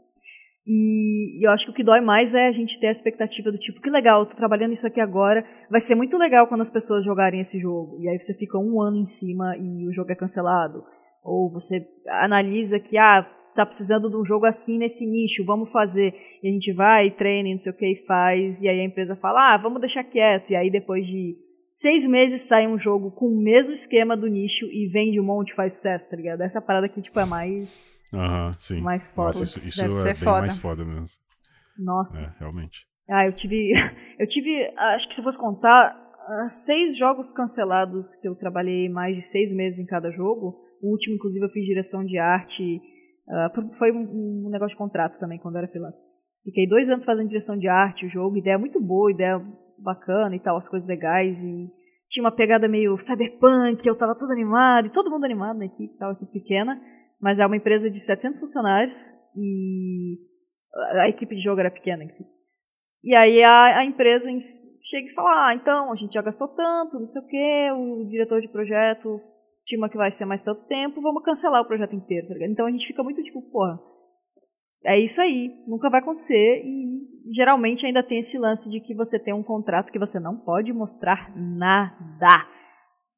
[0.68, 3.51] E, e eu acho que o que dói mais é a gente ter a expectativa
[3.51, 6.72] do tipo, que legal, tô trabalhando isso aqui agora, vai ser muito legal quando as
[6.72, 7.97] pessoas jogarem esse jogo.
[7.99, 10.84] E aí você fica um ano em cima e o jogo é cancelado.
[11.24, 13.24] Ou você analisa que, ah,
[13.55, 16.13] tá precisando de um jogo assim nesse nicho, vamos fazer.
[16.43, 18.61] E a gente vai, treina, não sei o que, e faz.
[18.61, 20.51] E aí a empresa fala, ah, vamos deixar quieto.
[20.51, 21.36] E aí depois de
[21.72, 25.53] seis meses sai um jogo com o mesmo esquema do nicho e vende um monte
[25.53, 26.41] faz sucesso, tá ligado?
[26.41, 27.94] Essa parada aqui, tipo, é mais.
[28.16, 28.82] Aham, sim.
[28.82, 29.28] Mais foda.
[29.28, 30.39] Nossa, isso, isso é bem foda.
[30.39, 31.05] mais foda mesmo.
[31.78, 32.24] Nossa.
[32.24, 32.86] É, realmente.
[33.09, 33.74] Ah, eu tive.
[34.18, 34.74] Eu tive.
[34.78, 39.22] Acho que se eu fosse contar, ah, seis jogos cancelados que eu trabalhei mais de
[39.22, 40.55] seis meses em cada jogo.
[40.82, 42.80] O último, inclusive, eu fiz direção de arte
[43.28, 46.03] Uh, foi um, um, negócio de contrato também, quando eu era freelancer.
[46.43, 49.41] Fiquei dois anos fazendo direção de arte, o jogo, ideia muito boa, ideia
[49.80, 51.36] bacana e tal, as coisas legais.
[51.41, 51.68] E
[52.09, 55.97] tinha uma pegada meio cyberpunk, eu tava todo animado, e todo mundo animado na equipe,
[55.97, 56.80] tal, equipe pequena.
[57.20, 58.95] Mas é uma empresa de 700 funcionários
[59.36, 60.18] e
[61.01, 62.26] a equipe de jogo era pequena, enfim.
[63.03, 64.28] E aí a, a empresa
[64.82, 68.05] chega e fala, ah, então, a gente já gastou tanto, não sei o quê, o
[68.07, 69.22] diretor de projeto
[69.55, 72.36] estima que vai ser mais tanto tempo, vamos cancelar o projeto inteiro, tá?
[72.45, 73.80] Então a gente fica muito tipo, porra,
[74.84, 79.18] é isso aí, nunca vai acontecer e geralmente ainda tem esse lance de que você
[79.18, 82.47] tem um contrato que você não pode mostrar nada.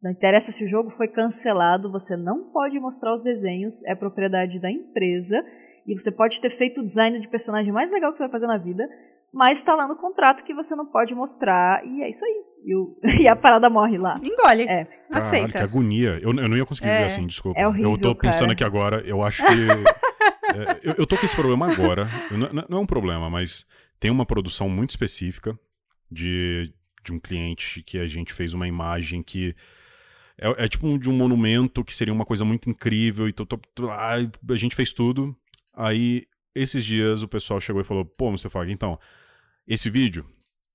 [0.01, 4.59] Não interessa se o jogo foi cancelado, você não pode mostrar os desenhos, é propriedade
[4.59, 5.43] da empresa
[5.87, 8.47] e você pode ter feito o design de personagem mais legal que você vai fazer
[8.47, 8.87] na vida,
[9.33, 12.43] mas está lá no contrato que você não pode mostrar, e é isso aí.
[12.65, 14.19] E, o, e a parada morre lá.
[14.21, 14.63] Engole.
[14.63, 14.85] É.
[14.85, 15.57] Caralho, Aceita.
[15.59, 16.19] que agonia.
[16.21, 17.59] Eu, eu não ia conseguir é, ver assim, desculpa.
[17.59, 18.53] É horrível, eu tô pensando cara.
[18.53, 19.53] aqui agora, eu acho que.
[20.53, 22.07] é, eu, eu tô com esse problema agora.
[22.31, 23.65] Não, não é um problema, mas
[23.99, 25.57] tem uma produção muito específica
[26.11, 26.73] de,
[27.03, 29.55] de um cliente que a gente fez uma imagem que.
[30.39, 33.27] É, é tipo um, de um monumento que seria uma coisa muito incrível.
[33.27, 35.35] E tô, tô, tô, a gente fez tudo.
[35.73, 36.25] Aí
[36.55, 38.99] esses dias o pessoal chegou e falou: pô, você fala, então,
[39.67, 40.25] esse vídeo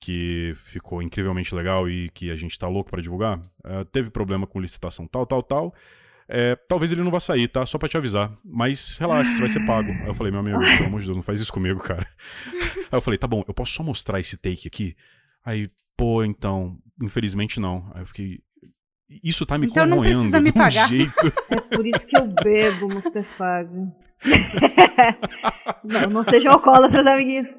[0.01, 4.49] que ficou incrivelmente legal e que a gente tá louco para divulgar, uh, teve problema
[4.49, 5.75] com licitação tal, tal, tal.
[6.29, 7.67] É, talvez ele não vá sair, tá?
[7.67, 8.33] Só pra te avisar.
[8.45, 9.93] Mas relaxa, você vai ser pago.
[9.93, 12.07] Aí eu falei, meu amigo, pelo amor de Deus, não faz isso comigo, cara.
[12.91, 14.97] Aí eu falei, tá bom, eu posso só mostrar esse take aqui?
[15.45, 17.91] Aí, pô, então, infelizmente não.
[17.95, 18.41] Aí eu fiquei.
[19.23, 20.89] Isso tá me então corroendo não precisa me pagar.
[20.89, 21.27] jeito.
[21.51, 23.93] É por isso que eu bebo, Mustafago.
[25.85, 27.51] não, não sejam alcoólatras, amiguinhos.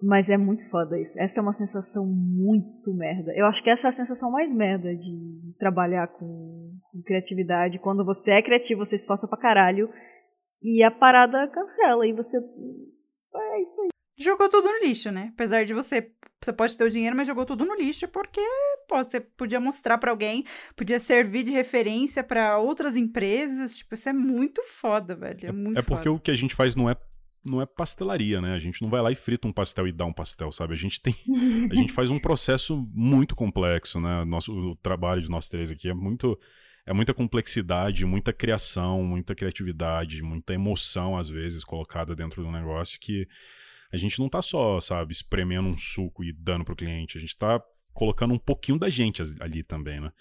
[0.00, 1.18] Mas é muito foda isso.
[1.18, 3.32] Essa é uma sensação muito merda.
[3.34, 7.80] Eu acho que essa é a sensação mais merda de trabalhar com, com criatividade.
[7.80, 9.88] Quando você é criativo, você se esforça pra caralho.
[10.62, 12.06] E a parada cancela.
[12.06, 12.36] E você.
[12.36, 13.88] É isso aí.
[14.16, 15.30] Jogou tudo no lixo, né?
[15.34, 16.12] Apesar de você.
[16.40, 18.40] Você pode ter o dinheiro, mas jogou tudo no lixo porque
[18.88, 19.12] propósito.
[19.12, 20.44] Você podia mostrar para alguém,
[20.74, 23.78] podia servir de referência para outras empresas.
[23.78, 25.38] Tipo, isso é muito foda, velho.
[25.42, 26.12] É, muito é porque foda.
[26.12, 26.96] o que a gente faz não é
[27.48, 28.54] não é pastelaria, né?
[28.54, 30.74] A gente não vai lá e frita um pastel e dá um pastel, sabe?
[30.74, 31.14] A gente tem.
[31.70, 34.24] A gente faz um processo muito complexo, né?
[34.24, 36.38] Nosso, o trabalho de nós três aqui é muito.
[36.84, 42.98] É muita complexidade, muita criação, muita criatividade, muita emoção, às vezes, colocada dentro do negócio
[42.98, 43.28] que
[43.92, 47.18] a gente não tá só, sabe, espremendo um suco e dando pro cliente.
[47.18, 47.62] A gente tá
[47.98, 50.12] colocando um pouquinho da gente ali também, né?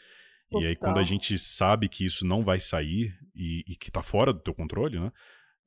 [0.49, 0.63] Total.
[0.63, 4.01] E aí, quando a gente sabe que isso não vai sair e, e que tá
[4.01, 5.11] fora do teu controle, né?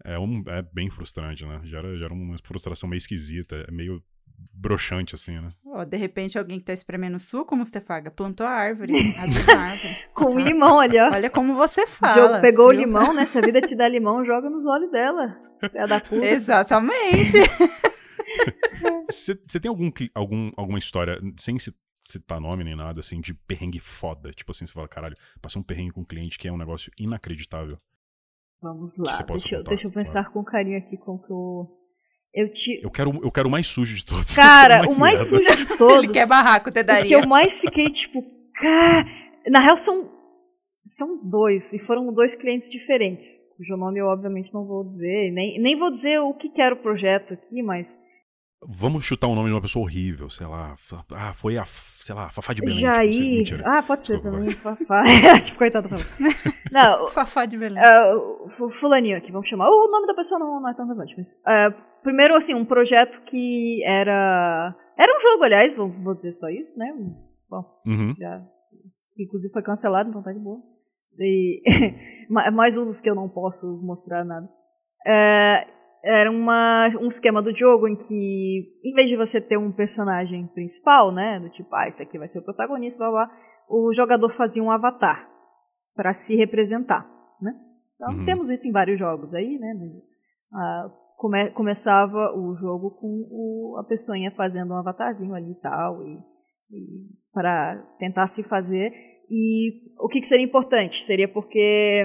[0.04, 1.60] é, um, é bem frustrante, né?
[1.64, 4.02] Gera, gera uma frustração meio esquisita, é meio
[4.54, 5.50] broxante, assim, né?
[5.66, 9.96] Oh, de repente, alguém que tá espremendo suco, Mustefaga, plantou a árvore, a árvore.
[10.14, 11.12] Com o limão ali, ó.
[11.12, 12.38] Olha como você fala.
[12.38, 12.78] O pegou viu?
[12.78, 13.26] o limão, né?
[13.26, 15.36] Se a vida te dá limão, joga nos olhos dela.
[15.74, 16.24] É da puta.
[16.24, 17.38] Exatamente.
[19.10, 21.58] Você tem algum, algum, alguma história, sem
[22.04, 24.32] citar nome nem nada, assim, de perrengue foda?
[24.32, 26.92] Tipo assim, você fala, caralho, passei um perrengue com um cliente que é um negócio
[26.98, 27.78] inacreditável.
[28.62, 30.32] Vamos lá, deixa eu, deixa eu pensar claro.
[30.32, 31.76] com carinho aqui com que eu.
[32.32, 32.80] Eu, te...
[32.82, 34.34] eu, quero, eu quero o mais sujo de todos.
[34.36, 35.56] Cara, mais o mais merda.
[35.56, 36.04] sujo de todos.
[36.04, 37.04] Ele quer barraco, te daria.
[37.04, 38.22] O que eu mais fiquei, tipo,
[38.54, 39.06] cara.
[39.48, 40.10] Na real, são,
[40.86, 45.58] são dois, e foram dois clientes diferentes, cujo nome eu obviamente não vou dizer, nem,
[45.58, 47.96] nem vou dizer o que, que era o projeto aqui, mas
[48.62, 50.74] Vamos chutar o nome de uma pessoa horrível, sei lá.
[51.14, 52.80] Ah, foi a, sei lá, Fafá de Belém.
[52.80, 53.44] Jair.
[53.44, 55.02] Tipo, ah, pode ser Desculpa, também, Fafá.
[55.40, 55.94] tipo, coitado do
[56.70, 57.08] Não.
[57.08, 57.82] Fafá de Belém.
[57.82, 59.66] Uh, fulaninho aqui, vamos chamar.
[59.70, 61.32] O nome da pessoa não, não é tão relevante, mas...
[61.36, 64.76] Uh, primeiro, assim, um projeto que era...
[64.98, 66.92] Era um jogo, aliás, vou, vou dizer só isso, né?
[67.48, 68.14] Bom, uhum.
[68.18, 68.42] já...
[69.18, 70.60] Inclusive foi cancelado, então tá de boa.
[71.18, 71.62] E,
[72.28, 74.46] mais um dos que eu não posso mostrar nada.
[75.06, 79.70] Uh, era uma, um esquema do jogo em que, em vez de você ter um
[79.70, 83.30] personagem principal, né, do tipo, ah, esse aqui vai ser o protagonista, blá blá,
[83.68, 85.28] o jogador fazia um avatar
[85.94, 87.06] para se representar,
[87.40, 87.52] né?
[87.94, 88.24] Então uhum.
[88.24, 89.74] temos isso em vários jogos aí, né?
[90.52, 96.02] Ah, come, começava o jogo com o, a pessoinha fazendo um avatarzinho ali e tal,
[96.02, 96.16] e,
[96.72, 98.90] e para tentar se fazer.
[99.30, 101.04] E o que, que, seria importante?
[101.04, 102.02] Seria porque.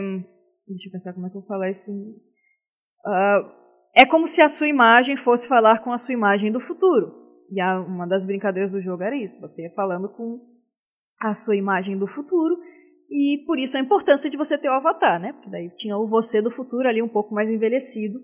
[0.68, 1.92] Deixa eu pensar como é que eu vou falar isso.
[1.92, 3.65] Uh,
[3.96, 7.14] é como se a sua imagem fosse falar com a sua imagem do futuro.
[7.50, 10.38] E a, uma das brincadeiras do jogo era isso: você ia falando com
[11.22, 12.56] a sua imagem do futuro.
[13.10, 15.32] E por isso a importância de você ter o avatar, né?
[15.32, 18.20] Porque daí tinha o você do futuro ali um pouco mais envelhecido.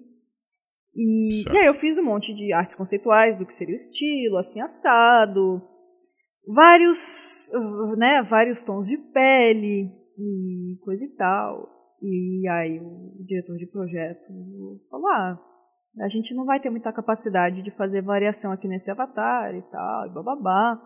[0.94, 4.38] E, e aí eu fiz um monte de artes conceituais do que seria o estilo,
[4.38, 5.62] assim, assado.
[6.48, 7.50] Vários,
[7.98, 11.70] né, vários tons de pele e coisa e tal.
[12.02, 14.34] E aí o diretor de projeto
[14.90, 15.40] falou, ah,
[16.00, 20.08] a gente não vai ter muita capacidade de fazer variação aqui nesse avatar e tal,
[20.08, 20.80] e bababá.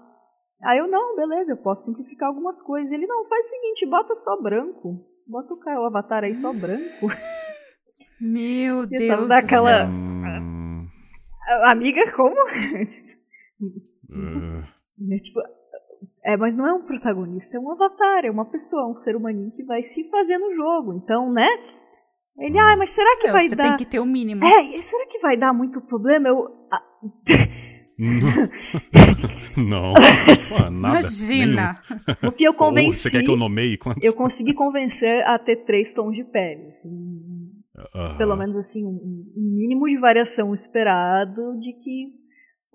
[0.63, 2.91] Aí eu, não, beleza, eu posso simplificar algumas coisas.
[2.91, 5.05] Ele, não, faz o seguinte, bota só branco.
[5.27, 7.07] Bota o, cara, o avatar aí só branco.
[8.19, 9.85] Meu e Deus daquela...
[9.85, 10.87] Hum...
[11.63, 12.35] Amiga, como?
[12.35, 12.85] uh...
[15.21, 15.39] tipo,
[16.23, 19.51] é, mas não é um protagonista, é um avatar, é uma pessoa, um ser humaninho
[19.51, 20.93] que vai se fazer no jogo.
[20.93, 21.47] Então, né?
[22.37, 23.63] Ele, ah, mas será que vai você dar.
[23.63, 24.43] Você tem que ter o um mínimo.
[24.45, 26.27] É, será que vai dar muito problema?
[26.27, 26.47] Eu.
[26.71, 26.81] Ah...
[29.55, 29.93] não,
[30.71, 30.99] nada.
[30.99, 31.75] Imagina.
[32.27, 32.99] O que eu convenci.
[32.99, 34.03] você quer que eu nomeie quantos?
[34.03, 36.67] Eu consegui convencer a ter três tons de pele.
[36.67, 42.24] Assim, Pelo menos assim, um, um mínimo de variação esperado de que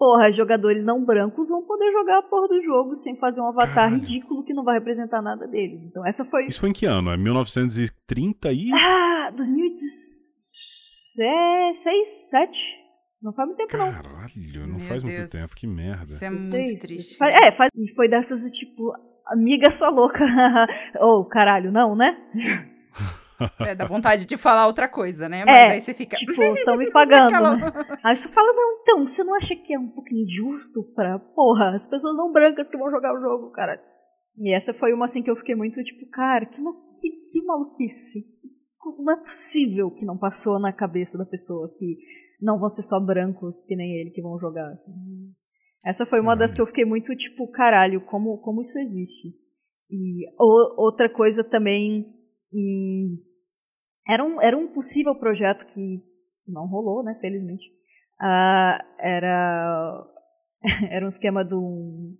[0.01, 3.74] porra, jogadores não brancos vão poder jogar a porra do jogo sem fazer um avatar
[3.74, 3.97] Caralho.
[3.97, 5.82] ridículo que não vai representar nada deles.
[5.85, 6.47] Então essa foi.
[6.47, 7.10] Isso foi em que ano?
[7.10, 8.72] É 1930 e.
[8.72, 12.81] Ah, 2016, 7.
[13.22, 14.02] Não faz muito tempo, Caralho, não.
[14.02, 15.18] Caralho, não Meu faz Deus.
[15.18, 16.05] muito tempo, que merda.
[16.05, 17.22] Isso é muito triste.
[17.22, 18.94] É, faz, foi dessas tipo,
[19.27, 20.24] amiga sua louca.
[20.98, 22.16] Ou oh, caralho, não, né?
[23.61, 25.45] É, dá vontade de falar outra coisa, né?
[25.45, 26.17] Mas é, aí você fica.
[26.17, 27.29] Tipo, estão me pagando.
[27.29, 27.57] Aquela...
[27.57, 27.73] Né?
[28.03, 31.19] Aí você fala, não, então, você não acha que é um pouquinho injusto pra.
[31.19, 33.81] Porra, as pessoas não brancas que vão jogar o jogo, cara.
[34.39, 38.25] E essa foi uma assim que eu fiquei muito tipo, cara, que, que, que maluquice.
[38.99, 41.99] Não é possível que não passou na cabeça da pessoa que
[42.41, 44.73] não vão ser só brancos que nem ele que vão jogar.
[45.85, 49.35] Essa foi uma das que eu fiquei muito tipo, caralho, como, como isso existe.
[49.91, 52.07] E outra coisa também.
[52.53, 53.17] Hum,
[54.06, 56.02] era um, era um possível projeto que
[56.47, 57.66] não rolou, né, felizmente.
[58.20, 60.05] Uh, era,
[60.90, 62.16] era um esquema de um.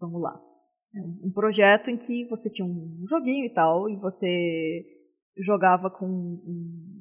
[0.00, 0.40] Vamos lá.
[1.24, 4.84] Um projeto em que você tinha um joguinho e tal, e você
[5.38, 6.94] jogava com um.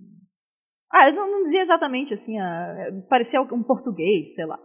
[0.91, 4.59] Ah, eu não, não dizia exatamente assim, uh, parecia um português, sei lá.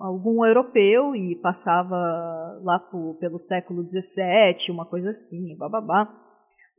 [0.00, 1.96] algum europeu e passava
[2.62, 6.29] lá por, pelo século XVII, uma coisa assim, bababá.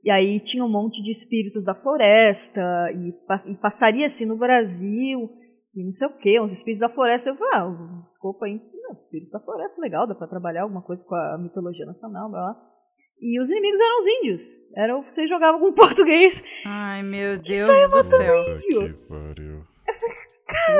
[0.04, 2.62] E aí tinha um monte de espíritos da floresta
[2.96, 3.10] e,
[3.52, 5.30] e passaria assim no Brasil
[5.76, 7.30] e não sei o que, uns espíritos da floresta.
[7.30, 11.04] Eu falei, ah, desculpa aí, não, espíritos da floresta, legal, dá pra trabalhar alguma coisa
[11.06, 12.56] com a mitologia nacional, blá, blá.
[13.24, 14.42] E os inimigos eram os índios.
[14.76, 16.42] Era, você jogava com português.
[16.66, 18.40] Ai, meu Deus do céu.
[18.42, 19.64] Puta que pariu.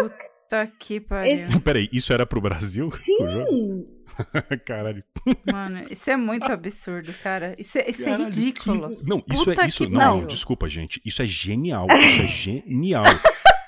[0.04, 1.34] Puta que pariu.
[1.34, 2.90] Esse- Peraí, isso era pro Brasil?
[2.92, 3.86] Sim!
[4.66, 5.04] Caralho.
[5.52, 7.56] Mano, isso é muito absurdo, cara.
[7.58, 8.96] Isso é, isso é ridículo.
[8.96, 9.86] que- Não, isso Puta é isso.
[9.88, 11.02] que Não, não, desculpa, gente.
[11.06, 11.88] Isso é genial.
[11.90, 13.04] Isso é genial.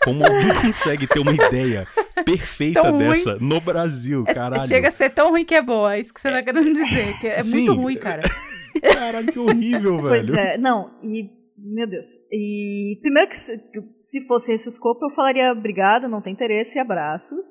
[0.03, 1.88] Como alguém consegue ter uma ideia
[2.26, 3.07] perfeita Tão ruim.
[3.10, 4.68] dessa no Brasil, caralho.
[4.68, 7.18] Chega a ser tão ruim que é boa, é isso que você tá querendo dizer.
[7.20, 7.57] Que é Sim.
[7.65, 8.22] muito ruim, cara.
[8.82, 10.40] Caralho, que horrível, Pois velho.
[10.40, 11.30] é, não, e.
[11.56, 12.07] Meu Deus.
[12.32, 13.53] E primeiro que se,
[14.02, 17.45] se fosse esse o escopo, eu falaria obrigada, não tem interesse, abraços.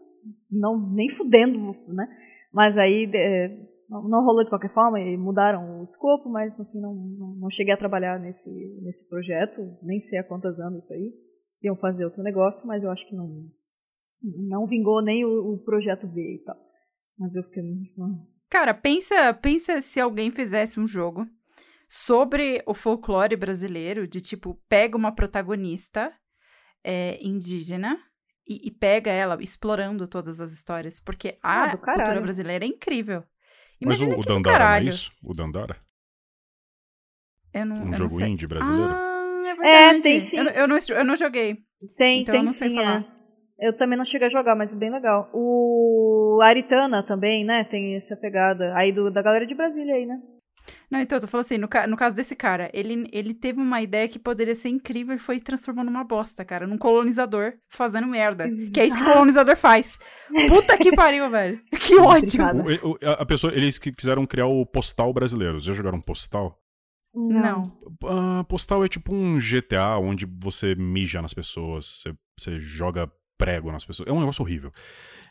[0.51, 2.07] Não, nem fudendo, né?
[2.53, 3.49] Mas aí é,
[3.89, 7.51] não, rolou de qualquer forma e mudaram o escopo, mas no fim não, não, não
[7.51, 8.51] cheguei a trabalhar nesse,
[8.83, 11.13] nesse projeto, nem sei há quantos anos isso aí.
[11.63, 13.29] Iam fazer outro negócio, mas eu acho que não,
[14.49, 16.57] não vingou nem o, o projeto B e tal.
[17.19, 17.93] Mas eu fiquei muito.
[18.51, 21.27] Cara, pensa, pensa se alguém fizesse um jogo
[21.89, 26.13] sobre o folclore brasileiro, de tipo, pega uma protagonista
[26.83, 27.99] é, indígena
[28.57, 31.97] e, e pega ela explorando todas as histórias, porque Ah, a caralho.
[31.97, 33.25] cultura brasileira é incrível.
[33.85, 35.13] Mas o, Imagina o Dandara, não é isso?
[35.23, 35.77] O Dandara?
[37.53, 38.29] Eu não, eu Um não jogo sei.
[38.29, 38.95] indie brasileiro?
[38.95, 40.01] Ah, é verdade.
[40.03, 40.39] tem sim.
[40.39, 41.57] Eu, eu não, eu não joguei.
[41.97, 43.01] Tem, Então eu tem não sei sim, falar.
[43.01, 43.69] é.
[43.69, 45.31] Eu também não cheguei a jogar, mas bem legal.
[45.33, 47.65] O Aritana também, né?
[47.65, 50.21] Tem essa pegada aí do, da galera de Brasília aí, né?
[50.93, 53.59] Não, então, eu tô falando assim, no, ca- no caso desse cara, ele, ele teve
[53.59, 58.07] uma ideia que poderia ser incrível e foi transformando numa bosta, cara, num colonizador fazendo
[58.07, 58.47] merda.
[58.75, 59.13] Que é isso que o Exato.
[59.15, 59.99] colonizador faz.
[60.51, 61.59] Puta que pariu, velho.
[61.81, 61.97] Que.
[61.97, 62.63] Complicado.
[62.83, 65.59] O- o- a- pessoa, eles que quiseram criar o postal brasileiro.
[65.61, 66.59] Já jogaram postal?
[67.15, 67.63] Não.
[68.05, 73.71] Ah, postal é tipo um GTA onde você mija nas pessoas, você, você joga prego
[73.73, 74.09] nas pessoas.
[74.09, 74.71] É um negócio horrível.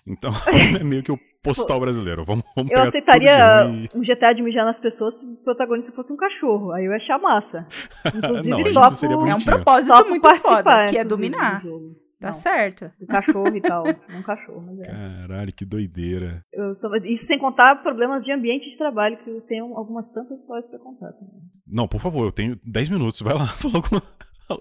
[0.08, 0.32] Então,
[0.80, 2.26] é meio que o postal brasileiro.
[2.26, 6.12] Vamos, vamos Eu aceitaria ruim um GTA de mijar nas pessoas se o protagonista fosse
[6.12, 6.72] um cachorro.
[6.72, 7.68] Aí eu ia achar massa.
[8.16, 11.62] Inclusive, Não, isso topo, seria É um propósito topo muito participar, foda, que é dominar.
[11.62, 11.96] do.
[12.20, 12.92] Tá Não, certo.
[13.00, 13.84] do cachorro e tal.
[14.10, 14.84] Não cachorro, mas é.
[14.86, 16.44] Caralho, que doideira.
[16.54, 20.40] Eu só- Isso sem contar problemas de ambiente de trabalho, que eu tenho algumas tantas
[20.40, 21.12] histórias pra contar.
[21.14, 21.42] também.
[21.68, 23.22] Não, por favor, eu tenho 10 minutos.
[23.22, 24.02] Vai lá, fala alguma,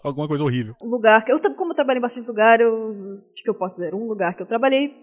[0.03, 0.75] alguma coisa horrível.
[0.83, 3.77] um lugar que eu como eu trabalhei em bastante lugar, eu acho que eu posso
[3.77, 4.95] dizer um lugar que eu trabalhei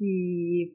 [0.00, 0.72] que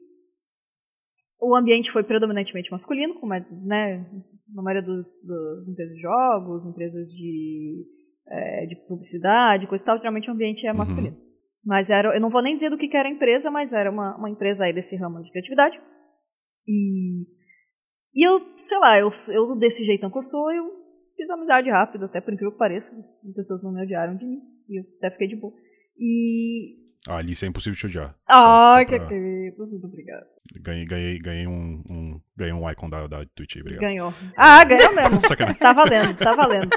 [1.40, 4.06] o ambiente foi predominantemente masculino, como é, né,
[4.54, 7.84] na maioria dos, dos empresas de jogos, empresas de,
[8.28, 10.78] é, de publicidade, coisa e tal, geralmente o ambiente é Uhum.
[10.78, 11.16] masculino.
[11.64, 13.90] Mas era, eu não vou nem dizer do que, que era a empresa, mas era
[13.90, 15.76] uma, uma empresa aí desse ramo de criatividade.
[16.68, 17.24] E,
[18.14, 20.64] e eu, sei lá, eu, eu desse jeitão que eu sou, eu
[21.16, 22.86] fiz amizade rápido, até por incrível que pareça.
[23.28, 24.38] As pessoas não me odiaram de mim.
[24.68, 25.52] E eu até fiquei de boa.
[25.98, 26.85] E.
[27.08, 28.14] Ah, Alice, é impossível te odiar.
[28.28, 29.56] Ai, Só- que pra- querido.
[29.66, 30.26] Muito obrigada.
[30.60, 33.80] Ganhei, ganhei, ganhei um, um, ganhei um icon da, da Twitch aí, obrigado.
[33.82, 34.12] Ganhou.
[34.36, 35.20] Ah, ganhou mesmo.
[35.26, 35.58] Sacanagem.
[35.60, 36.68] tá valendo, tá valendo.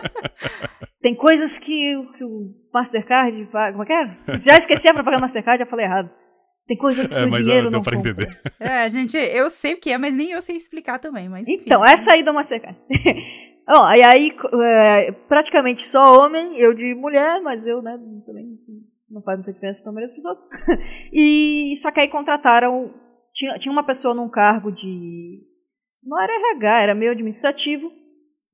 [1.02, 3.72] Tem coisas que, o- que o Mastercard faz.
[3.72, 4.38] Como é que é?
[4.38, 6.10] Já esqueci a propaganda Mastercard, já falei errado.
[6.68, 8.12] Tem coisas que É, o mas dinheiro deu não pra compra.
[8.12, 8.40] entender.
[8.60, 11.28] É, gente, eu sei o que é, mas nem eu sei explicar também.
[11.28, 11.64] Mas enfim.
[11.66, 12.78] Então, essa aí do Mastercard.
[13.68, 18.46] Ó, e aí, é, praticamente só homem, eu de mulher, mas eu, né, também
[19.10, 20.38] não faz muita diferença para as pessoas.
[21.14, 22.94] E só que aí contrataram,
[23.34, 25.40] tinha, tinha uma pessoa num cargo de,
[26.04, 27.92] não era RH, era meio administrativo,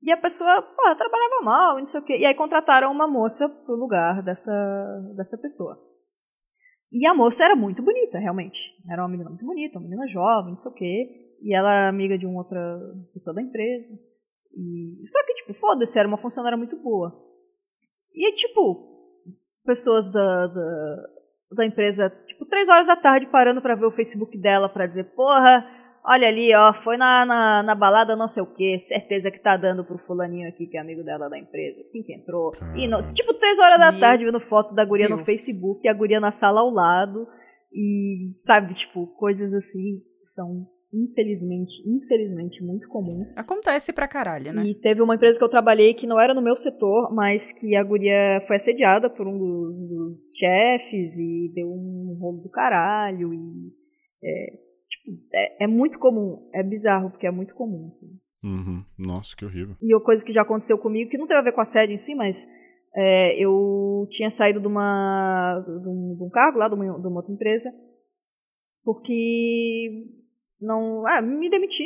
[0.02, 2.16] e a pessoa, pô, trabalhava mal, não sei o quê.
[2.18, 4.52] E aí contrataram uma moça pro lugar dessa,
[5.16, 5.76] dessa pessoa.
[6.92, 8.58] E a moça era muito bonita, realmente.
[8.88, 11.36] Era uma menina muito bonita, uma menina jovem, não sei o quê.
[11.42, 12.78] E ela era amiga de uma outra
[13.12, 13.98] pessoa da empresa.
[14.54, 15.06] E...
[15.08, 17.12] Só que, tipo, foda-se, era uma funcionária muito boa.
[18.14, 18.95] E tipo,
[19.66, 20.96] pessoas da, da,
[21.56, 25.04] da empresa, tipo, três horas da tarde parando pra ver o Facebook dela pra dizer,
[25.14, 25.66] porra,
[26.04, 29.56] olha ali, ó, foi na, na, na balada não sei o que, certeza que tá
[29.56, 32.52] dando pro fulaninho aqui que é amigo dela da empresa, assim que entrou.
[32.76, 33.12] E Caralho.
[33.12, 35.26] tipo, três horas da Meu tarde vendo foto da guria no Deus.
[35.26, 37.26] Facebook e a guria na sala ao lado.
[37.72, 40.00] E, sabe, tipo, coisas assim
[40.34, 43.36] são, infelizmente, infelizmente, muito comuns.
[43.36, 44.64] Acontece pra caralho, né?
[44.64, 47.74] E teve uma empresa que eu trabalhei que não era no meu setor, mas que
[47.76, 53.34] a guria foi assediada por um dos, dos chefes e deu um rolo do caralho.
[53.34, 53.72] E
[54.22, 54.50] é,
[54.88, 57.88] tipo, é, é muito comum, é bizarro, porque é muito comum.
[57.88, 58.06] Assim.
[58.42, 58.84] Uhum.
[58.98, 59.76] Nossa, que horrível.
[59.82, 61.98] E uma coisa que já aconteceu comigo, que não teve a ver com assédio em
[61.98, 62.46] si, mas
[62.94, 67.06] é, eu tinha saído de, uma, de, um, de um cargo lá, de uma, de
[67.06, 67.70] uma outra empresa.
[68.84, 70.06] porque
[70.60, 71.84] não, ah, me demiti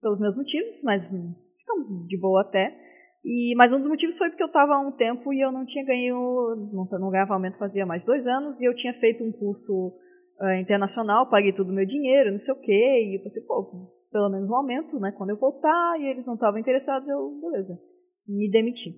[0.00, 1.10] pelos meus motivos, mas
[1.58, 2.76] ficamos de boa até.
[3.24, 5.64] E, mas um dos motivos foi porque eu estava há um tempo e eu não
[5.64, 9.30] tinha ganho, não, não ganhava aumento fazia mais dois anos e eu tinha feito um
[9.30, 9.92] curso
[10.40, 13.88] uh, internacional, paguei todo o meu dinheiro, não sei o quê, e eu pensei, pô,
[14.10, 17.78] pelo menos um aumento, né, quando eu voltar, e eles não estavam interessados, eu, beleza,
[18.26, 18.90] me demiti.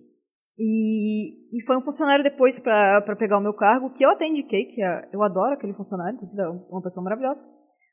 [0.59, 4.67] E, e foi um funcionário depois para pegar o meu cargo, que eu até indiquei,
[4.67, 7.45] que é, eu adoro aquele funcionário, é uma pessoa maravilhosa,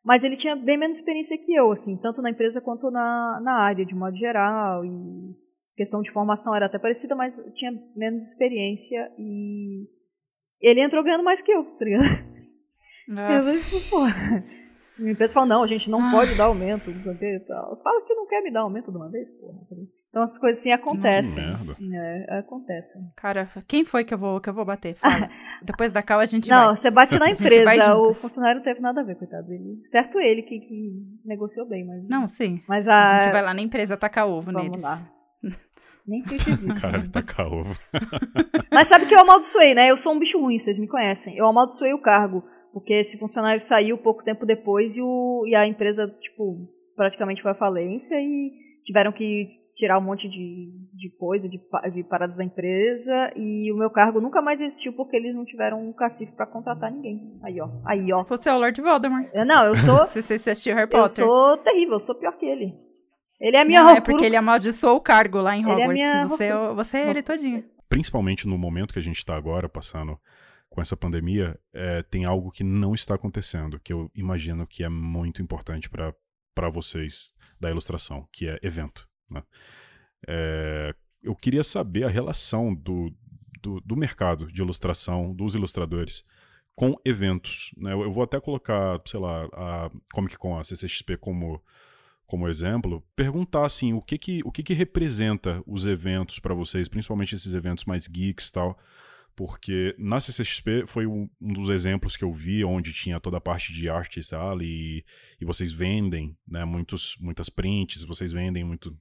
[0.03, 3.53] mas ele tinha bem menos experiência que eu, assim, tanto na empresa quanto na, na
[3.53, 5.35] área, de modo geral, e
[5.75, 9.87] questão de formação era até parecida, mas tinha menos experiência e
[10.59, 12.31] ele entrou ganhando mais que eu, tá ligado?
[13.07, 14.43] Eu falei, porra.
[14.97, 16.11] Minha empresa fala, não, a gente não ah.
[16.11, 17.81] pode dar aumento, não sei o que tal.
[17.81, 19.59] Fala que não quer me dar aumento de uma vez, porra.
[20.11, 21.47] Então essas coisas assim acontecem.
[21.47, 23.01] Nossa, é, acontecem.
[23.15, 24.93] Cara, quem foi que eu vou, que eu vou bater?
[24.95, 25.29] Fala.
[25.63, 26.67] Depois da cal a gente não, vai.
[26.67, 27.95] Não, você bate na empresa.
[27.95, 29.81] o funcionário não teve nada a ver, coitado dele.
[29.89, 30.91] Certo ele que, que
[31.25, 32.09] negociou bem, mas.
[32.09, 32.61] Não, sim.
[32.67, 33.05] Mas a...
[33.05, 34.81] a gente vai lá na empresa tacar ovo Vamos neles.
[34.81, 34.99] Lá.
[36.05, 36.81] Nem sei se existe.
[36.81, 37.73] Cara, tacar ovo.
[38.69, 39.89] mas sabe que eu amaldiçoei, né?
[39.89, 41.37] Eu sou um bicho ruim, vocês me conhecem.
[41.37, 42.43] Eu amaldiçoei o cargo.
[42.73, 47.51] Porque esse funcionário saiu pouco tempo depois e, o, e a empresa, tipo, praticamente foi
[47.51, 48.51] à falência e
[48.85, 51.59] tiveram que tirar um monte de, de coisa, de,
[51.93, 55.81] de paradas da empresa, e o meu cargo nunca mais existiu porque eles não tiveram
[55.81, 57.39] um cacife para contratar ninguém.
[57.43, 57.69] Aí, ó.
[57.85, 58.23] Aí, ó.
[58.23, 59.29] Você é o Lord Voldemort.
[59.33, 60.05] Eu, não, eu sou.
[60.05, 61.23] você, você assistiu Harry Potter.
[61.23, 62.73] Eu sou terrível, eu sou pior que ele.
[63.39, 65.97] Ele é a minha Não, é porque ele amaldiçoou o cargo lá em Hogwarts.
[65.97, 67.59] Ele é você, é você é ele todinho.
[67.89, 70.19] Principalmente no momento que a gente tá agora, passando
[70.69, 74.89] com essa pandemia, é, tem algo que não está acontecendo, que eu imagino que é
[74.89, 79.10] muito importante para vocês da ilustração, que é evento.
[79.31, 79.43] Né?
[80.27, 83.13] É, eu queria saber a relação do,
[83.61, 86.23] do, do, mercado de ilustração, dos ilustradores,
[86.75, 87.71] com eventos.
[87.77, 87.93] Né?
[87.93, 91.61] Eu, eu, vou até colocar, sei lá, a Comic Con, a CCXP como,
[92.25, 96.87] como exemplo, perguntar assim, o que que, o que, que representa os eventos para vocês,
[96.87, 98.79] principalmente esses eventos mais geeks e tal,
[99.35, 103.73] porque na CCXP foi um, dos exemplos que eu vi onde tinha toda a parte
[103.73, 104.19] de arte
[104.61, 105.05] e,
[105.39, 108.95] e vocês vendem né, muitos, muitas prints, vocês vendem muito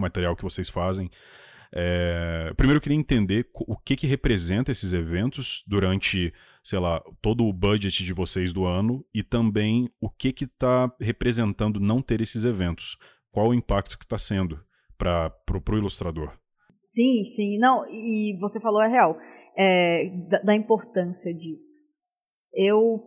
[0.00, 1.10] material que vocês fazem.
[1.76, 7.44] É, primeiro eu queria entender o que que representa esses eventos durante, sei lá, todo
[7.44, 12.20] o budget de vocês do ano e também o que que está representando não ter
[12.20, 12.96] esses eventos.
[13.32, 14.60] Qual o impacto que está sendo
[14.96, 15.32] para
[15.72, 16.38] o ilustrador?
[16.80, 17.58] Sim, sim.
[17.58, 19.18] Não, e você falou é real
[19.56, 21.74] é, da, da, importância disso.
[22.52, 23.02] Eu,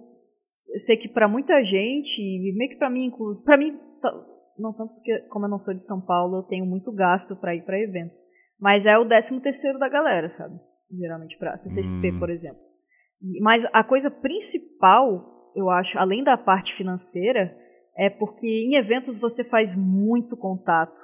[0.79, 2.21] sei que para muita gente,
[2.53, 3.79] meio que para mim incluso, para mim
[4.59, 7.55] não tanto porque como eu não sou de São Paulo, eu tenho muito gasto para
[7.55, 8.17] ir para eventos,
[8.59, 10.55] mas é o 13 terceiro da galera, sabe?
[10.91, 12.19] Geralmente para CCXP, hum.
[12.19, 12.61] por exemplo.
[13.41, 17.51] Mas a coisa principal, eu acho, além da parte financeira,
[17.97, 20.95] é porque em eventos você faz muito contato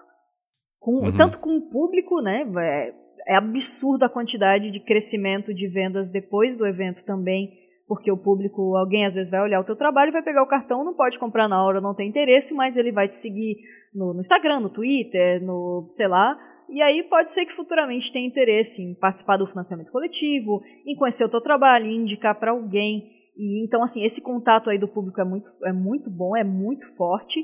[0.79, 1.17] com, uhum.
[1.17, 2.45] tanto com o público, né?
[2.57, 2.93] É,
[3.33, 7.51] é absurda a quantidade de crescimento de vendas depois do evento também,
[7.87, 10.83] porque o público, alguém às vezes vai olhar o teu trabalho, vai pegar o cartão,
[10.83, 13.57] não pode comprar na hora, não tem interesse, mas ele vai te seguir
[13.93, 16.37] no, no Instagram, no Twitter, no, sei lá,
[16.69, 21.25] e aí pode ser que futuramente tenha interesse em participar do financiamento coletivo, em conhecer
[21.25, 23.03] o teu trabalho, em indicar para alguém.
[23.37, 26.87] E então assim, esse contato aí do público é muito é muito bom, é muito
[26.95, 27.39] forte.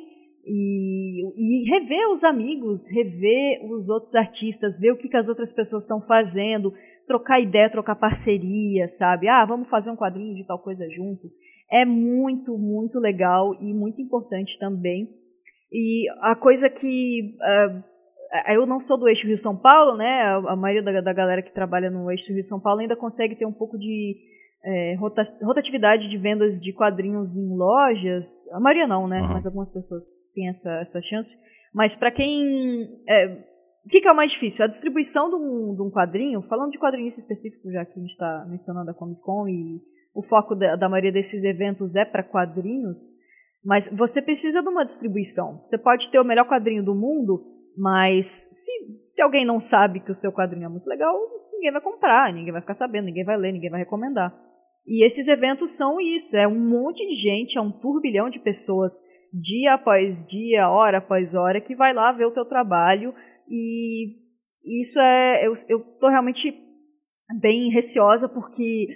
[0.52, 5.54] E, e, rever os amigos, rever os outros artistas, ver o que, que as outras
[5.54, 6.74] pessoas estão fazendo,
[7.10, 9.28] trocar ideia, trocar parceria, sabe?
[9.28, 11.28] Ah, vamos fazer um quadrinho de tal coisa junto.
[11.72, 15.10] É muito, muito legal e muito importante também.
[15.74, 17.36] E a coisa que.
[17.42, 20.22] Uh, eu não sou do eixo Rio-São Paulo, né?
[20.48, 23.52] A, maioria da, da galera que trabalha no eixo Rio-São Paulo ainda consegue ter um
[23.52, 24.16] pouco de
[24.64, 24.96] é,
[25.42, 28.48] rotatividade de vendas de quadrinhos em lojas.
[28.54, 29.20] A maioria não, né?
[29.20, 29.34] Uhum.
[29.34, 30.04] Mas algumas pessoas
[30.36, 31.36] têm essa, essa chance.
[31.74, 33.02] Mas para quem.
[33.08, 33.49] É,
[33.90, 34.64] o que, que, é o mais difícil?
[34.64, 38.12] A distribuição de um, de um quadrinho, falando de quadrinhos específicos, já que a gente
[38.12, 39.82] está mencionando a Comic Con e
[40.14, 43.00] o foco da, da maioria desses eventos é para quadrinhos,
[43.66, 45.58] mas você precisa de uma distribuição.
[45.62, 47.44] Você pode ter o melhor quadrinho do mundo,
[47.76, 48.72] mas se,
[49.10, 51.20] se alguém não sabe que o seu quadrinho é muito legal,
[51.52, 54.32] ninguém vai comprar, ninguém vai ficar sabendo, ninguém vai ler, ninguém vai recomendar.
[54.86, 58.92] E esses eventos são isso, é um monte de gente, é um turbilhão de pessoas,
[59.34, 63.16] dia após dia, hora após hora, que vai lá ver o teu trabalho
[63.50, 64.16] e
[64.82, 66.54] isso é, eu, eu tô realmente
[67.40, 68.88] bem receosa porque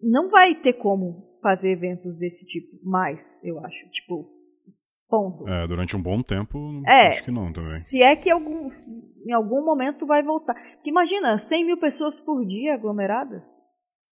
[0.00, 4.28] não vai ter como fazer eventos desse tipo mais, eu acho, tipo,
[5.08, 5.48] ponto.
[5.48, 7.78] É, durante um bom tempo, é, acho que não também.
[7.78, 8.70] Se é que algum,
[9.26, 10.54] em algum momento vai voltar.
[10.74, 13.42] Porque imagina, 100 mil pessoas por dia aglomeradas.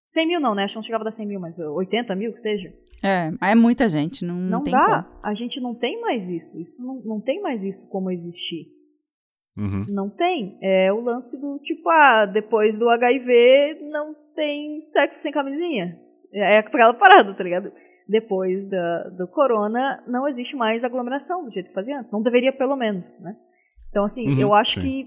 [0.09, 0.65] 100 mil não, né?
[0.65, 2.73] Acho que não chegava a dar 100 mil, mas 80 mil que seja.
[3.05, 5.03] É, é muita gente, não, não tem dá.
[5.03, 5.21] como.
[5.23, 6.59] A gente não tem mais isso.
[6.59, 8.76] Isso não, não tem mais isso como existir.
[9.57, 9.83] Uhum.
[9.91, 10.59] Não tem.
[10.63, 15.97] É o lance do tipo, ah, depois do HIV não tem sexo sem camisinha.
[16.33, 17.73] É aquela parada, tá ligado?
[18.09, 22.13] Depois da, do corona não existe mais aglomeração do jeito que fazia antes.
[22.13, 23.35] Não deveria, pelo menos, né?
[23.91, 24.83] Então, assim, Uhum, eu acho sim.
[24.83, 25.07] que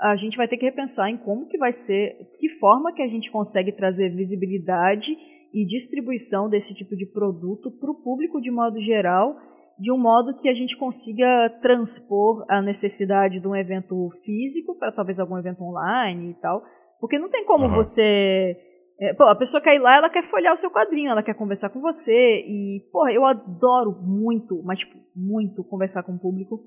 [0.00, 3.08] a gente vai ter que repensar em como que vai ser, que forma que a
[3.08, 5.14] gente consegue trazer visibilidade
[5.52, 9.36] e distribuição desse tipo de produto para o público de modo geral,
[9.80, 11.26] de um modo que a gente consiga
[11.62, 16.62] transpor a necessidade de um evento físico para talvez algum evento online e tal,
[17.00, 17.76] porque não tem como Aham.
[17.76, 18.56] você
[19.00, 21.32] é, pô, a pessoa quer ir lá, ela quer folhear o seu quadrinho, ela quer
[21.34, 22.12] conversar com você.
[22.12, 26.60] E, porra, eu adoro muito, mas, tipo, muito conversar com o público.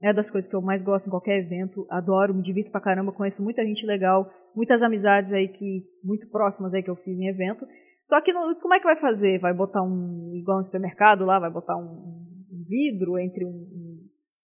[0.00, 1.86] É das coisas que eu mais gosto em qualquer evento.
[1.90, 6.72] Adoro, me divirto pra caramba, conheço muita gente legal, muitas amizades aí que, muito próximas
[6.72, 7.66] aí que eu fiz em evento.
[8.04, 9.40] Só que não- como é que vai fazer?
[9.40, 12.39] Vai botar um, igual no supermercado lá, vai botar um
[12.70, 13.98] vidro entre um- um-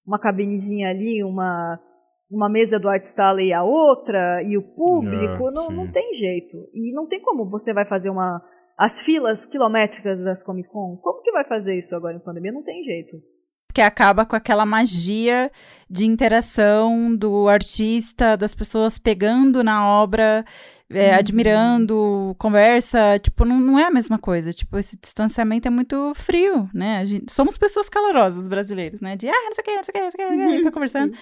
[0.06, 1.78] uma cabinezinha ali, uma,
[2.30, 6.14] uma mesa do Art Style e a outra, e o público, Ah, não, não tem
[6.16, 6.56] jeito.
[6.74, 8.42] E não tem como você vai fazer uma.
[8.76, 12.52] As filas quilométricas das Comic Con, como que vai fazer isso agora em pandemia?
[12.52, 13.16] Não tem jeito.
[13.76, 15.50] Que acaba com aquela magia
[15.90, 20.46] de interação do artista, das pessoas pegando na obra,
[20.88, 21.18] é, Uhum.
[21.18, 23.18] admirando, conversa.
[23.20, 24.50] Tipo, não, não é a mesma coisa.
[24.50, 26.98] Tipo, esse distanciamento é muito frio, né?
[27.00, 29.14] A gente- somos pessoas calorosas brasileiros, né?
[29.14, 30.36] De, ah, não sei o que, não sei o que, não sei o que, não
[30.38, 31.12] sei o que, fica conversando.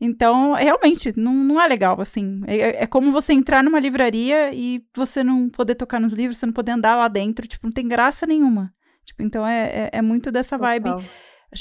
[0.00, 2.42] Então, realmente, não, não é legal, assim.
[2.48, 6.46] É, é como você entrar numa livraria e você não poder tocar nos livros, você
[6.46, 7.46] não poder andar lá dentro.
[7.46, 8.74] Tipo, não tem graça nenhuma.
[9.04, 10.90] Tipo, então é, é, é muito dessa vibe.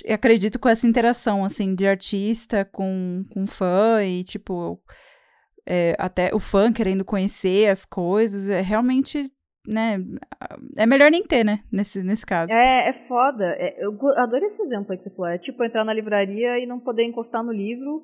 [0.06, 4.80] Eu acredito com essa interação, assim, de artista com, com fã e, tipo,
[5.68, 8.50] é, até o fã querendo conhecer as coisas.
[8.50, 9.30] É realmente,
[9.68, 9.98] né?
[10.78, 11.60] É melhor nem ter, né?
[11.72, 12.54] Nesse, nesse caso.
[12.54, 13.46] É, é foda.
[13.58, 15.32] É, eu adorei esse exemplo aí que você falou.
[15.32, 18.02] É tipo entrar na livraria e não poder encostar no livro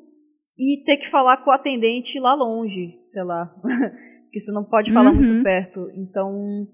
[0.58, 3.46] e ter que falar com o atendente lá longe, sei lá.
[4.26, 5.16] Porque você não pode falar Uhum.
[5.16, 5.88] muito perto.
[5.96, 6.66] Então,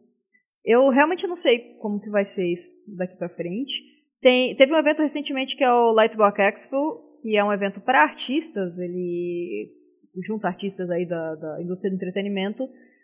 [0.66, 2.68] eu realmente não sei como que vai ser isso
[2.98, 3.93] daqui pra frente.
[4.24, 8.02] Tem, teve um evento recentemente que é o Lightbox Expo, que é um evento para
[8.02, 8.80] artistas.
[8.80, 9.70] Ele
[10.26, 12.64] junta artistas aí da, da indústria do entretenimento.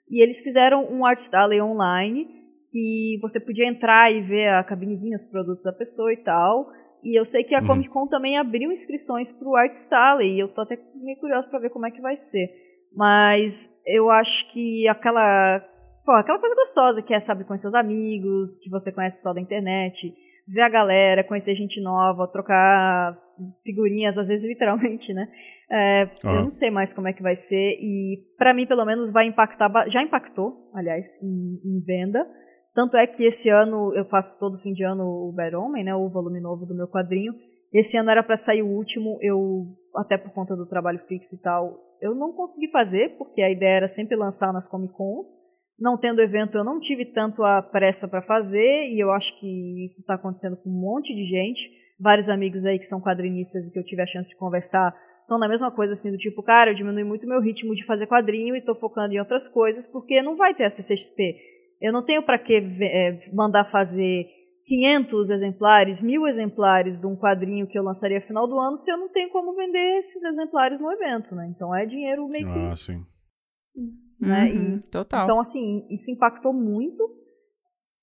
[0.09, 2.25] E eles fizeram um Art Style online
[2.71, 6.67] que você podia entrar e ver a cabinezinha, os produtos da pessoa e tal.
[7.03, 7.67] E eu sei que a Uhum.
[7.67, 11.59] Comic Con também abriu inscrições pro Art Style, e eu tô até meio curiosa pra
[11.59, 12.47] ver como é que vai ser.
[12.95, 15.59] Mas eu acho que aquela,
[16.05, 19.41] pô, aquela coisa gostosa que é, sabe, conhecer os amigos, que você conhece só da
[19.41, 20.13] internet,
[20.51, 23.17] ver a galera, conhecer gente nova, trocar
[23.63, 25.27] figurinhas, às vezes literalmente, né?
[25.71, 26.43] É, Eu Aham.
[26.45, 29.71] não sei mais como é que vai ser e pra mim pelo menos vai impactar,
[29.87, 32.25] já impactou, aliás, em, em venda.
[32.73, 35.93] Tanto é que esse ano eu faço todo fim de ano o Bad Homem, né,
[35.93, 37.33] o volume novo do meu quadrinho.
[37.73, 41.41] Esse ano era pra sair o último, eu até por conta do trabalho fixo e
[41.41, 45.27] tal, eu não consegui fazer porque a ideia era sempre lançar nas Comic Cons.
[45.79, 49.85] Não tendo evento, eu não tive tanto a pressa pra fazer e eu acho que
[49.85, 51.61] isso tá acontecendo com um monte de gente.
[51.99, 54.93] Vários amigos aí que são quadrinistas e que eu tive a chance de conversar
[55.29, 58.07] estão na mesma coisa assim do tipo, cara, eu diminui muito meu ritmo de fazer
[58.07, 61.35] quadrinho e tô focando em outras coisas porque não vai ter a CCXP.
[61.79, 64.25] Eu não tenho para que é, mandar fazer
[64.65, 68.91] 500 exemplares, mil exemplares de um quadrinho que eu lançaria no final do ano se
[68.91, 71.47] eu não tenho como vender esses exemplares no evento, né?
[71.55, 73.03] Então é dinheiro meio que, Ah, sim.
[74.19, 74.51] Né?
[74.51, 75.23] Uhum, total.
[75.25, 77.03] Então assim, isso impactou muito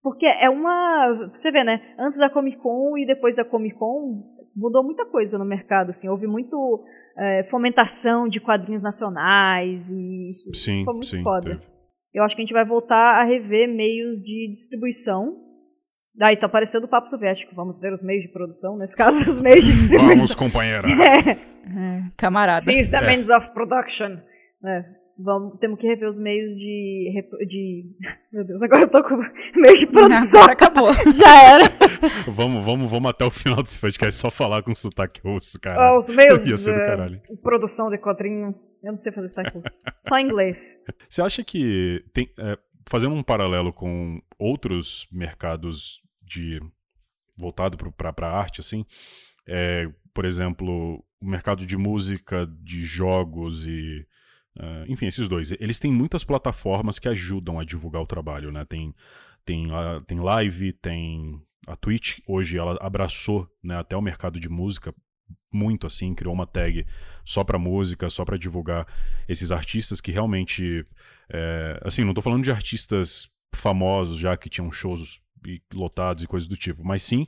[0.02, 1.80] porque é uma, você vê, né?
[1.98, 4.22] Antes da Comic Con e depois da Comic Con
[4.54, 6.84] mudou muita coisa no mercado, assim, houve muito
[7.18, 11.22] é, fomentação de quadrinhos nacionais e isso, isso Sim, foi muito sim.
[11.22, 11.50] foda.
[11.50, 11.62] teve.
[12.14, 15.26] Eu acho que a gente vai voltar a rever meios de distribuição.
[16.14, 17.54] Daí tá aparecendo o papo soviético.
[17.54, 20.08] Vamos ver os meios de produção, nesse caso, os meios de distribuição.
[20.16, 20.86] Vamos, companheira.
[21.68, 22.60] É, camarada.
[22.60, 23.06] Seize the É.
[23.08, 24.18] means of production.
[24.64, 24.84] É,
[25.18, 27.12] vamos, temos que rever os meios de,
[27.46, 27.84] de.
[28.32, 29.16] Meu Deus, agora eu tô com
[29.60, 30.40] meios de produção.
[30.40, 30.88] Agora acabou.
[31.14, 31.64] Já era.
[32.28, 35.98] vamos, vamos, vamos até o final desse podcast só falar com sotaque russo, Ah, cara.
[35.98, 37.20] os meios Ia ser do eh, caralho.
[37.30, 38.54] de produção de quadrinho.
[38.82, 39.68] Eu não sei fazer sotaque russo.
[39.98, 40.58] Só inglês.
[41.08, 42.56] Você acha que tem, é,
[42.88, 46.60] fazendo um paralelo com outros mercados de
[47.36, 48.84] voltado para arte, assim,
[49.46, 54.06] é, por exemplo, o mercado de música, de jogos e
[54.58, 58.64] é, enfim, esses dois, eles têm muitas plataformas que ajudam a divulgar o trabalho, né?
[58.64, 58.94] Tem
[59.44, 64.48] tem a- tem live, tem a Twitch hoje ela abraçou, né, até o mercado de
[64.48, 64.92] música
[65.52, 66.84] muito assim, criou uma tag
[67.24, 68.86] só pra música, só pra divulgar
[69.28, 70.84] esses artistas que realmente
[71.32, 75.20] é, assim, não tô falando de artistas famosos já que tinham shows
[75.72, 77.24] lotados e coisas do tipo, mas sim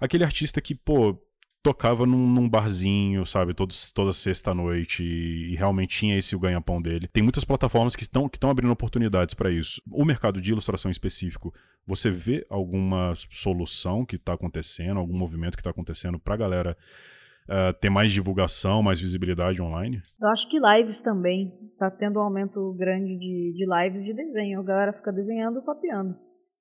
[0.00, 1.18] aquele artista que, pô,
[1.66, 6.80] tocava num, num, barzinho, sabe, todos, toda sexta-noite e, e, realmente tinha esse o ganha-pão
[6.80, 7.08] dele.
[7.08, 9.82] Tem muitas plataformas que estão, que estão abrindo oportunidades para isso.
[9.90, 11.52] O mercado de ilustração específico,
[11.84, 16.76] você vê alguma solução que está acontecendo, algum movimento que está acontecendo para a galera
[17.48, 20.00] uh, ter mais divulgação, mais visibilidade online?
[20.20, 21.52] Eu acho que lives também.
[21.80, 24.60] Tá tendo um aumento grande de, de lives de desenho.
[24.60, 26.14] A galera fica desenhando copiando.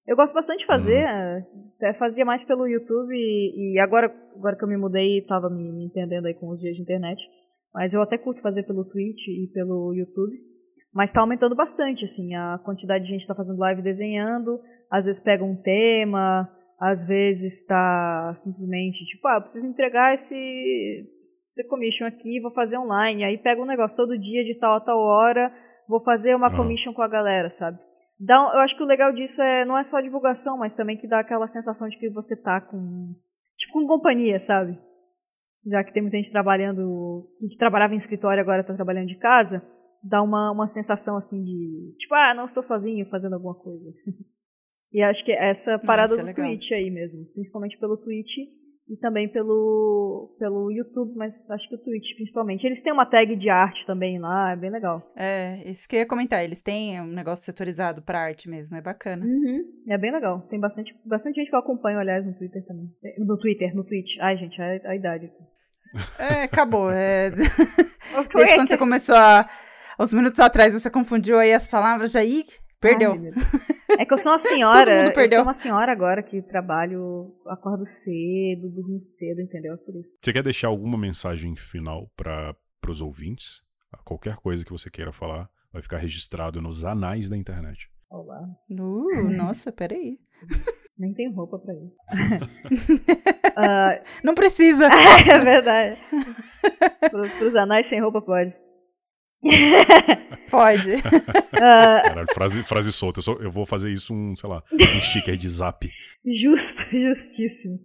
[0.07, 1.71] Eu gosto bastante de fazer, uhum.
[1.77, 5.71] até fazia mais pelo YouTube e, e, agora, agora que eu me mudei, estava me,
[5.71, 7.19] me, entendendo aí com os dias de internet.
[7.73, 10.35] Mas eu até curto fazer pelo Twitch e pelo YouTube.
[10.93, 15.21] Mas está aumentando bastante, assim, a quantidade de gente está fazendo live desenhando, às vezes
[15.21, 16.49] pega um tema,
[16.79, 20.35] às vezes está simplesmente tipo, ah, eu preciso entregar esse,
[21.49, 23.23] esse commission aqui, vou fazer online.
[23.23, 25.51] Aí pega um negócio todo dia de tal a tal hora,
[25.89, 27.77] vou fazer uma commission com a galera, sabe?
[28.19, 30.97] Dá, eu acho que o legal disso é não é só a divulgação, mas também
[30.97, 33.13] que dá aquela sensação de que você tá com.
[33.57, 34.77] Tipo, com companhia, sabe?
[35.65, 37.27] Já que tem muita gente trabalhando.
[37.49, 39.61] que trabalhava em escritório agora tá trabalhando de casa,
[40.01, 41.95] dá uma, uma sensação assim de.
[41.99, 43.91] Tipo, ah, não estou sozinho fazendo alguma coisa.
[44.93, 47.25] e acho que essa parada Nossa, é do Twitch aí mesmo.
[47.33, 48.37] Principalmente pelo Twitch
[48.87, 52.65] e também pelo, pelo YouTube, mas acho que o Twitch principalmente.
[52.65, 55.01] Eles têm uma tag de arte também lá, é bem legal.
[55.15, 58.81] É, isso que eu ia comentar, eles têm um negócio setorizado para arte mesmo, é
[58.81, 59.25] bacana.
[59.25, 60.41] Uhum, é bem legal.
[60.49, 62.89] Tem bastante, bastante gente que eu acompanho, aliás, no Twitter também.
[63.03, 64.17] É, no Twitter, no Twitch.
[64.21, 65.29] Ai, gente, a, a idade.
[66.19, 66.91] É, acabou.
[66.91, 67.31] É...
[68.33, 69.49] Desde quando você começou a.
[69.99, 72.43] Uns minutos atrás você confundiu aí as palavras, já aí
[72.85, 73.13] Perdeu.
[73.13, 73.19] Ai,
[73.89, 75.13] é que eu sou uma senhora.
[75.15, 79.77] eu sou uma senhora agora que trabalho, acordo cedo, durmo cedo, entendeu?
[79.77, 80.09] Por isso.
[80.21, 82.55] Você quer deixar alguma mensagem final para
[82.89, 83.61] os ouvintes?
[84.03, 87.89] Qualquer coisa que você queira falar vai ficar registrado nos anais da internet.
[88.09, 88.41] Olá.
[88.69, 90.19] Uh, nossa, peraí.
[90.97, 91.95] Nem tem roupa pra isso.
[93.51, 94.85] uh, Não precisa.
[94.85, 95.99] é verdade.
[97.11, 98.53] Para os anais sem roupa pode.
[100.49, 101.01] Pode.
[101.51, 103.19] Caralho, frase, frase solta.
[103.19, 105.89] Eu, só, eu, vou fazer isso um, sei lá, um sticker de zap.
[106.25, 107.75] Justo, justíssimo.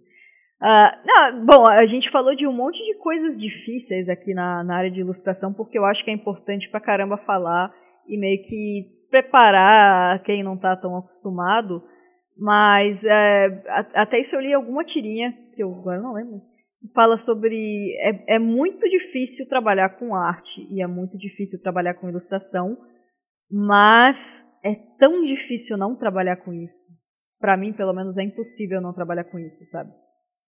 [0.61, 4.77] Uh, não, bom, a gente falou de um monte de coisas difíceis aqui na, na
[4.77, 7.73] área de ilustração, porque eu acho que é importante pra caramba falar
[8.07, 11.83] e meio que preparar quem não tá tão acostumado.
[12.37, 13.63] Mas é,
[13.93, 16.41] até isso eu li alguma tirinha, que eu agora não lembro,
[16.93, 17.95] fala sobre.
[17.99, 22.77] É, é muito difícil trabalhar com arte e é muito difícil trabalhar com ilustração,
[23.49, 26.87] mas é tão difícil não trabalhar com isso.
[27.39, 29.91] Para mim, pelo menos, é impossível não trabalhar com isso, sabe?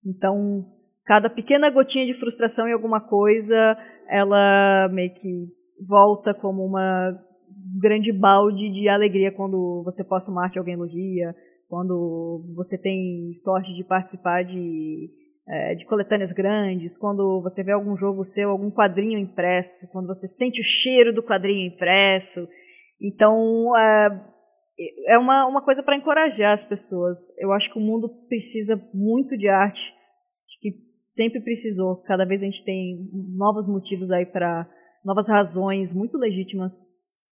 [0.06, 0.66] Então,
[1.06, 3.78] cada pequena gotinha de frustração em alguma coisa,
[4.08, 5.48] ela meio que
[5.88, 7.20] volta como uma
[7.80, 11.36] grande balde de alegria quando você posta uma arte e alguém elogia,
[11.68, 15.10] quando você tem sorte de participar de
[15.48, 20.28] é, de coletâneas grandes, quando você vê algum jogo seu, algum quadrinho impresso, quando você
[20.28, 22.48] sente o cheiro do quadrinho impresso.
[23.02, 24.10] Então, é,
[25.08, 27.18] é uma, uma coisa para encorajar as pessoas.
[27.38, 30.72] Eu acho que o mundo precisa muito de arte, acho que
[31.06, 31.98] sempre precisou.
[32.04, 34.68] Cada vez a gente tem novos motivos aí para
[35.04, 36.86] novas razões muito legítimas,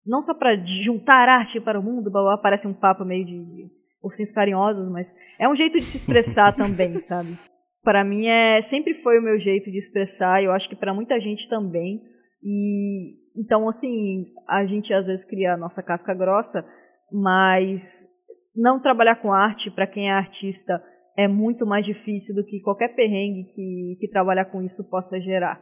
[0.07, 3.45] não só para juntar arte para o mundo, blá, blá, parece um papo meio de,
[3.45, 3.71] de
[4.03, 7.37] ursinhos carinhosos, mas é um jeito de se expressar também, sabe?
[7.83, 11.19] Para mim é sempre foi o meu jeito de expressar, eu acho que para muita
[11.21, 12.03] gente também.
[12.43, 16.65] E então assim, a gente às vezes cria a nossa casca grossa,
[17.13, 18.07] mas
[18.55, 20.79] não trabalhar com arte para quem é artista
[21.19, 25.61] é muito mais difícil do que qualquer perrengue que, que trabalhar com isso possa gerar.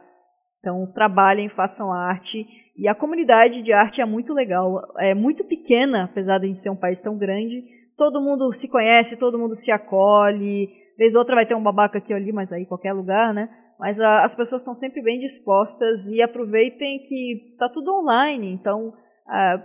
[0.59, 2.45] Então, trabalhem, façam arte.
[2.77, 4.83] E a comunidade de arte é muito legal.
[4.99, 7.63] É muito pequena, apesar de ser um país tão grande.
[7.97, 10.69] Todo mundo se conhece, todo mundo se acolhe.
[10.97, 13.49] Vez outra vai ter um babaca aqui ou ali, mas aí qualquer lugar, né?
[13.79, 18.51] Mas a, as pessoas estão sempre bem dispostas e aproveitem que está tudo online.
[18.51, 18.93] Então,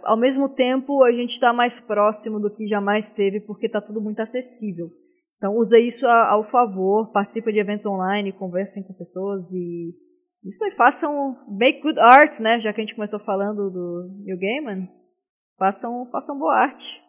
[0.05, 4.01] ao mesmo tempo, a gente está mais próximo do que jamais teve, porque está tudo
[4.01, 4.89] muito acessível.
[5.37, 9.93] Então, use isso a, ao favor, participe de eventos online, conversem com pessoas e
[10.45, 12.59] isso aí, façam make good art, né?
[12.61, 14.89] Já que a gente começou falando do New Gaiman,
[15.57, 17.02] façam, façam boa arte.